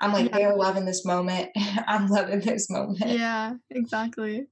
I'm 0.00 0.12
like, 0.12 0.30
Yeah. 0.30 0.36
they're 0.38 0.56
loving 0.56 0.84
this 0.84 1.04
moment. 1.04 1.50
I'm 1.88 2.08
loving 2.08 2.40
this 2.40 2.68
moment. 2.70 3.00
yeah 3.10 3.54
exactly 3.70 4.46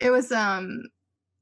it 0.00 0.10
was 0.10 0.32
um 0.32 0.82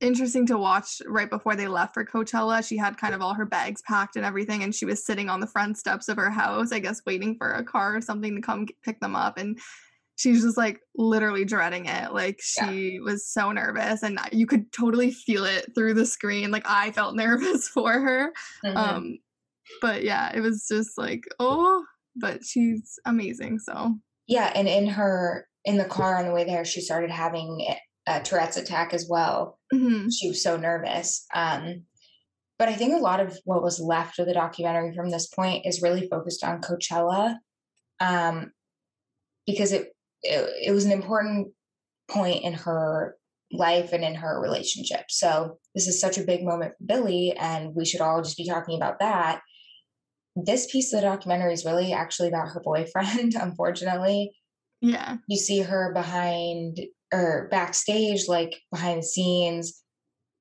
interesting 0.01 0.47
to 0.47 0.57
watch 0.59 1.03
right 1.07 1.29
before 1.29 1.57
they 1.57 1.67
left 1.69 1.95
for 1.95 2.05
coachella. 2.05 2.67
She 2.67 2.77
had 2.77 2.97
kind 2.97 3.15
of 3.15 3.21
all 3.23 3.35
her 3.35 3.47
bags 3.47 3.83
packed 3.83 4.17
and 4.17 4.25
everything 4.25 4.63
and 4.63 4.75
she 4.75 4.85
was 4.85 5.05
sitting 5.05 5.29
on 5.29 5.41
the 5.41 5.47
front 5.47 5.77
steps 5.79 6.09
of 6.09 6.17
her 6.17 6.31
house 6.31 6.73
i 6.73 6.79
guess 6.79 7.03
waiting 7.07 7.37
for 7.37 7.51
a 7.53 7.65
car 7.65 7.97
or 7.97 8.01
something 8.01 8.35
to 8.37 8.41
come 8.41 8.67
pick 8.85 9.01
them 9.01 9.17
up 9.17 9.37
and 9.39 9.59
she's 10.17 10.43
just 10.43 10.57
like 10.57 10.81
literally 10.97 11.45
dreading 11.45 11.87
it. 11.87 12.13
Like 12.13 12.41
Yeah. 12.59 12.69
she 12.71 12.99
was 13.01 13.29
so 13.29 13.53
nervous 13.53 14.03
and 14.03 14.19
you 14.33 14.47
could 14.47 14.73
totally 14.73 15.13
feel 15.13 15.45
it 15.45 15.71
through 15.77 15.95
the 15.95 16.07
screen. 16.07 16.51
Like 16.51 16.65
i 16.69 16.91
felt 16.93 17.15
nervous 17.25 17.69
for 17.69 17.93
her. 17.93 18.33
Mhm. 18.65 18.77
um 18.77 19.19
but 19.83 20.03
yeah 20.03 20.33
it 20.35 20.41
was 20.41 20.67
just 20.69 20.97
like 20.99 21.23
oh 21.39 21.85
but 22.17 22.45
she's 22.45 22.99
amazing 23.05 23.59
so. 23.61 23.95
Yeah, 24.27 24.51
and 24.55 24.67
in 24.69 24.89
her 24.89 25.47
in 25.65 25.79
the 25.79 25.85
car 25.85 26.17
on 26.19 26.27
the 26.27 26.33
way 26.33 26.45
there, 26.45 26.65
she 26.65 26.81
started 26.81 27.11
having 27.11 27.65
a 28.09 28.21
Tourette's 28.23 28.57
attack 28.57 28.95
as 28.95 29.07
well. 29.09 29.59
mhm, 29.73 30.11
She 30.13 30.29
was 30.29 30.43
so 30.43 30.57
nervous. 30.57 31.27
Um, 31.35 31.83
but 32.59 32.69
I 32.69 32.75
think 32.75 32.95
a 32.95 32.99
lot 32.99 33.21
of 33.21 33.39
what 33.45 33.63
was 33.63 33.79
left 33.81 34.19
of 34.19 34.27
the 34.27 34.35
documentary 34.35 34.95
from 34.95 35.11
this 35.11 35.29
point 35.29 35.67
is 35.67 35.83
really 35.83 36.09
focused 36.09 36.43
on 36.43 36.61
Coachella, 36.61 37.37
um, 38.01 38.53
because 39.47 39.73
it, 39.73 39.93
it 40.23 40.69
it 40.69 40.73
was 40.73 40.85
an 40.85 40.93
important 40.93 41.49
point 42.11 42.43
in 42.43 42.55
her 42.55 43.17
life 43.53 43.93
and 43.93 44.03
in 44.03 44.17
her 44.17 44.41
relationship. 44.41 45.05
So 45.09 45.59
this 45.75 45.87
is 45.87 46.01
such 46.01 46.19
a 46.19 46.25
big 46.25 46.43
moment 46.43 46.73
for 46.79 46.85
Billie, 46.85 47.35
and 47.39 47.75
we 47.75 47.85
should 47.85 48.01
all 48.01 48.23
just 48.23 48.37
be 48.37 48.49
talking 48.49 48.77
about 48.77 48.99
that. 48.99 49.41
This 50.35 50.71
piece 50.71 50.93
of 50.93 51.01
the 51.01 51.07
documentary 51.07 51.53
is 51.53 51.65
really 51.65 51.93
actually 51.93 52.29
about 52.29 52.49
her 52.49 52.61
boyfriend, 52.61 53.35
unfortunately 53.41 54.33
yeah 54.81 55.17
you 55.27 55.37
see 55.37 55.59
her 55.61 55.93
behind 55.93 56.79
or 57.13 57.49
backstage, 57.51 58.29
like 58.29 58.61
behind 58.71 59.01
the 59.01 59.07
scenes, 59.07 59.83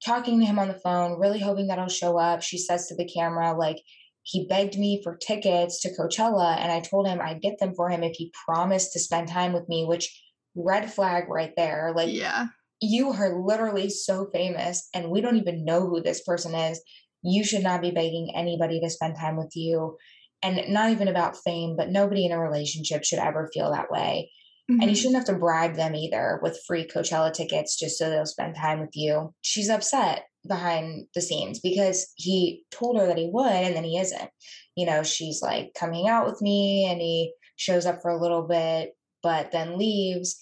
talking 0.05 0.39
to 0.39 0.45
him 0.45 0.59
on 0.59 0.68
the 0.68 0.80
phone, 0.84 1.20
really 1.20 1.39
hoping 1.39 1.68
that 1.68 1.78
he'll 1.78 1.88
show 1.88 2.18
up. 2.18 2.41
She 2.41 2.57
says 2.57 2.88
to 2.88 2.95
the 2.95 3.07
camera, 3.07 3.53
like, 3.57 3.78
he 4.24 4.45
begged 4.49 4.78
me 4.78 5.01
for 5.03 5.15
tickets 5.15 5.82
to 5.82 5.89
Coachella, 5.89 6.57
and 6.57 6.70
I 6.70 6.82
told 6.82 7.07
him 7.07 7.22
I'd 7.22 7.41
get 7.41 7.59
them 7.59 7.74
for 7.74 7.89
him 7.89 8.03
if 8.03 8.13
he 8.15 8.34
promised 8.45 8.91
to 8.91 8.99
spend 8.99 9.30
time 9.30 9.53
with 9.53 9.70
me, 9.70 9.86
which 9.86 10.22
red 10.53 10.91
flag 10.91 11.30
right 11.30 11.53
there. 11.55 11.93
Like, 11.95 12.13
yeah 12.13 12.47
you 12.82 13.11
are 13.11 13.41
literally 13.41 13.89
so 13.89 14.30
famous, 14.32 14.88
and 14.93 15.09
we 15.09 15.22
don't 15.22 15.38
even 15.38 15.65
know 15.65 15.88
who 15.88 16.01
this 16.01 16.22
person 16.24 16.53
is. 16.53 16.82
You 17.24 17.43
should 17.43 17.63
not 17.63 17.82
be 17.82 17.91
begging 17.91 18.34
anybody 18.36 18.80
to 18.80 18.89
spend 18.89 19.15
time 19.15 19.38
with 19.38 19.51
you. 19.55 19.97
And 20.43 20.61
not 20.70 20.91
even 20.91 21.07
about 21.07 21.38
fame, 21.43 21.76
but 21.76 21.89
nobody 21.89 22.26
in 22.26 22.32
a 22.32 22.39
relationship 22.39 23.03
should 23.03 23.20
ever 23.20 23.49
feel 23.51 23.72
that 23.72 23.89
way. 23.89 24.32
And 24.70 24.84
you 24.84 24.89
Mhm. 24.89 24.95
shouldn't 24.97 25.15
have 25.15 25.26
to 25.26 25.36
bribe 25.39 25.76
them 25.76 25.95
either 25.95 26.39
with 26.43 26.61
free 26.68 26.86
Coachella 26.86 27.32
tickets 27.34 27.78
just 27.78 27.97
so 27.97 28.09
they'll 28.09 28.26
spend 28.26 28.55
time 28.55 28.82
with 28.82 28.95
you. 28.95 29.34
She's 29.41 29.70
upset 29.70 30.26
behind 30.45 31.07
the 31.15 31.22
scenes 31.22 31.59
because 31.59 32.11
he 32.15 32.63
told 32.70 32.97
her 32.99 33.07
that 33.07 33.18
he 33.18 33.30
would 33.32 33.45
and 33.51 33.76
then 33.76 33.84
he 33.86 33.97
isn't. 33.97 34.30
You 34.76 34.86
know, 34.86 35.03
she's 35.03 35.41
like, 35.41 35.74
coming 35.74 36.07
out 36.09 36.26
with 36.26 36.41
me. 36.41 36.86
And 36.86 36.99
he 37.01 37.34
shows 37.55 37.86
up 37.86 38.01
for 38.01 38.11
a 38.11 38.22
little 38.22 38.43
bit, 38.43 38.95
but 39.24 39.51
then 39.51 39.78
leaves. 39.78 40.38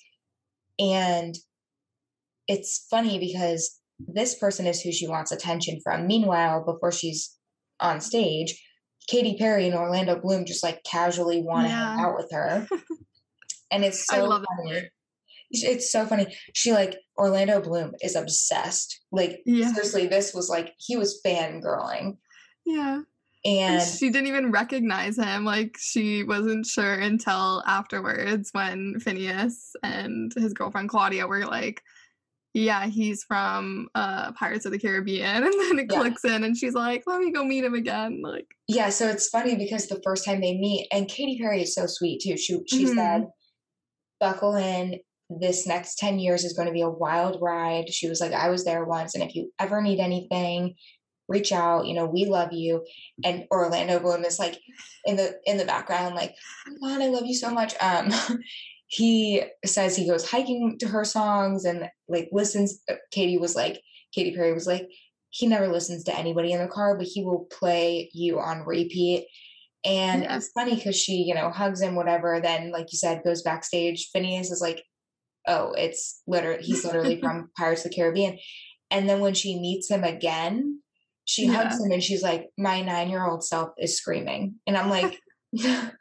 And 0.79 1.35
it's 2.47 2.85
funny 2.89 3.19
because 3.19 3.79
this 3.99 4.35
person 4.37 4.67
is 4.67 4.81
who 4.81 4.91
she 4.91 5.07
wants 5.07 5.31
attention 5.31 5.79
from. 5.83 6.07
Meanwhile, 6.07 6.65
before 6.65 6.91
she's 6.91 7.35
on 7.79 8.01
stage, 8.01 8.61
Katy 9.07 9.37
Perry 9.37 9.67
and 9.67 9.75
Orlando 9.75 10.19
Bloom 10.19 10.45
just 10.45 10.63
like 10.63 10.83
casually 10.83 11.41
want 11.41 11.67
to 11.67 11.69
hang 11.73 11.99
out 11.99 12.15
with 12.15 12.31
her. 12.31 12.67
And 13.71 13.83
it's 13.83 14.05
I 14.11 14.17
so 14.17 14.31
it. 14.33 14.45
funny. 14.57 14.81
It's 15.51 15.91
so 15.91 16.05
funny. 16.05 16.35
She 16.53 16.73
like 16.73 16.97
Orlando 17.17 17.61
Bloom 17.61 17.93
is 18.01 18.15
obsessed. 18.15 19.01
Like 19.11 19.41
Yeah. 19.45 19.71
seriously, 19.73 20.07
this 20.07 20.33
was 20.33 20.49
like 20.49 20.73
he 20.77 20.97
was 20.97 21.21
fangirling. 21.25 22.17
Yeah. 22.65 23.01
And 23.45 23.79
And 23.79 23.81
she 23.81 24.09
didn't 24.09 24.27
even 24.27 24.51
recognize 24.51 25.17
him. 25.17 25.45
Like 25.45 25.77
she 25.79 26.23
wasn't 26.23 26.65
sure 26.65 26.95
until 26.95 27.63
afterwards 27.67 28.49
when 28.53 28.95
Finneas 28.99 29.71
and 29.83 30.33
his 30.35 30.53
girlfriend 30.53 30.89
Claudia 30.89 31.27
were 31.27 31.45
like, 31.45 31.81
Yeah, 32.55 32.87
he's 32.87 33.23
from 33.23 33.87
uh 33.93 34.31
Pirates 34.33 34.65
of 34.65 34.71
the 34.71 34.79
Caribbean. 34.79 35.43
And 35.43 35.53
then 35.53 35.79
it 35.79 35.87
Yeah. 35.91 35.99
clicks 35.99 36.25
in 36.25 36.43
and 36.43 36.57
she's 36.57 36.73
like, 36.73 37.03
Let 37.05 37.21
me 37.21 37.31
go 37.31 37.43
meet 37.43 37.63
him 37.63 37.75
again. 37.75 38.21
Like 38.23 38.47
yeah, 38.67 38.89
so 38.89 39.07
it's 39.07 39.29
funny 39.29 39.55
because 39.55 39.87
the 39.87 40.01
first 40.03 40.25
time 40.25 40.41
they 40.41 40.57
meet, 40.57 40.87
and 40.91 41.07
Katy 41.07 41.37
Perry 41.39 41.61
is 41.61 41.75
so 41.75 41.85
sweet 41.85 42.21
too. 42.21 42.35
She 42.35 42.59
she 42.67 42.85
Mhm. 42.85 42.95
said, 42.95 43.27
"Buckle 44.19 44.55
in 44.55 44.99
this 45.29 45.65
next 45.65 45.97
10 45.97 46.19
years 46.19 46.43
is 46.43 46.53
going 46.53 46.67
to 46.67 46.73
be 46.73 46.81
a 46.81 46.89
wild 46.89 47.41
ride. 47.41 47.91
She 47.91 48.07
was 48.07 48.21
like, 48.21 48.33
I 48.33 48.49
was 48.49 48.63
there 48.63 48.85
once. 48.85 49.15
And 49.15 49.23
if 49.23 49.35
you 49.35 49.51
ever 49.59 49.81
need 49.81 49.99
anything, 49.99 50.75
reach 51.27 51.51
out. 51.51 51.87
You 51.87 51.95
know, 51.95 52.05
we 52.05 52.25
love 52.25 52.53
you. 52.53 52.85
And 53.23 53.45
Orlando 53.51 53.99
Bloom 53.99 54.23
is 54.23 54.39
like 54.39 54.59
in 55.05 55.15
the 55.15 55.39
in 55.45 55.57
the 55.57 55.65
background, 55.65 56.15
like, 56.15 56.35
on, 56.83 57.01
I 57.01 57.07
love 57.07 57.25
you 57.25 57.35
so 57.35 57.49
much. 57.49 57.73
Um, 57.81 58.11
he 58.87 59.43
says 59.65 59.95
he 59.95 60.07
goes 60.07 60.29
hiking 60.29 60.77
to 60.79 60.87
her 60.87 61.03
songs 61.03 61.65
and 61.65 61.89
like 62.07 62.29
listens. 62.31 62.79
Uh, 62.89 62.95
Katy 63.11 63.37
was 63.37 63.55
like, 63.55 63.81
Katy 64.13 64.35
Perry 64.35 64.53
was 64.53 64.67
like, 64.67 64.87
he 65.29 65.47
never 65.47 65.67
listens 65.67 66.03
to 66.05 66.17
anybody 66.17 66.53
in 66.53 66.61
the 66.61 66.67
car, 66.67 66.97
but 66.97 67.07
he 67.07 67.23
will 67.23 67.47
play 67.51 68.09
you 68.13 68.39
on 68.39 68.65
repeat. 68.65 69.27
And 69.85 70.23
yeah. 70.23 70.35
it's 70.35 70.49
funny 70.49 70.75
because 70.75 70.95
she, 70.95 71.23
you 71.23 71.35
know, 71.35 71.51
hugs 71.51 71.81
him, 71.81 71.95
whatever. 71.95 72.39
Then, 72.41 72.71
like 72.71 72.91
you 72.91 72.97
said, 72.97 73.23
goes 73.23 73.43
backstage. 73.43 74.09
Finneas 74.15 74.51
is 74.51 74.61
like, 74.61 74.83
oh, 75.47 75.73
it's 75.73 76.21
literally, 76.25 76.63
he's 76.63 76.83
literally 76.83 77.19
from 77.21 77.49
Pirates 77.57 77.85
of 77.85 77.91
the 77.91 77.95
Caribbean. 77.95 78.39
And 78.89 79.07
then 79.07 79.19
when 79.19 79.33
she 79.33 79.59
meets 79.59 79.89
him 79.89 80.03
again, 80.03 80.81
she 81.25 81.45
yeah. 81.45 81.53
hugs 81.53 81.83
him 81.83 81.91
and 81.91 82.03
she's 82.03 82.23
like, 82.23 82.49
my 82.57 82.81
nine 82.81 83.09
year 83.09 83.25
old 83.25 83.43
self 83.43 83.71
is 83.79 83.97
screaming. 83.97 84.55
And 84.67 84.77
I'm 84.77 84.89
like, 84.89 85.19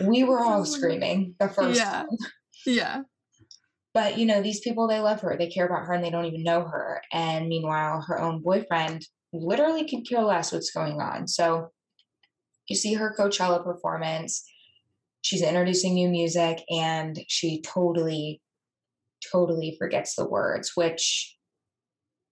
we 0.00 0.24
were 0.24 0.42
all 0.42 0.64
screaming 0.64 1.34
the 1.38 1.48
first 1.48 1.78
yeah. 1.78 1.90
time. 1.90 2.08
Yeah. 2.66 3.04
But, 3.94 4.18
you 4.18 4.26
know, 4.26 4.42
these 4.42 4.60
people, 4.60 4.86
they 4.86 5.00
love 5.00 5.22
her. 5.22 5.34
They 5.36 5.48
care 5.48 5.64
about 5.64 5.86
her 5.86 5.94
and 5.94 6.04
they 6.04 6.10
don't 6.10 6.26
even 6.26 6.42
know 6.42 6.60
her. 6.60 7.00
And 7.10 7.48
meanwhile, 7.48 8.04
her 8.06 8.20
own 8.20 8.42
boyfriend 8.42 9.06
literally 9.32 9.88
could 9.88 10.06
care 10.06 10.22
less 10.22 10.52
what's 10.52 10.70
going 10.70 11.00
on. 11.00 11.26
So 11.26 11.70
you 12.68 12.76
see 12.76 12.94
her 12.94 13.14
Coachella 13.18 13.64
performance. 13.64 14.44
She's 15.22 15.42
introducing 15.42 15.94
new 15.94 16.08
music 16.08 16.62
and 16.70 17.18
she 17.28 17.60
totally, 17.62 18.40
totally 19.32 19.76
forgets 19.78 20.14
the 20.14 20.28
words, 20.28 20.72
which 20.74 21.36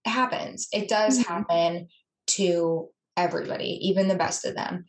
happens. 0.05 0.67
It 0.71 0.89
does 0.89 1.19
mm-hmm. 1.19 1.31
happen 1.31 1.87
to 2.27 2.89
everybody, 3.15 3.79
even 3.87 4.07
the 4.07 4.15
best 4.15 4.45
of 4.45 4.55
them. 4.55 4.85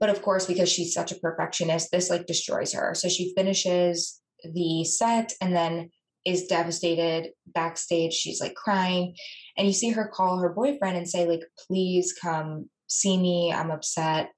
But 0.00 0.10
of 0.10 0.22
course, 0.22 0.46
because 0.46 0.68
she's 0.68 0.92
such 0.92 1.12
a 1.12 1.18
perfectionist, 1.18 1.92
this 1.92 2.10
like 2.10 2.26
destroys 2.26 2.72
her. 2.72 2.94
So 2.94 3.08
she 3.08 3.32
finishes 3.36 4.20
the 4.44 4.84
set 4.84 5.32
and 5.40 5.54
then 5.54 5.90
is 6.24 6.46
devastated 6.46 7.30
backstage. 7.46 8.12
She's 8.12 8.40
like 8.40 8.54
crying. 8.54 9.14
And 9.56 9.66
you 9.66 9.72
see 9.72 9.90
her 9.90 10.10
call 10.12 10.38
her 10.38 10.48
boyfriend 10.48 10.96
and 10.96 11.08
say, 11.08 11.26
like, 11.26 11.42
please 11.66 12.12
come 12.12 12.68
see 12.92 13.16
me. 13.16 13.52
I'm 13.52 13.70
upset. 13.70 14.30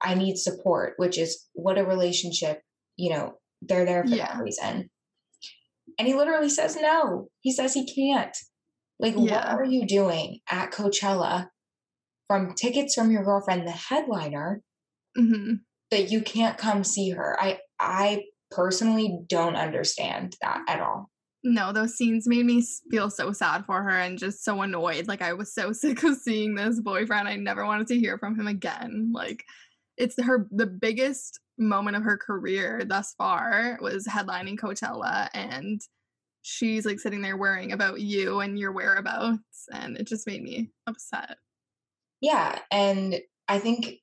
I 0.00 0.14
need 0.14 0.36
support, 0.36 0.94
which 0.96 1.18
is 1.18 1.46
what 1.52 1.78
a 1.78 1.84
relationship, 1.84 2.60
you 2.96 3.10
know, 3.10 3.34
they're 3.62 3.84
there 3.84 4.02
for 4.02 4.10
yeah. 4.14 4.34
that 4.34 4.42
reason. 4.42 4.90
And 5.98 6.08
he 6.08 6.14
literally 6.14 6.48
says 6.48 6.76
no. 6.76 7.28
He 7.40 7.52
says 7.52 7.74
he 7.74 7.86
can't. 7.86 8.36
Like, 8.98 9.14
yeah. 9.16 9.52
what 9.52 9.60
are 9.60 9.64
you 9.64 9.86
doing 9.86 10.40
at 10.48 10.72
Coachella 10.72 11.48
from 12.28 12.54
tickets 12.54 12.94
from 12.94 13.10
your 13.10 13.24
girlfriend, 13.24 13.66
the 13.66 13.72
headliner, 13.72 14.62
mm-hmm. 15.16 15.54
that 15.90 16.10
you 16.10 16.22
can't 16.22 16.58
come 16.58 16.82
see 16.82 17.10
her? 17.10 17.36
I 17.40 17.58
I 17.78 18.24
personally 18.50 19.20
don't 19.28 19.56
understand 19.56 20.36
that 20.40 20.62
at 20.68 20.80
all. 20.80 21.10
No, 21.44 21.72
those 21.72 21.96
scenes 21.96 22.28
made 22.28 22.46
me 22.46 22.64
feel 22.90 23.10
so 23.10 23.32
sad 23.32 23.64
for 23.64 23.82
her 23.82 23.98
and 23.98 24.18
just 24.18 24.44
so 24.44 24.62
annoyed. 24.62 25.08
Like 25.08 25.22
I 25.22 25.32
was 25.32 25.52
so 25.52 25.72
sick 25.72 26.02
of 26.04 26.16
seeing 26.16 26.54
this 26.54 26.80
boyfriend. 26.80 27.28
I 27.28 27.36
never 27.36 27.64
wanted 27.64 27.88
to 27.88 27.98
hear 27.98 28.18
from 28.18 28.38
him 28.38 28.46
again. 28.46 29.10
Like 29.12 29.44
it's 29.96 30.20
her 30.22 30.48
the 30.50 30.66
biggest 30.66 31.40
moment 31.58 31.96
of 31.96 32.02
her 32.04 32.16
career 32.16 32.82
thus 32.84 33.14
far 33.14 33.78
was 33.80 34.06
headlining 34.06 34.58
Coachella 34.58 35.28
and 35.34 35.80
she's 36.42 36.86
like 36.86 36.98
sitting 36.98 37.22
there 37.22 37.36
worrying 37.36 37.72
about 37.72 38.00
you 38.00 38.40
and 38.40 38.58
your 38.58 38.72
whereabouts 38.72 39.68
and 39.72 39.96
it 39.96 40.06
just 40.06 40.26
made 40.26 40.42
me 40.42 40.70
upset. 40.86 41.36
Yeah, 42.20 42.58
and 42.70 43.20
I 43.48 43.58
think 43.58 43.98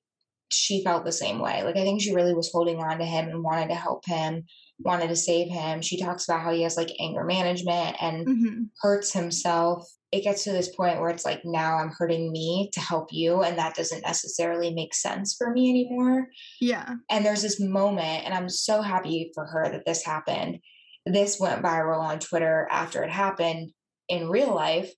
she 0.52 0.84
felt 0.84 1.06
the 1.06 1.12
same 1.12 1.40
way. 1.40 1.64
Like 1.64 1.78
I 1.78 1.84
think 1.84 2.02
she 2.02 2.14
really 2.14 2.34
was 2.34 2.52
holding 2.52 2.80
on 2.80 2.98
to 3.00 3.06
him 3.06 3.30
and 3.30 3.44
wanted 3.44 3.70
to 3.70 3.76
help 3.76 4.06
him, 4.06 4.46
wanted 4.80 5.10
to 5.10 5.16
save 5.16 5.50
him. 5.50 5.82
She 5.82 6.02
talks 6.02 6.28
about 6.28 6.42
how 6.42 6.52
he 6.52 6.64
has 6.64 6.78
like 6.78 6.92
anger 7.00 7.24
management 7.24 7.98
and 8.02 8.28
mm-hmm. 8.28 8.64
hurts 8.82 9.14
himself. 9.14 9.88
It 10.12 10.24
gets 10.24 10.44
to 10.46 10.52
this 10.52 10.76
point 10.76 11.00
where 11.00 11.12
it's 11.12 11.26
like 11.26 11.42
now 11.46 11.78
I'm 11.78 11.92
hurting 11.96 12.32
me 12.32 12.72
to 12.74 12.80
help 12.80 13.10
you 13.12 13.44
and 13.44 13.58
that 13.60 13.76
doesn't 13.76 14.02
necessarily 14.02 14.74
make 14.74 14.96
sense 14.96 15.36
for 15.38 15.52
me 15.52 15.70
anymore. 15.70 16.28
Yeah. 16.60 16.96
And 17.10 17.24
there's 17.24 17.44
this 17.44 17.60
moment 17.60 18.26
and 18.26 18.34
I'm 18.34 18.50
so 18.50 18.82
happy 18.82 19.32
for 19.36 19.46
her 19.46 19.70
that 19.72 19.86
this 19.86 20.04
happened. 20.04 20.60
This 21.06 21.40
went 21.40 21.64
viral 21.64 22.00
on 22.00 22.20
Twitter 22.20 22.68
after 22.72 23.04
it 23.04 23.12
happened 23.12 23.72
in 24.08 24.30
real 24.30 24.54
life. 24.54 24.92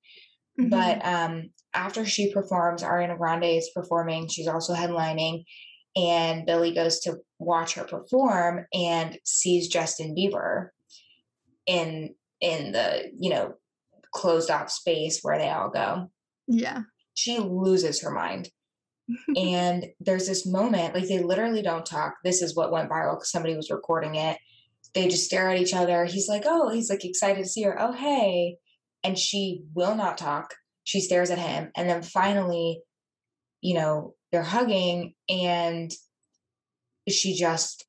Mm-hmm. 0.60 0.70
But 0.70 1.06
um 1.06 1.50
after 1.74 2.06
she 2.06 2.34
performs, 2.34 2.84
Ariana 2.84 3.18
Grande 3.18 3.46
is 3.46 3.72
performing. 3.74 4.28
She's 4.28 4.48
also 4.48 4.74
headlining, 4.74 5.44
and 5.96 6.46
Billie 6.46 6.74
goes 6.74 7.00
to 7.02 7.18
watch 7.40 7.76
her 7.76 7.84
perform 7.84 8.66
and 8.74 9.18
sees 9.26 9.68
Justin 9.68 10.16
Bieber 10.16 10.70
in 11.66 12.16
in 12.40 12.72
the 12.72 13.12
you 13.18 13.30
know 13.30 13.54
closed 14.14 14.52
off 14.52 14.70
space 14.72 15.20
where 15.22 15.38
they 15.38 15.50
all 15.50 15.70
go. 15.70 16.12
Yeah, 16.48 16.82
she 17.14 17.40
loses 17.40 18.02
her 18.02 18.12
mind. 18.12 18.50
and 19.38 19.88
there's 20.00 20.28
this 20.28 20.46
moment, 20.46 20.94
like 20.94 21.08
they 21.08 21.20
literally 21.20 21.62
don't 21.62 21.86
talk. 21.86 22.16
This 22.24 22.42
is 22.42 22.56
what 22.56 22.72
went 22.72 22.90
viral 22.90 23.16
because 23.16 23.32
somebody 23.32 23.56
was 23.56 23.70
recording 23.70 24.16
it. 24.16 24.38
They 24.94 25.08
just 25.08 25.26
stare 25.26 25.50
at 25.50 25.60
each 25.60 25.74
other. 25.74 26.06
He's 26.06 26.28
like, 26.28 26.44
oh, 26.46 26.70
he's 26.70 26.90
like 26.90 27.06
excited 27.06 27.44
to 27.44 27.50
see 27.50 27.64
her. 27.64 27.80
Oh, 27.80 27.94
hey. 27.94 28.58
And 29.04 29.18
she 29.18 29.64
will 29.74 29.96
not 29.96 30.18
talk 30.18 30.54
she 30.92 31.00
stares 31.00 31.32
at 31.32 31.40
him 31.40 31.72
and 31.78 31.90
then 31.90 32.02
finally 32.02 32.82
you 33.62 33.74
know 33.74 34.14
they're 34.32 34.44
hugging 34.44 35.14
and 35.30 35.90
she 37.08 37.34
just 37.34 37.86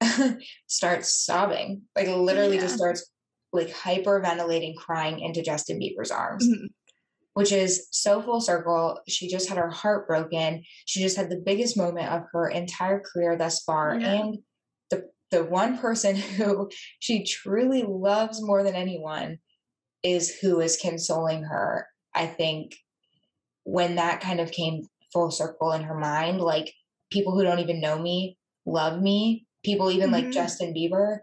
starts 0.66 1.14
sobbing 1.14 1.82
like 1.94 2.08
literally 2.08 2.56
yeah. 2.56 2.62
just 2.62 2.76
starts 2.76 3.08
like 3.52 3.68
hyperventilating 3.68 4.76
crying 4.76 5.20
into 5.20 5.42
justin 5.42 5.78
bieber's 5.78 6.10
arms 6.10 6.44
mm-hmm. 6.44 6.66
which 7.34 7.52
is 7.52 7.86
so 7.92 8.20
full 8.20 8.40
circle 8.40 8.98
she 9.06 9.28
just 9.28 9.48
had 9.48 9.56
her 9.56 9.70
heart 9.70 10.08
broken 10.08 10.64
she 10.86 11.00
just 11.00 11.16
had 11.16 11.30
the 11.30 11.42
biggest 11.46 11.76
moment 11.76 12.08
of 12.08 12.24
her 12.32 12.48
entire 12.48 12.98
career 12.98 13.36
thus 13.36 13.62
far 13.62 13.96
yeah. 13.96 14.12
and 14.12 14.38
the 14.90 15.04
the 15.30 15.44
one 15.44 15.78
person 15.78 16.16
who 16.36 16.68
she 16.98 17.22
truly 17.22 17.84
loves 17.86 18.42
more 18.42 18.64
than 18.64 18.74
anyone 18.74 19.38
is 20.02 20.36
who 20.40 20.58
is 20.60 20.76
consoling 20.76 21.44
her 21.44 21.86
I 22.14 22.26
think 22.26 22.74
when 23.64 23.96
that 23.96 24.20
kind 24.20 24.40
of 24.40 24.50
came 24.50 24.84
full 25.12 25.30
circle 25.30 25.72
in 25.72 25.82
her 25.82 25.98
mind, 25.98 26.40
like 26.40 26.72
people 27.10 27.32
who 27.34 27.42
don't 27.42 27.58
even 27.58 27.80
know 27.80 27.98
me 27.98 28.36
love 28.66 29.00
me, 29.00 29.46
people 29.64 29.90
even 29.90 30.10
mm-hmm. 30.10 30.26
like 30.26 30.30
Justin 30.30 30.74
Bieber, 30.74 31.18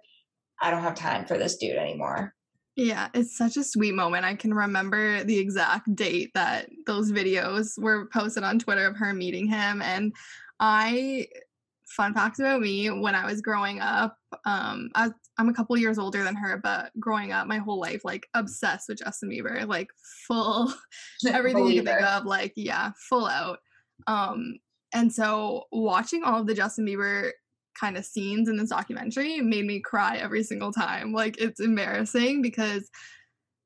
I 0.62 0.72
don't 0.72 0.82
have 0.84 0.96
time 0.96 1.26
for 1.26 1.38
this 1.38 1.58
dude 1.58 1.78
anymore. 1.78 2.34
Yeah, 2.76 3.08
it's 3.16 3.36
such 3.36 3.58
a 3.58 3.64
sweet 3.64 3.96
moment. 3.96 4.24
I 4.24 4.36
can 4.36 4.54
remember 4.54 5.24
the 5.24 5.40
exact 5.40 5.96
date 5.96 6.30
that 6.36 6.70
those 6.86 7.12
videos 7.12 7.78
were 7.80 8.08
posted 8.14 8.44
on 8.44 8.60
Twitter 8.60 8.86
of 8.86 8.98
her 8.98 9.14
meeting 9.14 9.48
him. 9.48 9.82
And 9.82 10.14
I 10.60 11.28
fun 11.88 12.14
facts 12.14 12.40
about 12.40 12.62
me 12.62 12.90
when 12.90 13.16
I 13.16 13.26
was 13.26 13.42
growing 13.42 13.80
up. 13.80 14.18
Um, 14.46 14.90
I, 14.96 15.10
am 15.40 15.50
a 15.50 15.54
couple 15.54 15.78
years 15.78 15.98
older 15.98 16.24
than 16.24 16.36
her, 16.36 16.60
but 16.62 16.92
growing 17.00 17.32
up 17.32 17.48
my 17.48 17.58
whole 17.58 17.80
life, 17.80 18.02
like 18.04 18.28
obsessed 18.34 18.90
with 18.90 19.00
Justin 19.00 19.30
Bieber, 19.30 19.66
like 19.68 19.90
full 20.28 20.74
everything 21.28 21.68
you 21.68 21.84
can 21.84 21.86
think 21.86 22.02
of, 22.02 22.26
like 22.26 22.54
yeah, 22.56 22.92
full 23.10 23.26
out. 23.26 23.60
Um, 24.06 24.58
and 24.94 25.12
so 25.12 25.64
watching 25.72 26.24
all 26.24 26.42
of 26.42 26.48
the 26.48 26.54
Justin 26.54 26.86
Bieber 26.86 27.32
kind 27.80 27.98
of 27.98 28.06
scenes 28.06 28.50
in 28.50 28.58
this 28.58 28.70
documentary 28.70 29.40
made 29.40 29.66
me 29.66 29.80
cry 29.80 30.18
every 30.18 30.44
single 30.44 30.72
time. 30.72 31.14
Like 31.14 31.40
it's 31.40 31.60
embarrassing 31.60 32.42
because 32.42 32.90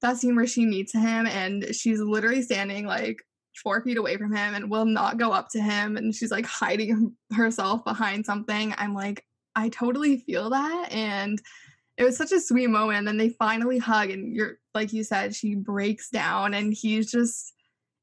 that 0.01 0.17
scene 0.17 0.35
where 0.35 0.47
she 0.47 0.65
meets 0.65 0.93
him 0.93 1.27
and 1.27 1.73
she's 1.73 1.99
literally 1.99 2.41
standing 2.41 2.85
like 2.85 3.17
four 3.63 3.81
feet 3.81 3.97
away 3.97 4.17
from 4.17 4.35
him 4.35 4.55
and 4.55 4.69
will 4.69 4.85
not 4.85 5.17
go 5.17 5.31
up 5.31 5.49
to 5.49 5.61
him 5.61 5.97
and 5.97 6.13
she's 6.13 6.31
like 6.31 6.45
hiding 6.45 7.15
herself 7.33 7.83
behind 7.83 8.25
something. 8.25 8.73
I'm 8.77 8.93
like 8.93 9.25
i 9.55 9.69
totally 9.69 10.17
feel 10.17 10.49
that 10.49 10.87
and 10.91 11.41
it 11.97 12.03
was 12.03 12.17
such 12.17 12.31
a 12.31 12.39
sweet 12.39 12.67
moment 12.67 12.99
and 12.99 13.07
then 13.07 13.17
they 13.17 13.29
finally 13.29 13.77
hug 13.77 14.09
and 14.09 14.33
you're 14.33 14.57
like 14.73 14.93
you 14.93 15.03
said 15.03 15.35
she 15.35 15.55
breaks 15.55 16.09
down 16.09 16.53
and 16.53 16.73
he's 16.73 17.11
just 17.11 17.53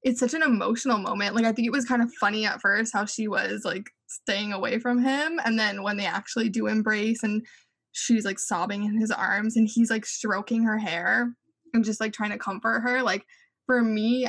it's 0.05 0.21
such 0.21 0.33
an 0.33 0.43
emotional 0.43 0.99
moment. 0.99 1.35
Like 1.35 1.45
i 1.45 1.53
think 1.53 1.67
it 1.67 1.73
was 1.73 1.85
kind 1.85 2.03
of 2.03 2.13
funny 2.15 2.47
at 2.47 2.61
first 2.61 2.93
how 2.93 3.05
she 3.05 3.29
was 3.29 3.65
like 3.65 3.91
staying 4.07 4.53
away 4.53 4.79
from 4.79 5.03
him 5.03 5.41
and 5.45 5.59
then 5.59 5.83
when 5.83 5.97
they 5.97 6.07
actually 6.07 6.49
do 6.49 6.67
embrace 6.67 7.23
and 7.23 7.45
she's 7.93 8.25
like 8.25 8.39
sobbing 8.39 8.85
in 8.85 9.01
his 9.01 9.11
arms 9.11 9.57
and 9.57 9.69
he's 9.69 9.91
like 9.91 10.07
stroking 10.07 10.65
her 10.65 10.79
hair 10.79 11.35
and 11.75 11.85
just 11.85 12.01
like 12.01 12.13
trying 12.13 12.31
to 12.31 12.39
comfort 12.39 12.81
her 12.81 13.03
like 13.03 13.25
for 13.67 13.83
me 13.83 14.29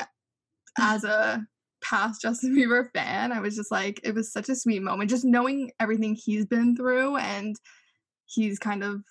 as 0.79 1.03
a 1.03 1.45
past 1.81 2.21
Justin 2.21 2.55
Bieber 2.55 2.89
fan, 2.93 3.31
I 3.31 3.39
was 3.39 3.55
just 3.55 3.71
like, 3.71 3.99
it 4.03 4.13
was 4.13 4.31
such 4.31 4.49
a 4.49 4.55
sweet 4.55 4.81
moment, 4.81 5.09
just 5.09 5.25
knowing 5.25 5.71
everything 5.79 6.15
he's 6.15 6.45
been 6.45 6.75
through 6.75 7.17
and 7.17 7.55
he's 8.25 8.59
kind 8.59 8.83
of 8.83 9.01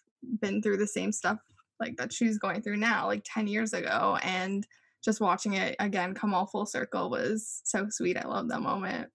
been 0.40 0.62
through 0.62 0.76
the 0.76 0.86
same 0.86 1.12
stuff 1.12 1.38
like 1.80 1.96
that 1.96 2.12
she's 2.12 2.38
going 2.38 2.62
through 2.62 2.76
now, 2.76 3.06
like 3.06 3.22
10 3.24 3.46
years 3.46 3.72
ago. 3.72 4.18
And 4.22 4.66
just 5.04 5.20
watching 5.20 5.54
it 5.54 5.76
again 5.78 6.14
come 6.14 6.34
all 6.34 6.46
full 6.46 6.66
circle 6.66 7.08
was 7.08 7.62
so 7.64 7.86
sweet. 7.88 8.16
I 8.16 8.26
love 8.26 8.48
that 8.48 8.60
moment. 8.60 9.08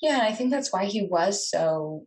Yeah, 0.00 0.14
and 0.14 0.22
I 0.22 0.32
think 0.32 0.50
that's 0.50 0.72
why 0.72 0.86
he 0.86 1.02
was 1.02 1.48
so 1.48 2.06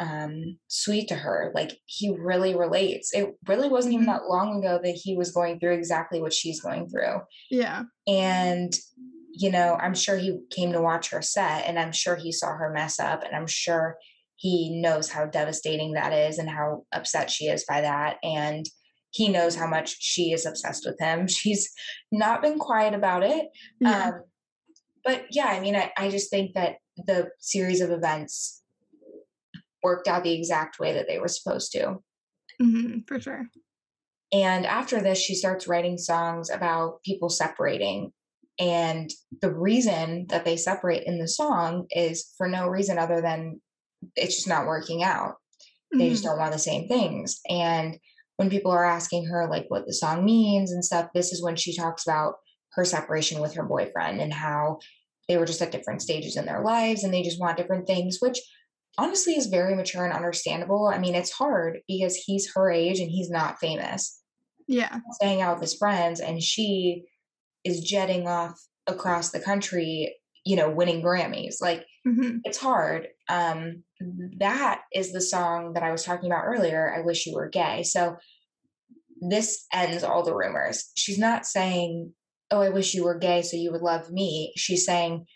um 0.00 0.58
sweet 0.68 1.08
to 1.08 1.14
her. 1.14 1.52
Like 1.54 1.78
he 1.86 2.14
really 2.18 2.54
relates. 2.54 3.12
It 3.14 3.34
really 3.46 3.68
wasn't 3.68 3.94
even 3.94 4.06
mm-hmm. 4.06 4.14
that 4.14 4.28
long 4.28 4.58
ago 4.58 4.80
that 4.82 4.98
he 5.02 5.16
was 5.16 5.32
going 5.32 5.58
through 5.58 5.74
exactly 5.74 6.20
what 6.20 6.32
she's 6.32 6.60
going 6.60 6.88
through. 6.88 7.20
Yeah. 7.50 7.82
And 8.06 8.72
you 9.36 9.50
know, 9.50 9.76
I'm 9.80 9.94
sure 9.94 10.16
he 10.16 10.38
came 10.50 10.72
to 10.72 10.80
watch 10.80 11.10
her 11.10 11.20
set 11.20 11.66
and 11.66 11.76
I'm 11.78 11.90
sure 11.90 12.14
he 12.14 12.30
saw 12.30 12.54
her 12.54 12.70
mess 12.72 13.00
up 13.00 13.24
and 13.24 13.34
I'm 13.34 13.48
sure 13.48 13.96
he 14.36 14.80
knows 14.80 15.10
how 15.10 15.26
devastating 15.26 15.94
that 15.94 16.12
is 16.12 16.38
and 16.38 16.48
how 16.48 16.84
upset 16.92 17.30
she 17.30 17.46
is 17.46 17.64
by 17.68 17.80
that 17.80 18.18
and 18.22 18.64
he 19.10 19.28
knows 19.28 19.54
how 19.54 19.66
much 19.66 19.96
she 20.00 20.32
is 20.32 20.44
obsessed 20.44 20.84
with 20.86 20.96
him. 21.00 21.26
She's 21.28 21.70
not 22.10 22.42
been 22.42 22.58
quiet 22.58 22.94
about 22.94 23.22
it. 23.22 23.46
Yeah. 23.80 24.08
Um, 24.08 24.22
but 25.04 25.26
yeah, 25.30 25.46
I 25.46 25.60
mean, 25.60 25.76
I, 25.76 25.92
I 25.96 26.10
just 26.10 26.30
think 26.30 26.54
that 26.54 26.76
the 26.96 27.28
series 27.38 27.80
of 27.80 27.90
events 27.90 28.62
worked 29.84 30.08
out 30.08 30.24
the 30.24 30.34
exact 30.34 30.80
way 30.80 30.94
that 30.94 31.06
they 31.06 31.18
were 31.18 31.28
supposed 31.28 31.70
to. 31.72 31.98
Mm-hmm, 32.60 33.00
for 33.06 33.20
sure. 33.20 33.46
And 34.32 34.66
after 34.66 35.00
this, 35.00 35.18
she 35.18 35.34
starts 35.34 35.68
writing 35.68 35.98
songs 35.98 36.50
about 36.50 37.02
people 37.04 37.28
separating. 37.28 38.12
And 38.58 39.10
the 39.40 39.52
reason 39.52 40.26
that 40.30 40.44
they 40.44 40.56
separate 40.56 41.04
in 41.04 41.18
the 41.18 41.28
song 41.28 41.86
is 41.90 42.32
for 42.36 42.48
no 42.48 42.66
reason 42.66 42.98
other 42.98 43.20
than 43.20 43.60
it's 44.16 44.36
just 44.36 44.48
not 44.48 44.66
working 44.66 45.02
out. 45.02 45.32
Mm-hmm. 45.32 45.98
They 45.98 46.08
just 46.08 46.22
mm-hmm. 46.22 46.30
don't 46.30 46.38
want 46.40 46.52
the 46.52 46.58
same 46.58 46.88
things. 46.88 47.40
And 47.48 47.98
when 48.36 48.50
people 48.50 48.72
are 48.72 48.84
asking 48.84 49.26
her 49.26 49.48
like 49.48 49.66
what 49.68 49.86
the 49.86 49.92
song 49.92 50.24
means 50.24 50.72
and 50.72 50.84
stuff, 50.84 51.10
this 51.14 51.32
is 51.32 51.42
when 51.42 51.56
she 51.56 51.76
talks 51.76 52.06
about 52.06 52.34
her 52.72 52.84
separation 52.84 53.40
with 53.40 53.54
her 53.54 53.62
boyfriend 53.62 54.20
and 54.20 54.32
how 54.32 54.78
they 55.28 55.36
were 55.36 55.46
just 55.46 55.62
at 55.62 55.70
different 55.70 56.02
stages 56.02 56.36
in 56.36 56.44
their 56.44 56.62
lives 56.62 57.04
and 57.04 57.14
they 57.14 57.22
just 57.22 57.40
want 57.40 57.56
different 57.56 57.86
things, 57.86 58.18
which 58.20 58.40
honestly 58.98 59.34
is 59.34 59.46
very 59.46 59.74
mature 59.74 60.04
and 60.04 60.14
understandable. 60.14 60.86
I 60.86 60.98
mean, 60.98 61.14
it's 61.14 61.32
hard 61.32 61.80
because 61.88 62.16
he's 62.16 62.52
her 62.54 62.70
age 62.70 63.00
and 63.00 63.10
he's 63.10 63.30
not 63.30 63.58
famous. 63.58 64.20
Yeah. 64.66 64.98
Staying 65.12 65.42
out 65.42 65.56
with 65.56 65.62
his 65.62 65.74
friends 65.74 66.20
and 66.20 66.42
she 66.42 67.04
is 67.64 67.80
jetting 67.80 68.28
off 68.28 68.58
across 68.86 69.30
the 69.30 69.40
country, 69.40 70.16
you 70.44 70.56
know, 70.56 70.70
winning 70.70 71.02
Grammys. 71.02 71.56
Like 71.60 71.86
mm-hmm. 72.06 72.38
it's 72.44 72.58
hard. 72.58 73.08
Um 73.28 73.82
that 74.38 74.82
is 74.92 75.12
the 75.12 75.20
song 75.20 75.74
that 75.74 75.82
I 75.82 75.92
was 75.92 76.04
talking 76.04 76.30
about 76.30 76.44
earlier, 76.44 76.94
I 76.94 77.00
wish 77.00 77.26
you 77.26 77.34
were 77.34 77.48
gay. 77.48 77.82
So 77.82 78.16
this 79.20 79.66
ends 79.72 80.04
all 80.04 80.22
the 80.22 80.34
rumors. 80.34 80.90
She's 80.96 81.18
not 81.18 81.46
saying, 81.46 82.12
"Oh, 82.50 82.60
I 82.60 82.68
wish 82.68 82.94
you 82.94 83.04
were 83.04 83.18
gay 83.18 83.42
so 83.42 83.56
you 83.56 83.72
would 83.72 83.80
love 83.80 84.10
me." 84.10 84.52
She's 84.56 84.84
saying, 84.84 85.26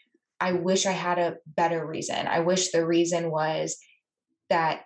I 0.40 0.52
wish 0.52 0.86
I 0.86 0.92
had 0.92 1.18
a 1.18 1.36
better 1.46 1.84
reason. 1.84 2.26
I 2.26 2.40
wish 2.40 2.70
the 2.70 2.86
reason 2.86 3.30
was 3.30 3.76
that 4.50 4.82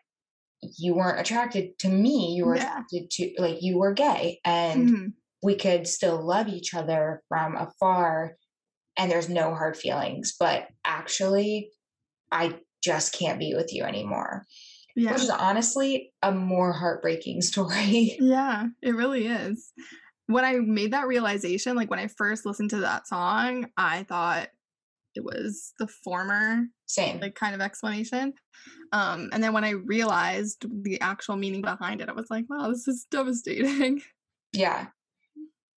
you 0.78 0.94
weren't 0.94 1.20
attracted 1.20 1.78
to 1.80 1.88
me. 1.88 2.34
You 2.36 2.46
were 2.46 2.57
yeah. 2.57 2.62
attracted 2.62 3.11
to, 3.11 3.32
like, 3.38 3.59
you 3.61 3.78
were 3.78 3.92
gay 3.92 4.40
and 4.44 4.88
mm-hmm. 4.88 5.07
we 5.42 5.57
could 5.57 5.86
still 5.86 6.24
love 6.24 6.48
each 6.48 6.74
other 6.74 7.22
from 7.28 7.57
afar 7.57 8.36
and 8.96 9.11
there's 9.11 9.28
no 9.28 9.55
hard 9.55 9.76
feelings. 9.76 10.34
But 10.38 10.68
actually, 10.84 11.70
I 12.30 12.59
just 12.82 13.12
can't 13.12 13.38
be 13.38 13.55
with 13.55 13.72
you 13.72 13.84
anymore. 13.84 14.46
Yeah. 14.94 15.12
Which 15.12 15.22
is 15.22 15.30
honestly 15.30 16.12
a 16.22 16.32
more 16.32 16.72
heartbreaking 16.72 17.42
story. 17.42 18.16
Yeah, 18.20 18.66
it 18.82 18.94
really 18.94 19.26
is. 19.26 19.72
When 20.26 20.44
I 20.44 20.59
made 20.61 20.92
that 20.92 21.09
realization, 21.09 21.76
like 21.76 21.90
when 21.90 21.98
I 21.98 22.09
first 22.09 22.46
listened 22.46 22.70
to 22.70 22.80
that 22.80 23.07
song, 23.07 23.66
I 23.76 24.05
thought, 24.05 24.48
it 25.14 25.24
was 25.24 25.72
the 25.78 25.86
former 25.86 26.64
same. 26.86 27.20
like 27.20 27.34
kind 27.34 27.54
of 27.54 27.60
explanation. 27.60 28.32
Um 28.92 29.30
and 29.32 29.42
then 29.42 29.52
when 29.52 29.64
i 29.64 29.70
realized 29.70 30.66
the 30.82 31.00
actual 31.00 31.36
meaning 31.36 31.62
behind 31.62 32.00
it 32.00 32.08
i 32.08 32.12
was 32.12 32.30
like 32.30 32.44
wow 32.48 32.68
this 32.68 32.88
is 32.88 33.06
devastating. 33.10 34.02
Yeah. 34.54 34.88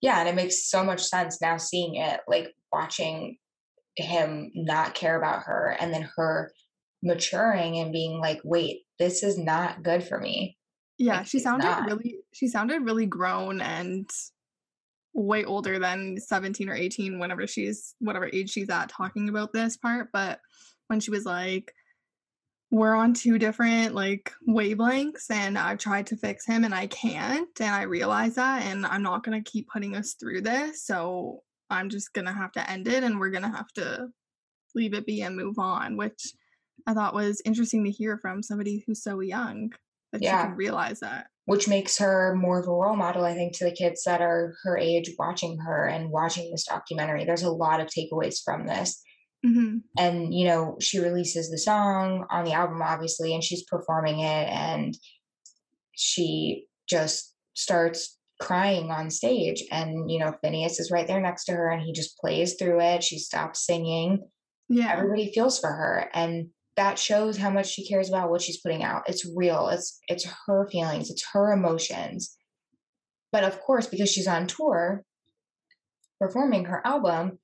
Yeah 0.02 0.20
and 0.20 0.28
it 0.28 0.36
makes 0.36 0.70
so 0.70 0.84
much 0.84 1.02
sense 1.02 1.42
now 1.42 1.56
seeing 1.56 1.96
it 1.96 2.20
like 2.28 2.54
watching 2.74 3.38
him 3.96 4.52
not 4.54 4.96
care 4.96 5.18
about 5.18 5.44
her 5.44 5.78
and 5.80 5.94
then 5.94 6.10
her 6.18 6.52
maturing 7.02 7.78
and 7.78 7.94
being 7.94 8.20
like 8.20 8.42
wait 8.44 8.82
this 9.00 9.24
is 9.24 9.38
not 9.38 9.82
good 9.82 10.04
for 10.04 10.20
me. 10.20 10.58
Yeah 10.98 11.20
like, 11.20 11.28
she 11.28 11.40
sounded 11.40 11.86
really 11.86 12.18
she 12.34 12.48
sounded 12.48 12.82
really 12.82 13.06
grown 13.06 13.62
and 13.62 14.10
way 15.16 15.46
older 15.46 15.80
than 15.80 16.20
17 16.20 16.70
or 16.70 16.76
18 16.76 17.20
whenever 17.20 17.48
she's 17.48 17.96
whatever 18.00 18.30
age 18.32 18.52
she's 18.52 18.70
at 18.70 18.90
talking 18.90 19.30
about 19.30 19.54
this 19.54 19.78
part 19.78 20.10
but 20.12 20.40
when 20.88 21.00
she 21.00 21.10
was 21.10 21.26
like 21.26 21.74
we're 22.70 22.94
on 22.94 23.14
two 23.14 23.40
different 23.40 23.96
like 23.96 24.34
wavelengths 24.48 25.32
and 25.32 25.58
I've 25.58 25.78
tried 25.78 26.08
to 26.08 26.18
fix 26.18 26.46
him 26.46 26.66
and 26.66 26.76
I 26.76 26.88
can't 26.88 27.48
and 27.62 27.74
I 27.74 27.84
realize 27.84 28.36
that 28.36 28.64
and 28.64 28.86
I'm 28.86 29.04
not 29.04 29.24
going 29.24 29.42
to 29.42 29.50
keep 29.50 29.70
putting 29.70 29.96
us 29.96 30.16
through 30.20 30.42
this 30.42 30.86
so 30.86 31.44
I'm 31.70 31.90
just 31.90 32.12
going 32.12 32.26
to 32.26 32.34
have 32.34 32.52
to 32.54 32.70
end 32.70 32.90
it 32.90 33.04
and 33.04 33.18
we're 33.18 33.30
going 33.30 33.44
to 33.44 33.50
have 33.50 33.72
to 33.76 34.10
leave 34.76 34.94
it 34.94 35.06
be 35.06 35.22
and 35.22 35.38
move 35.38 35.58
on 35.58 35.96
which 35.96 36.34
I 36.86 36.94
thought 36.94 37.14
was 37.14 37.42
interesting 37.46 37.86
to 37.86 37.92
hear 37.92 38.18
from 38.18 38.44
somebody 38.44 38.84
who's 38.86 39.02
so 39.02 39.22
young 39.22 39.72
that 40.12 40.22
yeah. 40.22 40.42
she 40.42 40.48
can 40.48 40.58
realize 40.58 41.00
that 41.00 41.28
which 41.46 41.68
makes 41.68 41.98
her 42.00 42.36
more 42.36 42.60
of 42.60 42.68
a 42.68 42.72
role 42.72 42.96
model, 42.96 43.24
I 43.24 43.34
think, 43.34 43.56
to 43.58 43.66
the 43.66 43.72
kids 43.72 44.04
that 44.04 44.22
are 44.22 44.56
her 44.64 44.78
age 44.78 45.12
watching 45.18 45.58
her 45.60 45.86
and 45.86 46.10
watching 46.10 46.52
this 46.52 46.66
documentary. 46.66 47.24
There's 47.24 47.44
a 47.44 47.52
lot 47.52 47.80
of 47.80 47.88
takeaways 47.88 48.38
from 48.44 48.66
this. 48.66 49.02
Mm-hmm. 49.46 49.78
And, 49.98 50.34
you 50.34 50.48
know, 50.48 50.78
she 50.82 51.00
releases 51.00 51.52
the 51.52 51.60
song 51.60 52.26
on 52.32 52.46
the 52.46 52.54
album, 52.54 52.82
obviously, 52.82 53.34
and 53.34 53.44
she's 53.44 53.64
performing 53.64 54.20
it. 54.22 54.50
And 54.50 54.98
she 55.96 56.66
just 56.90 57.34
starts 57.54 58.18
crying 58.40 58.90
on 58.90 59.12
stage. 59.12 59.64
And, 59.72 60.10
you 60.10 60.20
know, 60.20 60.34
Finneas 60.44 60.80
is 60.80 60.92
right 60.92 61.06
there 61.06 61.22
next 61.22 61.46
to 61.46 61.54
her 61.54 61.70
and 61.70 61.82
he 61.82 61.94
just 61.94 62.18
plays 62.18 62.56
through 62.56 62.82
it. 62.82 63.04
She 63.04 63.20
stops 63.20 63.66
singing. 63.66 64.28
Yeah. 64.68 64.92
Everybody 64.94 65.32
feels 65.32 65.60
for 65.60 65.70
her. 65.70 66.10
And 66.14 66.48
that 66.78 67.00
shows 67.00 67.38
how 67.38 67.50
much 67.50 67.68
she 67.68 67.88
cares 67.88 68.10
about 68.10 68.30
what 68.30 68.42
she's 68.42 68.60
putting 68.60 68.84
out. 68.84 69.04
It's 69.08 69.26
real. 69.36 69.70
It's 69.70 70.00
it's 70.08 70.28
her 70.46 70.68
feelings, 70.70 71.10
it's 71.10 71.26
her 71.34 71.52
emotions. 71.52 72.36
But 73.32 73.44
of 73.44 73.60
course, 73.62 73.88
because 73.88 74.12
she's 74.12 74.28
on 74.28 74.48
tour 74.48 75.04
performing 76.20 76.66
her 76.66 76.86
album, 76.86 77.40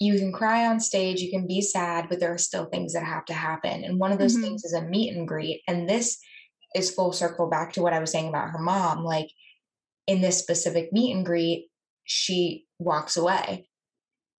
you 0.00 0.18
can 0.18 0.32
cry 0.32 0.66
on 0.66 0.80
stage, 0.80 1.20
you 1.20 1.30
can 1.30 1.46
be 1.46 1.60
sad, 1.60 2.08
but 2.08 2.20
there 2.20 2.32
are 2.32 2.38
still 2.38 2.66
things 2.66 2.92
that 2.92 3.04
have 3.04 3.24
to 3.26 3.34
happen. 3.34 3.84
And 3.84 3.98
one 3.98 4.12
of 4.12 4.18
those 4.18 4.34
mm-hmm. 4.34 4.42
things 4.42 4.64
is 4.64 4.72
a 4.72 4.82
meet 4.82 5.16
and 5.16 5.26
greet. 5.26 5.62
And 5.68 5.88
this 5.88 6.18
is 6.74 6.90
full 6.90 7.12
circle 7.12 7.48
back 7.48 7.72
to 7.74 7.82
what 7.82 7.92
I 7.92 8.00
was 8.00 8.10
saying 8.10 8.28
about 8.28 8.50
her 8.50 8.58
mom. 8.58 9.04
Like 9.04 9.28
in 10.06 10.20
this 10.20 10.38
specific 10.38 10.92
meet 10.92 11.14
and 11.14 11.24
greet, 11.24 11.68
she 12.04 12.66
walks 12.78 13.16
away 13.16 13.68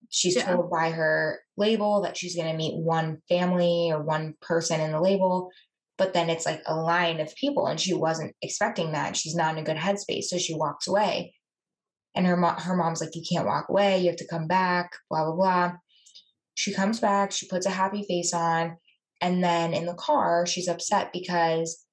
she's 0.09 0.35
yeah. 0.35 0.55
told 0.55 0.69
by 0.69 0.89
her 0.91 1.39
label 1.59 2.01
that 2.01 2.17
she's 2.17 2.35
going 2.35 2.49
to 2.49 2.57
meet 2.57 2.75
one 2.75 3.21
family 3.29 3.91
or 3.91 4.01
one 4.01 4.33
person 4.41 4.81
in 4.81 4.91
the 4.91 5.01
label 5.01 5.51
but 5.99 6.13
then 6.13 6.29
it's 6.29 6.45
like 6.45 6.63
a 6.65 6.73
line 6.73 7.19
of 7.19 7.35
people 7.35 7.67
and 7.67 7.79
she 7.79 7.93
wasn't 7.93 8.33
expecting 8.41 8.93
that 8.93 9.17
she's 9.17 9.35
not 9.35 9.53
in 9.53 9.59
a 9.59 9.65
good 9.65 9.75
headspace 9.75 10.23
so 10.23 10.37
she 10.39 10.55
walks 10.55 10.87
away. 10.87 11.35
And 12.15 12.25
her 12.25 12.37
mom 12.37 12.55
her 12.55 12.75
mom's 12.75 13.01
like 13.01 13.15
you 13.15 13.21
can't 13.29 13.45
walk 13.45 13.67
away 13.69 13.99
you 13.99 14.07
have 14.07 14.15
to 14.15 14.27
come 14.27 14.47
back 14.47 14.91
blah 15.09 15.25
blah 15.25 15.35
blah. 15.35 15.73
She 16.55 16.73
comes 16.73 16.99
back 16.99 17.31
she 17.31 17.47
puts 17.47 17.65
a 17.65 17.69
happy 17.69 18.03
face 18.03 18.33
on 18.33 18.77
and 19.21 19.43
then 19.43 19.73
in 19.73 19.85
the 19.85 19.93
car 19.93 20.45
she's 20.47 20.69
upset 20.69 21.11
because 21.13 21.85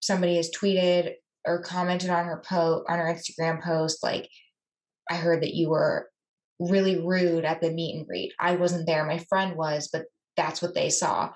somebody 0.00 0.36
has 0.36 0.50
tweeted 0.50 1.14
or 1.46 1.62
commented 1.62 2.10
on 2.10 2.26
her 2.26 2.42
post 2.46 2.84
on 2.88 2.98
her 2.98 3.14
Instagram 3.14 3.62
post 3.62 4.02
like 4.02 4.28
I 5.08 5.14
heard 5.14 5.42
that 5.42 5.54
you 5.54 5.70
were 5.70 6.08
really 6.58 7.00
rude 7.00 7.44
at 7.44 7.60
the 7.60 7.70
meet 7.70 7.96
and 7.96 8.06
greet. 8.06 8.32
I 8.38 8.56
wasn't 8.56 8.86
there, 8.86 9.04
my 9.04 9.18
friend 9.28 9.56
was, 9.56 9.88
but 9.92 10.04
that's 10.36 10.62
what 10.62 10.74
they 10.74 10.90
saw. 10.90 11.30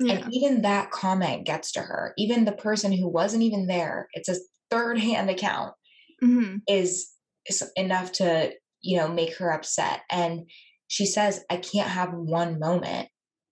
Yeah. 0.00 0.14
And 0.14 0.34
even 0.34 0.62
that 0.62 0.90
comment 0.90 1.46
gets 1.46 1.72
to 1.72 1.80
her. 1.80 2.12
Even 2.16 2.44
the 2.44 2.52
person 2.52 2.92
who 2.92 3.08
wasn't 3.08 3.42
even 3.42 3.66
there, 3.66 4.08
it's 4.14 4.28
a 4.28 4.36
third 4.70 4.98
hand 4.98 5.30
account, 5.30 5.74
mm-hmm. 6.22 6.56
is, 6.68 7.10
is 7.46 7.70
enough 7.76 8.12
to, 8.12 8.52
you 8.80 8.96
know, 8.96 9.08
make 9.08 9.36
her 9.36 9.52
upset. 9.52 10.00
And 10.10 10.48
she 10.88 11.06
says, 11.06 11.44
I 11.50 11.56
can't 11.56 11.88
have 11.88 12.10
one 12.12 12.58
moment. 12.58 13.08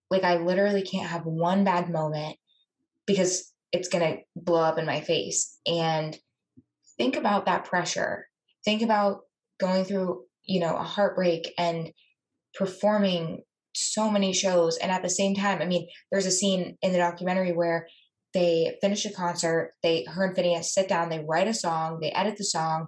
Like, 0.09 0.23
I 0.23 0.37
literally 0.37 0.81
can't 0.81 1.09
have 1.09 1.25
one 1.25 1.63
bad 1.63 1.89
moment 1.89 2.35
because 3.07 3.51
it's 3.71 3.87
going 3.87 4.17
to 4.17 4.21
blow 4.35 4.61
up 4.61 4.77
in 4.77 4.85
my 4.85 5.01
face. 5.01 5.57
And 5.65 6.17
think 6.97 7.15
about 7.15 7.45
that 7.45 7.65
pressure. 7.65 8.27
Think 8.65 8.81
about 8.81 9.21
going 9.59 9.85
through 9.85 10.23
you 10.45 10.59
know 10.59 10.75
a 10.75 10.83
heartbreak 10.83 11.53
and 11.57 11.91
performing 12.53 13.41
so 13.73 14.09
many 14.11 14.33
shows 14.33 14.77
and 14.77 14.91
at 14.91 15.01
the 15.01 15.09
same 15.09 15.33
time 15.33 15.61
i 15.61 15.65
mean 15.65 15.87
there's 16.11 16.25
a 16.25 16.31
scene 16.31 16.77
in 16.81 16.91
the 16.91 16.97
documentary 16.97 17.51
where 17.53 17.87
they 18.33 18.77
finish 18.79 19.03
a 19.05 19.11
concert. 19.11 19.73
They, 19.83 20.05
her 20.05 20.23
and 20.23 20.33
Finneas 20.33 20.63
sit 20.63 20.87
down. 20.87 21.09
They 21.09 21.19
write 21.19 21.49
a 21.49 21.53
song. 21.53 21.99
They 21.99 22.11
edit 22.11 22.37
the 22.37 22.45
song, 22.45 22.87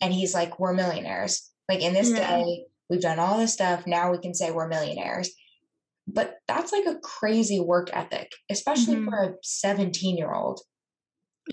and 0.00 0.10
he's 0.10 0.32
like, 0.32 0.58
"We're 0.58 0.72
millionaires. 0.72 1.50
Like 1.68 1.80
in 1.82 1.92
this 1.92 2.08
Yeah. 2.08 2.38
day, 2.38 2.64
we've 2.88 3.02
done 3.02 3.18
all 3.18 3.36
this 3.36 3.52
stuff. 3.52 3.86
Now 3.86 4.10
we 4.10 4.16
can 4.16 4.32
say 4.32 4.50
we're 4.52 4.68
millionaires." 4.68 5.28
But 6.06 6.38
that's 6.48 6.72
like 6.72 6.86
a 6.86 6.98
crazy 7.00 7.60
work 7.60 7.90
ethic, 7.92 8.32
especially 8.48 8.96
Mhm. 8.96 9.04
for 9.04 9.22
a 9.22 9.34
17 9.42 10.16
year 10.16 10.32
old. 10.32 10.62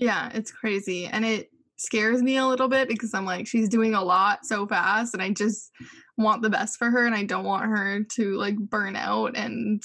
Yeah, 0.00 0.30
it's 0.32 0.50
crazy. 0.50 1.04
And 1.04 1.26
it 1.26 1.50
scares 1.78 2.22
me 2.22 2.36
a 2.36 2.46
little 2.46 2.68
bit 2.68 2.88
because 2.88 3.14
I'm 3.14 3.24
like, 3.24 3.46
she's 3.46 3.68
doing 3.68 3.94
a 3.94 4.02
lot 4.02 4.44
so 4.44 4.66
fast 4.66 5.14
and 5.14 5.22
I 5.22 5.30
just 5.30 5.70
want 6.16 6.42
the 6.42 6.50
best 6.50 6.76
for 6.76 6.90
her 6.90 7.06
and 7.06 7.14
I 7.14 7.24
don't 7.24 7.44
want 7.44 7.64
her 7.64 8.04
to 8.16 8.36
like 8.36 8.56
burn 8.56 8.96
out. 8.96 9.36
And 9.36 9.82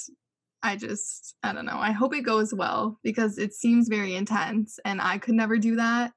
I 0.64 0.76
just, 0.76 1.36
I 1.44 1.54
don't 1.54 1.66
know. 1.66 1.78
I 1.78 1.92
hope 1.92 2.16
it 2.16 2.22
goes 2.22 2.54
well 2.54 3.00
because 3.04 3.38
it 3.38 3.54
seems 3.54 3.88
very 3.88 4.16
intense 4.16 4.80
and 4.84 5.00
I 5.02 5.18
could 5.20 5.36
never 5.36 5.58
do 5.58 5.76
that. 5.76 6.12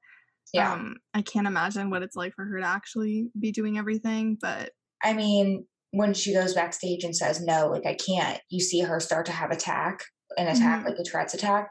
Yeah. 0.53 0.73
Um, 0.73 0.95
I 1.13 1.21
can't 1.21 1.47
imagine 1.47 1.89
what 1.89 2.01
it's 2.01 2.15
like 2.15 2.33
for 2.33 2.45
her 2.45 2.59
to 2.59 2.65
actually 2.65 3.29
be 3.39 3.51
doing 3.51 3.77
everything, 3.77 4.37
but 4.41 4.71
I 5.03 5.13
mean, 5.13 5.65
when 5.91 6.13
she 6.13 6.33
goes 6.33 6.53
backstage 6.53 7.03
and 7.03 7.15
says, 7.15 7.41
no, 7.41 7.67
like 7.67 7.85
I 7.85 7.93
can't, 7.95 8.39
you 8.49 8.61
see 8.61 8.79
her 8.81 8.99
start 8.99 9.25
to 9.27 9.31
have 9.31 9.51
attack, 9.51 9.99
an 10.37 10.47
attack, 10.47 10.81
Mhm. 10.83 10.89
like 10.89 10.97
a 10.99 11.03
Tourette's 11.03 11.33
attack. 11.33 11.69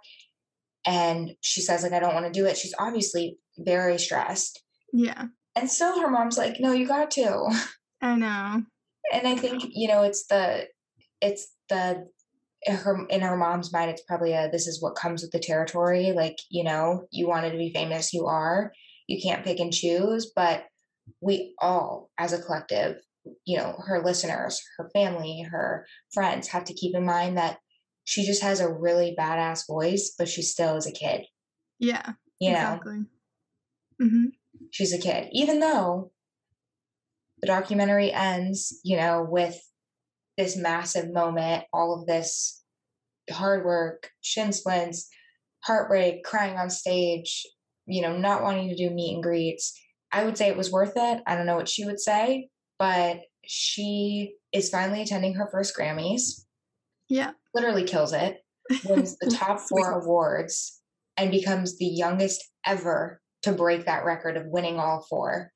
And 0.86 1.32
she 1.40 1.60
says, 1.60 1.82
like, 1.82 1.92
I 1.92 1.98
don't 1.98 2.14
want 2.14 2.26
to 2.26 2.32
do 2.32 2.46
it. 2.46 2.56
She's 2.56 2.74
obviously 2.78 3.38
very 3.58 3.98
stressed. 3.98 4.62
yeah, 4.92 5.26
And 5.54 5.70
still 5.70 6.00
her 6.00 6.10
mom's 6.10 6.38
like, 6.38 6.60
no, 6.60 6.72
you 6.72 6.86
got 6.86 7.10
to. 7.12 7.48
I 8.02 8.14
know. 8.16 8.62
And 9.12 9.26
I 9.26 9.36
think, 9.36 9.64
you 9.70 9.88
know, 9.88 10.02
it's 10.02 10.26
the, 10.26 10.66
it's 11.20 11.48
the, 11.68 12.08
her 12.66 13.06
in 13.08 13.20
her 13.20 13.36
mom's 13.36 13.72
mind, 13.72 13.90
it's 13.90 14.02
probably 14.02 14.32
a 14.32 14.48
this 14.50 14.66
is 14.66 14.82
what 14.82 14.96
comes 14.96 15.22
with 15.22 15.30
the 15.30 15.38
territory. 15.38 16.12
Like, 16.12 16.36
you 16.50 16.64
know, 16.64 17.06
you 17.12 17.28
wanted 17.28 17.52
to 17.52 17.58
be 17.58 17.72
famous, 17.72 18.12
you 18.12 18.26
are. 18.26 18.72
You 19.06 19.20
can't 19.22 19.44
pick 19.44 19.60
and 19.60 19.72
choose, 19.72 20.32
but 20.34 20.64
we 21.20 21.54
all, 21.60 22.10
as 22.18 22.32
a 22.32 22.42
collective, 22.42 22.96
you 23.44 23.56
know, 23.56 23.76
her 23.86 24.02
listeners, 24.02 24.60
her 24.78 24.90
family, 24.92 25.42
her 25.48 25.86
friends 26.12 26.48
have 26.48 26.64
to 26.64 26.74
keep 26.74 26.96
in 26.96 27.04
mind 27.04 27.36
that 27.36 27.58
she 28.04 28.24
just 28.26 28.42
has 28.42 28.60
a 28.60 28.72
really 28.72 29.14
badass 29.18 29.66
voice, 29.68 30.14
but 30.18 30.28
she 30.28 30.42
still 30.42 30.76
is 30.76 30.86
a 30.86 30.92
kid. 30.92 31.22
Yeah, 31.78 32.12
You 32.40 32.52
know, 32.52 32.56
exactly. 32.58 33.04
Hmm 34.00 34.26
she's 34.70 34.92
a 34.92 34.98
kid, 34.98 35.28
even 35.32 35.60
though 35.60 36.10
the 37.40 37.46
documentary 37.46 38.12
ends, 38.12 38.80
you 38.84 38.96
know, 38.96 39.26
with 39.28 39.56
this 40.36 40.56
massive 40.56 41.12
moment, 41.12 41.64
all 41.72 41.98
of 41.98 42.06
this 42.06 42.62
hard 43.30 43.64
work, 43.64 44.10
shin 44.20 44.52
splints, 44.52 45.08
heartbreak, 45.64 46.24
crying 46.24 46.56
on 46.56 46.70
stage, 46.70 47.46
you 47.86 48.02
know, 48.02 48.16
not 48.16 48.42
wanting 48.42 48.68
to 48.68 48.76
do 48.76 48.90
meet 48.90 49.14
and 49.14 49.22
greets. 49.22 49.78
I 50.12 50.24
would 50.24 50.36
say 50.36 50.48
it 50.48 50.56
was 50.56 50.72
worth 50.72 50.92
it. 50.96 51.22
I 51.26 51.36
don't 51.36 51.46
know 51.46 51.56
what 51.56 51.68
she 51.68 51.84
would 51.84 52.00
say, 52.00 52.48
but 52.78 53.20
she 53.44 54.34
is 54.52 54.70
finally 54.70 55.02
attending 55.02 55.34
her 55.34 55.48
first 55.50 55.76
Grammys, 55.76 56.44
Yeah. 57.08 57.32
literally 57.54 57.84
kills 57.84 58.12
it, 58.12 58.38
wins 58.84 59.16
the 59.18 59.30
top 59.36 59.60
four 59.60 60.00
awards, 60.00 60.80
and 61.16 61.30
becomes 61.30 61.78
the 61.78 61.86
youngest 61.86 62.42
ever 62.64 63.20
to 63.46 63.52
break 63.52 63.86
that 63.86 64.04
record 64.04 64.36
of 64.36 64.46
winning 64.46 64.78
all 64.78 65.02
four. 65.08 65.52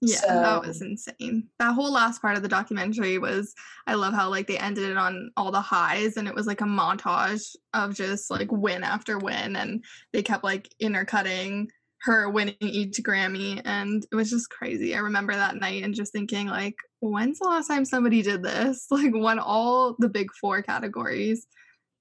Yeah, 0.00 0.20
that 0.26 0.66
was 0.66 0.82
insane. 0.82 1.48
That 1.58 1.72
whole 1.72 1.90
last 1.90 2.20
part 2.20 2.36
of 2.36 2.42
the 2.42 2.48
documentary 2.48 3.16
was 3.16 3.54
I 3.86 3.94
love 3.94 4.12
how 4.12 4.28
like 4.28 4.46
they 4.46 4.58
ended 4.58 4.90
it 4.90 4.98
on 4.98 5.30
all 5.36 5.50
the 5.50 5.62
highs 5.62 6.18
and 6.18 6.28
it 6.28 6.34
was 6.34 6.46
like 6.46 6.60
a 6.60 6.64
montage 6.64 7.56
of 7.72 7.94
just 7.94 8.30
like 8.30 8.52
win 8.52 8.84
after 8.84 9.16
win 9.18 9.56
and 9.56 9.82
they 10.12 10.22
kept 10.22 10.44
like 10.44 10.68
intercutting 10.78 11.70
her 12.02 12.28
winning 12.28 12.56
each 12.60 12.98
Grammy 13.02 13.62
and 13.64 14.06
it 14.12 14.14
was 14.14 14.28
just 14.28 14.50
crazy. 14.50 14.94
I 14.94 14.98
remember 14.98 15.32
that 15.34 15.56
night 15.56 15.84
and 15.84 15.94
just 15.94 16.12
thinking 16.12 16.48
like 16.48 16.74
when's 17.00 17.38
the 17.38 17.48
last 17.48 17.68
time 17.68 17.86
somebody 17.86 18.20
did 18.20 18.42
this? 18.42 18.86
Like 18.90 19.14
won 19.14 19.38
all 19.38 19.96
the 19.98 20.10
big 20.10 20.28
4 20.38 20.60
categories. 20.62 21.46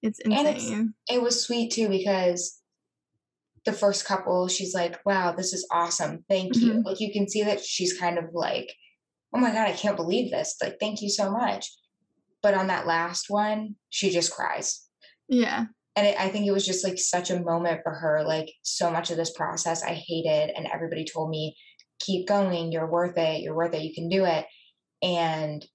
It's 0.01 0.19
And 0.19 0.33
it's- 0.33 0.55
insane. 0.63 0.93
it 1.09 1.21
was 1.21 1.41
sweet 1.41 1.71
too 1.71 1.87
because 1.87 2.59
the 3.65 3.73
first 3.73 4.05
couple 4.05 4.47
she's 4.47 4.73
like 4.73 4.99
wow 5.05 5.31
this 5.31 5.53
is 5.53 5.67
awesome. 5.71 6.25
Thank 6.29 6.55
you. 6.57 6.73
Mhm. 6.73 6.85
like 6.85 6.99
you 6.99 7.11
can 7.13 7.27
see 7.29 7.43
that 7.43 7.63
she's 7.63 7.97
kind 7.97 8.17
of 8.17 8.25
like 8.33 8.71
oh 9.33 9.39
my 9.39 9.51
god 9.51 9.67
i 9.67 9.73
can't 9.73 9.95
believe 9.95 10.31
this. 10.31 10.55
Like 10.61 10.77
thank 10.79 11.01
you 11.01 11.09
so 11.09 11.31
much. 11.31 11.71
But 12.41 12.53
on 12.55 12.67
that 12.67 12.85
last 12.87 13.25
one 13.29 13.75
she 13.89 14.09
just 14.09 14.31
cries. 14.33 14.85
Yeah. 15.29 15.65
and 15.95 16.07
it, 16.07 16.15
i 16.19 16.27
think 16.29 16.45
it 16.45 16.51
was 16.51 16.65
just 16.65 16.83
like 16.83 16.97
such 16.97 17.29
a 17.31 17.39
moment 17.39 17.81
for 17.83 17.93
her 17.93 18.23
like 18.23 18.49
so 18.63 18.91
much 18.91 19.09
of 19.11 19.17
this 19.17 19.31
process 19.31 19.81
i 19.83 19.93
hated 19.93 20.51
and 20.55 20.67
everybody 20.67 21.05
told 21.05 21.29
me 21.29 21.55
keep 21.99 22.27
going 22.27 22.71
you're 22.71 22.89
worth 22.91 23.17
it 23.17 23.41
you're 23.41 23.55
worth 23.55 23.73
it 23.73 23.83
you 23.83 23.93
can 23.93 24.09
do 24.09 24.25
it. 24.25 24.45
And 25.01 25.65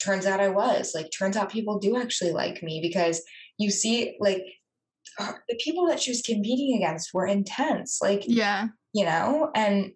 turns 0.00 0.26
out 0.26 0.40
i 0.40 0.48
was. 0.48 0.92
Like 0.94 1.10
turns 1.16 1.36
out 1.36 1.50
people 1.50 1.78
do 1.78 1.96
actually 1.96 2.32
like 2.32 2.62
me 2.62 2.80
because 2.82 3.22
you 3.56 3.70
see 3.70 4.16
like 4.20 4.42
the 5.48 5.58
people 5.62 5.86
that 5.88 6.00
she 6.00 6.10
was 6.10 6.22
competing 6.22 6.76
against 6.76 7.12
were 7.14 7.26
intense 7.26 7.98
like 8.02 8.24
Yeah. 8.26 8.68
you 8.92 9.04
know 9.04 9.50
and 9.54 9.92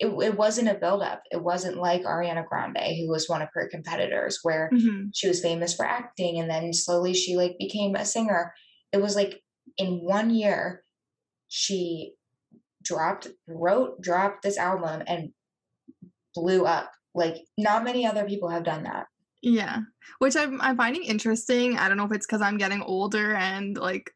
it, 0.00 0.06
it 0.06 0.36
wasn't 0.36 0.68
a 0.68 0.74
buildup 0.74 1.22
it 1.30 1.42
wasn't 1.42 1.76
like 1.76 2.02
ariana 2.04 2.46
grande 2.46 2.78
who 2.98 3.08
was 3.08 3.28
one 3.28 3.42
of 3.42 3.48
her 3.54 3.68
competitors 3.68 4.38
where 4.42 4.70
Mhm. 4.72 5.10
she 5.14 5.28
was 5.28 5.40
famous 5.42 5.74
for 5.74 5.84
acting 5.84 6.38
and 6.40 6.48
then 6.50 6.72
slowly 6.72 7.12
she 7.14 7.36
like 7.36 7.56
became 7.58 7.94
a 7.94 8.04
singer 8.04 8.54
it 8.92 9.02
was 9.02 9.14
like 9.16 9.42
in 9.76 9.98
one 10.04 10.30
year 10.30 10.82
she 11.48 12.14
dropped 12.82 13.28
wrote 13.46 14.00
dropped 14.00 14.42
this 14.42 14.56
album 14.58 15.02
and 15.06 15.30
blew 16.34 16.64
up 16.64 16.90
like 17.14 17.36
not 17.58 17.84
many 17.84 18.06
other 18.06 18.24
people 18.24 18.48
have 18.48 18.64
done 18.64 18.82
that 18.84 19.06
Yeah, 19.44 19.80
which 20.20 20.36
I'm 20.36 20.58
I'm 20.62 20.76
finding 20.78 21.04
interesting. 21.04 21.76
I 21.76 21.88
don't 21.88 21.98
know 21.98 22.06
if 22.06 22.12
it's 22.12 22.26
because 22.26 22.40
I'm 22.40 22.56
getting 22.56 22.80
older 22.80 23.34
and 23.34 23.76
like 23.76 24.10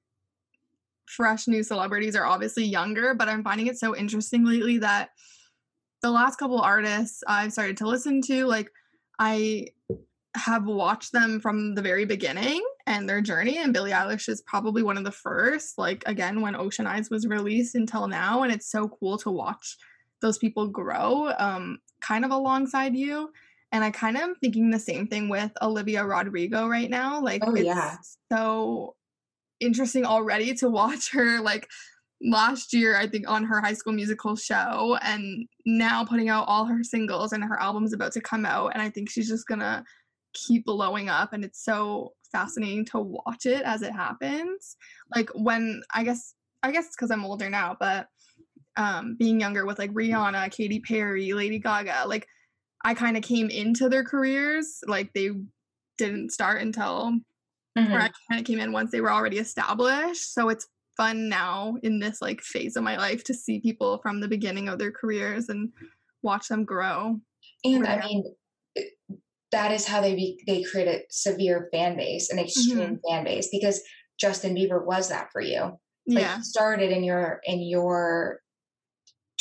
fresh 1.04 1.46
new 1.46 1.62
celebrities 1.62 2.16
are 2.16 2.24
obviously 2.24 2.64
younger, 2.64 3.14
but 3.14 3.28
I'm 3.28 3.44
finding 3.44 3.66
it 3.66 3.78
so 3.78 3.94
interesting 3.94 4.46
lately 4.46 4.78
that 4.78 5.10
the 6.00 6.10
last 6.10 6.38
couple 6.38 6.58
artists 6.58 7.22
I've 7.26 7.52
started 7.52 7.76
to 7.78 7.86
listen 7.86 8.22
to, 8.22 8.46
like 8.46 8.70
I 9.18 9.66
have 10.34 10.64
watched 10.64 11.12
them 11.12 11.40
from 11.40 11.74
the 11.74 11.82
very 11.82 12.06
beginning 12.06 12.62
and 12.86 13.06
their 13.06 13.20
journey. 13.20 13.58
And 13.58 13.74
Billie 13.74 13.90
Eilish 13.90 14.30
is 14.30 14.40
probably 14.40 14.82
one 14.82 14.96
of 14.96 15.04
the 15.04 15.12
first, 15.12 15.76
like 15.76 16.02
again, 16.06 16.40
when 16.40 16.56
Ocean 16.56 16.86
Eyes 16.86 17.10
was 17.10 17.26
released 17.26 17.74
until 17.74 18.08
now. 18.08 18.44
And 18.44 18.52
it's 18.52 18.70
so 18.70 18.88
cool 18.88 19.18
to 19.18 19.30
watch 19.30 19.76
those 20.22 20.38
people 20.38 20.68
grow 20.68 21.32
um, 21.38 21.80
kind 22.00 22.24
of 22.24 22.30
alongside 22.30 22.96
you. 22.96 23.30
And 23.72 23.84
I 23.84 23.90
kind 23.90 24.16
of 24.16 24.22
am 24.22 24.34
thinking 24.36 24.70
the 24.70 24.78
same 24.78 25.06
thing 25.08 25.28
with 25.28 25.52
Olivia 25.60 26.04
Rodrigo 26.04 26.66
right 26.66 26.88
now. 26.88 27.20
Like, 27.20 27.42
Oh, 27.44 27.54
it's 27.54 27.64
yeah. 27.66 27.96
so 28.32 28.94
interesting 29.60 30.04
already 30.06 30.54
to 30.54 30.70
watch 30.70 31.10
her 31.12 31.40
like 31.40 31.68
last 32.20 32.72
year 32.72 32.96
i 32.96 33.06
think 33.06 33.28
on 33.28 33.44
her 33.44 33.60
high 33.60 33.72
school 33.72 33.92
musical 33.92 34.34
show 34.36 34.96
and 35.02 35.46
now 35.66 36.04
putting 36.04 36.28
out 36.28 36.44
all 36.48 36.64
her 36.64 36.82
singles 36.82 37.32
and 37.32 37.44
her 37.44 37.60
album's 37.60 37.92
about 37.92 38.12
to 38.12 38.20
come 38.20 38.44
out 38.46 38.68
and 38.72 38.82
i 38.82 38.90
think 38.90 39.08
she's 39.08 39.28
just 39.28 39.46
gonna 39.46 39.84
keep 40.32 40.64
blowing 40.64 41.08
up 41.08 41.32
and 41.32 41.44
it's 41.44 41.62
so 41.64 42.12
fascinating 42.32 42.84
to 42.84 42.98
watch 43.00 43.46
it 43.46 43.62
as 43.62 43.82
it 43.82 43.92
happens 43.92 44.76
like 45.14 45.30
when 45.34 45.80
i 45.94 46.02
guess 46.04 46.34
i 46.62 46.70
guess 46.72 46.86
it's 46.86 46.96
because 46.96 47.10
i'm 47.10 47.24
older 47.24 47.48
now 47.50 47.76
but 47.78 48.06
um 48.76 49.16
being 49.18 49.40
younger 49.40 49.64
with 49.64 49.78
like 49.78 49.92
rihanna 49.92 50.50
Katy 50.52 50.80
perry 50.80 51.32
lady 51.32 51.58
gaga 51.58 52.04
like 52.06 52.26
i 52.84 52.94
kind 52.94 53.16
of 53.16 53.22
came 53.22 53.50
into 53.50 53.88
their 53.88 54.04
careers 54.04 54.80
like 54.86 55.12
they 55.14 55.30
didn't 55.98 56.30
start 56.32 56.60
until 56.62 57.12
Mhm. 57.76 57.90
where 57.92 58.02
I 58.02 58.10
kind 58.30 58.40
of 58.40 58.46
came 58.46 58.60
in 58.60 58.72
once 58.72 58.90
they 58.92 59.00
were 59.00 59.12
already 59.12 59.38
established. 59.38 60.32
So 60.34 60.48
it's 60.48 60.66
fun 60.96 61.28
now 61.28 61.76
in 61.82 62.00
this 62.00 62.20
like 62.22 62.40
phase 62.40 62.76
of 62.76 62.84
my 62.84 62.96
life 62.96 63.24
to 63.24 63.34
see 63.34 63.60
people 63.60 63.98
from 63.98 64.20
the 64.20 64.28
beginning 64.28 64.68
of 64.68 64.78
their 64.78 64.92
careers 64.92 65.48
and 65.48 65.72
watch 66.22 66.48
them 66.48 66.64
grow. 66.64 67.20
And 67.64 67.84
Right. 67.84 68.02
I 68.02 68.06
mean, 68.06 68.24
that 69.52 69.72
is 69.72 69.86
how 69.86 70.00
they 70.00 70.14
be, 70.14 70.42
they 70.46 70.62
create 70.62 70.88
a 70.88 71.02
severe 71.10 71.68
fan 71.72 71.96
base, 71.96 72.30
an 72.30 72.38
extreme 72.38 73.00
Mm-hmm. 73.00 73.08
fan 73.08 73.24
base, 73.24 73.48
because 73.50 73.82
Justin 74.20 74.54
Bieber 74.54 74.84
was 74.84 75.08
that 75.08 75.28
for 75.32 75.40
you. 75.40 75.60
Like 75.60 75.78
Yeah. 76.06 76.36
you 76.38 76.44
started 76.44 76.90
in 76.90 77.02
your 77.04 77.40
in 77.44 77.62
your 77.62 78.40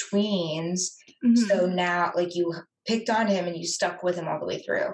tweens, 0.02 0.92
mhm, 1.24 1.36
so 1.48 1.66
now 1.68 2.12
like 2.16 2.36
you 2.36 2.54
picked 2.88 3.10
on 3.10 3.28
him 3.28 3.46
and 3.46 3.58
you 3.58 3.66
stuck 3.66 4.04
with 4.04 4.16
him 4.16 4.28
all 4.28 4.40
the 4.40 4.46
way 4.46 4.62
through. 4.62 4.94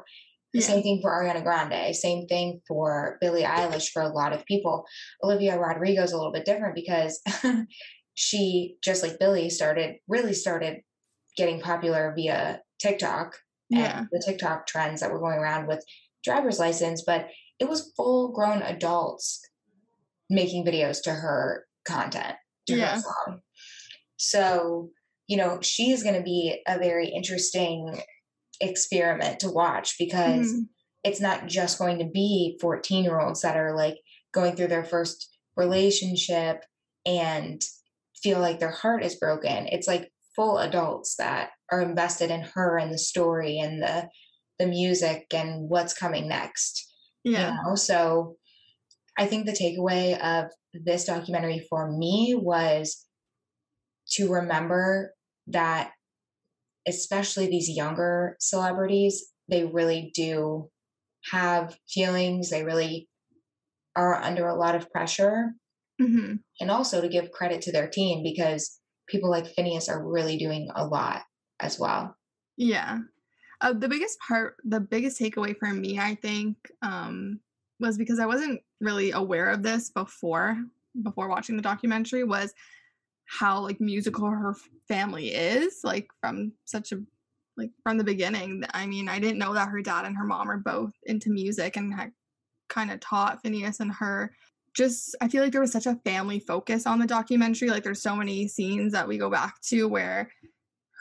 Yeah. 0.53 0.61
same 0.61 0.83
thing 0.83 0.99
for 1.01 1.09
Ariana 1.09 1.41
Grande, 1.43 1.95
same 1.95 2.27
thing 2.27 2.61
for 2.67 3.17
Billie 3.19 3.41
Eilish 3.41 3.89
for 3.89 4.03
a 4.03 4.09
lot 4.09 4.33
of 4.33 4.45
people. 4.45 4.85
Olivia 5.23 5.57
Rodrigo's 5.57 6.11
a 6.11 6.17
little 6.17 6.31
bit 6.31 6.45
different 6.45 6.75
because 6.75 7.19
she, 8.13 8.75
just 8.83 9.01
like 9.01 9.17
Billie, 9.19 9.49
started 9.49 9.95
really 10.07 10.33
started 10.33 10.81
getting 11.37 11.59
popular 11.59 12.13
via 12.15 12.61
TikTok 12.79 13.35
yeah. 13.69 13.99
and 13.99 14.07
the 14.11 14.21
TikTok 14.23 14.67
trends 14.67 15.01
that 15.01 15.11
were 15.11 15.19
going 15.19 15.39
around 15.39 15.67
with 15.67 15.83
driver's 16.23 16.59
license, 16.59 17.03
but 17.05 17.27
it 17.59 17.67
was 17.67 17.91
full 17.97 18.31
grown 18.31 18.61
adults 18.61 19.41
making 20.29 20.65
videos 20.65 21.01
to 21.03 21.11
her 21.11 21.65
content, 21.85 22.35
to 22.67 22.75
Yeah. 22.75 22.95
her 22.95 23.01
song. 23.01 23.39
So, 24.17 24.89
you 25.27 25.37
know, 25.37 25.59
she 25.61 25.91
is 25.91 26.03
going 26.03 26.15
to 26.15 26.21
be 26.23 26.61
a 26.67 26.77
very 26.77 27.07
interesting 27.07 28.01
experiment 28.61 29.39
to 29.39 29.49
watch 29.49 29.95
because 29.97 30.53
Mhm. 30.53 30.67
it's 31.03 31.19
not 31.19 31.47
just 31.47 31.77
going 31.79 31.99
to 31.99 32.05
be 32.05 32.57
14 32.61 33.03
year 33.03 33.19
olds 33.19 33.41
that 33.41 33.57
are 33.57 33.75
like 33.75 33.97
going 34.33 34.55
through 34.55 34.67
their 34.67 34.83
first 34.85 35.29
relationship 35.55 36.63
and 37.05 37.61
feel 38.21 38.39
like 38.39 38.59
their 38.59 38.71
heart 38.71 39.03
is 39.03 39.15
broken. 39.15 39.67
It's 39.67 39.87
like 39.87 40.11
full 40.35 40.57
adults 40.59 41.15
that 41.17 41.51
are 41.71 41.81
invested 41.81 42.31
in 42.31 42.41
her 42.41 42.77
and 42.77 42.93
the 42.93 42.97
story 42.97 43.59
and 43.59 43.81
the 43.81 44.09
the 44.59 44.67
music 44.67 45.25
and 45.33 45.67
what's 45.67 45.93
coming 45.95 46.27
next. 46.27 46.91
Yeah. 47.23 47.55
You 47.57 47.69
know, 47.69 47.75
so 47.75 48.37
I 49.17 49.25
think 49.25 49.45
the 49.45 49.51
takeaway 49.51 50.17
of 50.19 50.51
this 50.73 51.05
documentary 51.05 51.65
for 51.69 51.91
me 51.91 52.35
was 52.35 53.05
to 54.13 54.31
remember 54.31 55.13
that 55.47 55.91
especially 56.87 57.47
these 57.47 57.69
younger 57.69 58.35
celebrities, 58.39 59.31
they 59.49 59.65
really 59.65 60.11
do 60.13 60.69
have 61.31 61.77
feelings. 61.89 62.49
They 62.49 62.63
really 62.63 63.09
are 63.95 64.15
under 64.15 64.47
a 64.47 64.55
lot 64.55 64.75
of 64.75 64.91
pressure. 64.91 65.53
hmm 65.99 66.35
And 66.59 66.71
also 66.71 67.01
to 67.01 67.07
give 67.07 67.31
credit 67.31 67.61
to 67.63 67.71
their 67.71 67.87
team 67.87 68.23
because 68.23 68.79
people 69.07 69.29
like 69.29 69.53
Finneas 69.55 69.89
are 69.89 70.05
really 70.05 70.37
doing 70.37 70.69
a 70.75 70.85
lot 70.85 71.23
as 71.59 71.79
well. 71.79 72.15
Yeah. 72.57 72.99
Uh, 73.61 73.73
the 73.73 73.87
biggest 73.87 74.17
part, 74.27 74.55
the 74.63 74.79
biggest 74.79 75.19
takeaway 75.19 75.55
for 75.57 75.67
me, 75.67 75.99
I 75.99 76.15
think, 76.15 76.57
um, 76.81 77.39
was 77.79 77.97
because 77.97 78.19
I 78.19 78.25
wasn't 78.25 78.61
really 78.81 79.11
aware 79.11 79.49
of 79.49 79.63
this 79.63 79.89
before 79.89 80.57
before 81.01 81.27
watching 81.27 81.55
the 81.55 81.63
documentary 81.63 82.23
was 82.23 82.53
how 83.25 83.59
like 83.59 83.79
musical 83.79 84.29
her 84.29 84.55
family 84.87 85.29
is 85.29 85.81
like 85.83 86.07
from 86.21 86.51
such 86.65 86.91
a 86.91 87.01
like 87.57 87.71
from 87.83 87.97
the 87.97 88.03
beginning. 88.03 88.63
I 88.73 88.85
mean 88.85 89.07
i 89.07 89.19
didn't 89.19 89.37
know 89.37 89.53
that 89.53 89.69
her 89.69 89.81
dad 89.81 90.05
and 90.05 90.17
her 90.17 90.25
mom 90.25 90.49
are 90.49 90.57
both 90.57 90.93
into 91.03 91.29
music 91.29 91.77
and 91.77 91.93
had 91.93 92.11
kind 92.69 92.91
of 92.91 92.99
taught 92.99 93.43
finneas 93.43 93.79
and 93.79 93.91
her. 93.91 94.33
Just 94.75 95.15
i 95.21 95.27
feel 95.27 95.43
like 95.43 95.51
there 95.51 95.61
was 95.61 95.71
such 95.71 95.85
a 95.85 95.99
family 96.03 96.39
focus 96.39 96.87
on 96.87 96.99
the 96.99 97.07
documentary. 97.07 97.69
Like 97.69 97.83
there's 97.83 98.01
so 98.01 98.15
many 98.15 98.47
scenes 98.47 98.91
that 98.93 99.07
we 99.07 99.17
go 99.17 99.29
back 99.29 99.61
to 99.69 99.87
where 99.87 100.29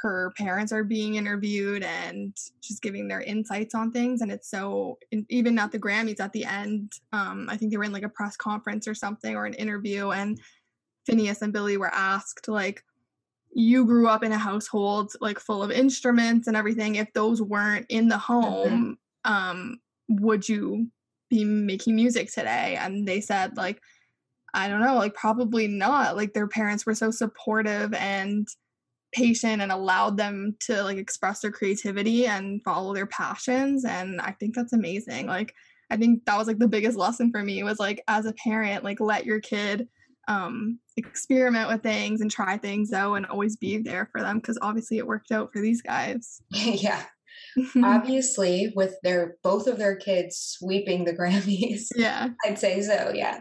her 0.02 0.32
parents 0.36 0.72
are 0.72 0.82
being 0.82 1.14
interviewed 1.14 1.84
and 1.84 2.36
just 2.60 2.82
giving 2.82 3.06
their 3.06 3.20
insights 3.20 3.72
on 3.72 3.92
things 3.92 4.20
and 4.20 4.32
it's 4.32 4.50
so 4.50 4.98
even 5.28 5.56
at 5.60 5.70
the 5.70 5.78
grammys 5.78 6.18
at 6.18 6.32
the 6.32 6.44
end 6.44 6.92
um 7.12 7.46
i 7.48 7.56
think 7.56 7.70
they 7.70 7.76
were 7.76 7.84
in 7.84 7.92
like 7.92 8.02
a 8.02 8.08
press 8.08 8.36
conference 8.36 8.88
or 8.88 8.94
something 8.94 9.36
or 9.36 9.46
an 9.46 9.54
interview 9.54 10.10
and 10.10 10.40
finneas 11.08 11.42
and 11.42 11.52
billie 11.52 11.76
were 11.76 11.92
asked 11.92 12.48
like 12.48 12.82
you 13.54 13.84
grew 13.84 14.08
up 14.08 14.24
in 14.24 14.32
a 14.32 14.38
household 14.38 15.12
like 15.20 15.38
full 15.38 15.62
of 15.62 15.70
instruments 15.70 16.46
and 16.46 16.56
everything. 16.56 16.94
If 16.94 17.12
those 17.12 17.42
weren't 17.42 17.86
in 17.88 18.08
the 18.08 18.18
home 18.18 18.98
um 19.24 19.78
would 20.08 20.48
you 20.48 20.88
be 21.30 21.44
making 21.44 21.94
music 21.94 22.32
today? 22.32 22.76
And 22.80 23.06
they 23.06 23.20
said 23.20 23.56
like 23.56 23.80
i 24.54 24.68
don't 24.68 24.80
know 24.80 24.96
like 24.96 25.14
probably 25.14 25.68
not. 25.68 26.16
Like 26.16 26.32
their 26.32 26.48
parents 26.48 26.86
were 26.86 26.94
so 26.94 27.10
supportive 27.10 27.92
and 27.94 28.48
patient 29.12 29.60
and 29.60 29.70
allowed 29.70 30.16
them 30.16 30.56
to 30.60 30.82
like 30.82 30.96
express 30.96 31.40
their 31.40 31.52
creativity 31.52 32.26
and 32.26 32.62
follow 32.64 32.94
their 32.94 33.06
passions 33.06 33.84
and 33.84 34.18
i 34.22 34.32
think 34.32 34.54
that's 34.54 34.72
amazing. 34.72 35.26
Like 35.26 35.54
i 35.90 35.96
think 35.98 36.24
that 36.24 36.38
was 36.38 36.48
like 36.48 36.58
the 36.58 36.68
biggest 36.68 36.96
lesson 36.96 37.30
for 37.30 37.42
me 37.42 37.62
was 37.62 37.78
like 37.78 38.02
as 38.08 38.24
a 38.24 38.32
parent 38.32 38.82
like 38.82 39.00
let 39.00 39.26
your 39.26 39.40
kid 39.40 39.88
um 40.28 40.78
experiment 40.96 41.68
with 41.68 41.82
things 41.82 42.20
and 42.20 42.30
try 42.30 42.56
things 42.56 42.92
out 42.92 43.14
and 43.14 43.26
always 43.26 43.56
be 43.56 43.78
there 43.78 44.08
for 44.12 44.20
them 44.20 44.38
because 44.38 44.58
obviously 44.62 44.98
it 44.98 45.06
worked 45.06 45.30
out 45.30 45.52
for 45.52 45.60
these 45.60 45.82
guys 45.82 46.40
yeah. 46.50 47.02
Obviously, 47.82 48.72
with 48.76 48.94
their 49.02 49.36
both 49.42 49.66
of 49.66 49.78
their 49.78 49.96
kids 49.96 50.38
sweeping 50.38 51.04
the 51.04 51.12
Grammys, 51.18 51.86
yeah 51.94 52.28
I'd 52.44 52.58
say 52.58 52.80
so, 52.82 53.12
yeah. 53.14 53.40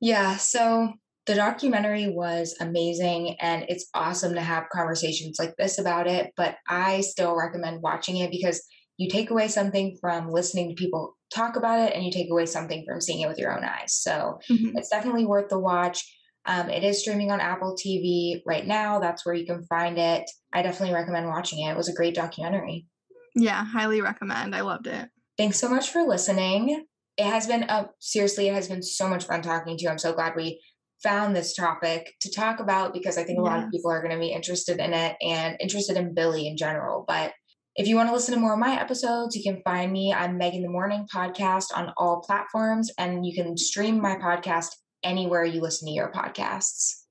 Yeah, 0.00 0.36
so 0.36 0.92
the 1.26 1.34
documentary 1.36 2.08
was 2.08 2.56
amazing 2.60 3.36
and 3.40 3.64
it's 3.68 3.88
awesome 3.94 4.34
to 4.34 4.40
have 4.40 4.68
conversations 4.72 5.36
like 5.38 5.54
this 5.56 5.78
about 5.78 6.08
it, 6.08 6.32
but 6.36 6.56
I 6.68 7.02
still 7.02 7.36
recommend 7.36 7.82
watching 7.82 8.16
it 8.16 8.32
because 8.32 8.66
you 8.96 9.08
take 9.08 9.30
away 9.30 9.46
something 9.46 9.96
from 10.00 10.30
listening 10.30 10.70
to 10.70 10.74
people 10.74 11.16
talk 11.34 11.56
about 11.56 11.80
it 11.80 11.94
and 11.94 12.04
you 12.04 12.10
take 12.12 12.30
away 12.30 12.46
something 12.46 12.84
from 12.86 13.00
seeing 13.00 13.20
it 13.20 13.28
with 13.28 13.38
your 13.38 13.56
own 13.56 13.64
eyes. 13.64 13.94
So 13.94 14.38
Mhm. 14.50 14.72
it's 14.76 14.88
definitely 14.90 15.26
worth 15.26 15.48
the 15.48 15.58
watch. 15.58 16.04
Um, 16.44 16.68
it 16.70 16.82
is 16.84 17.00
streaming 17.00 17.30
on 17.30 17.40
Apple 17.40 17.76
TV 17.76 18.42
right 18.46 18.66
now. 18.66 18.98
That's 18.98 19.24
where 19.24 19.34
you 19.34 19.46
can 19.46 19.64
find 19.66 19.96
it. 19.98 20.28
I 20.52 20.62
definitely 20.62 20.94
recommend 20.94 21.28
watching 21.28 21.60
it. 21.64 21.70
It 21.70 21.76
was 21.76 21.88
a 21.88 21.94
great 21.94 22.14
documentary. 22.14 22.86
yeah 23.34 23.64
highly 23.64 24.02
recommend 24.02 24.54
i 24.54 24.60
loved 24.60 24.86
it 24.86 25.08
Thanks 25.38 25.58
so 25.58 25.66
much 25.70 25.88
for 25.88 26.02
listening. 26.02 26.84
It 27.16 27.24
has 27.24 27.46
been 27.46 27.62
a 27.62 27.88
seriously, 28.00 28.48
it 28.48 28.54
has 28.54 28.68
been 28.68 28.82
so 28.82 29.08
much 29.08 29.24
fun 29.24 29.40
talking 29.40 29.76
to 29.78 29.82
you. 29.82 29.88
I'm 29.88 29.98
so 29.98 30.12
glad 30.12 30.36
we 30.36 30.60
found 31.02 31.34
this 31.34 31.54
topic 31.54 32.12
to 32.20 32.30
talk 32.30 32.60
about 32.60 32.92
because 32.92 33.16
I 33.16 33.24
think 33.24 33.38
a 33.38 33.42
lot 33.42 33.64
of 33.64 33.70
people 33.70 33.90
are 33.90 34.02
going 34.02 34.12
to 34.12 34.20
be 34.20 34.30
interested 34.32 34.78
in 34.78 34.92
it 34.92 35.16
and 35.22 35.56
interested 35.58 35.96
in 35.96 36.12
Billie 36.14 36.46
in 36.46 36.58
general. 36.58 37.06
But 37.08 37.32
if 37.74 37.88
you 37.88 37.96
want 37.96 38.08
to 38.08 38.14
listen 38.14 38.34
to 38.34 38.40
more 38.40 38.52
of 38.52 38.58
my 38.58 38.78
episodes, 38.78 39.34
you 39.34 39.42
can 39.42 39.62
find 39.64 39.90
me 39.90 40.12
on 40.12 40.36
Meg 40.36 40.54
in 40.54 40.62
the 40.62 40.68
Morning 40.68 41.06
podcast 41.12 41.66
on 41.74 41.92
all 41.96 42.20
platforms, 42.20 42.90
and 42.98 43.24
you 43.24 43.34
can 43.34 43.56
stream 43.56 44.00
my 44.00 44.16
podcast 44.16 44.68
anywhere 45.02 45.44
you 45.44 45.62
listen 45.62 45.88
to 45.88 45.94
your 45.94 46.12
podcasts. 46.12 47.02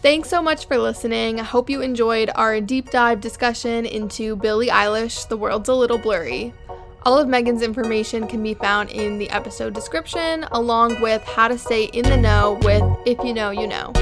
Thanks 0.00 0.28
so 0.28 0.42
much 0.42 0.66
for 0.66 0.78
listening. 0.78 1.38
I 1.38 1.44
hope 1.44 1.68
you 1.68 1.82
enjoyed 1.82 2.30
our 2.34 2.60
deep 2.60 2.90
dive 2.90 3.20
discussion 3.20 3.84
into 3.84 4.34
Billie 4.36 4.68
Eilish, 4.68 5.28
The 5.28 5.36
World's 5.36 5.68
a 5.68 5.74
Little 5.74 5.98
Blurry. 5.98 6.54
All 7.02 7.18
of 7.18 7.28
Megan's 7.28 7.62
information 7.62 8.26
can 8.26 8.42
be 8.42 8.54
found 8.54 8.90
in 8.90 9.18
the 9.18 9.30
episode 9.30 9.74
description, 9.74 10.46
along 10.52 11.00
with 11.00 11.22
how 11.22 11.48
to 11.48 11.58
stay 11.58 11.84
in 11.84 12.04
the 12.04 12.16
know 12.16 12.58
with 12.62 12.82
If 13.06 13.22
You 13.24 13.34
Know, 13.34 13.50
You 13.50 13.66
Know. 13.66 13.92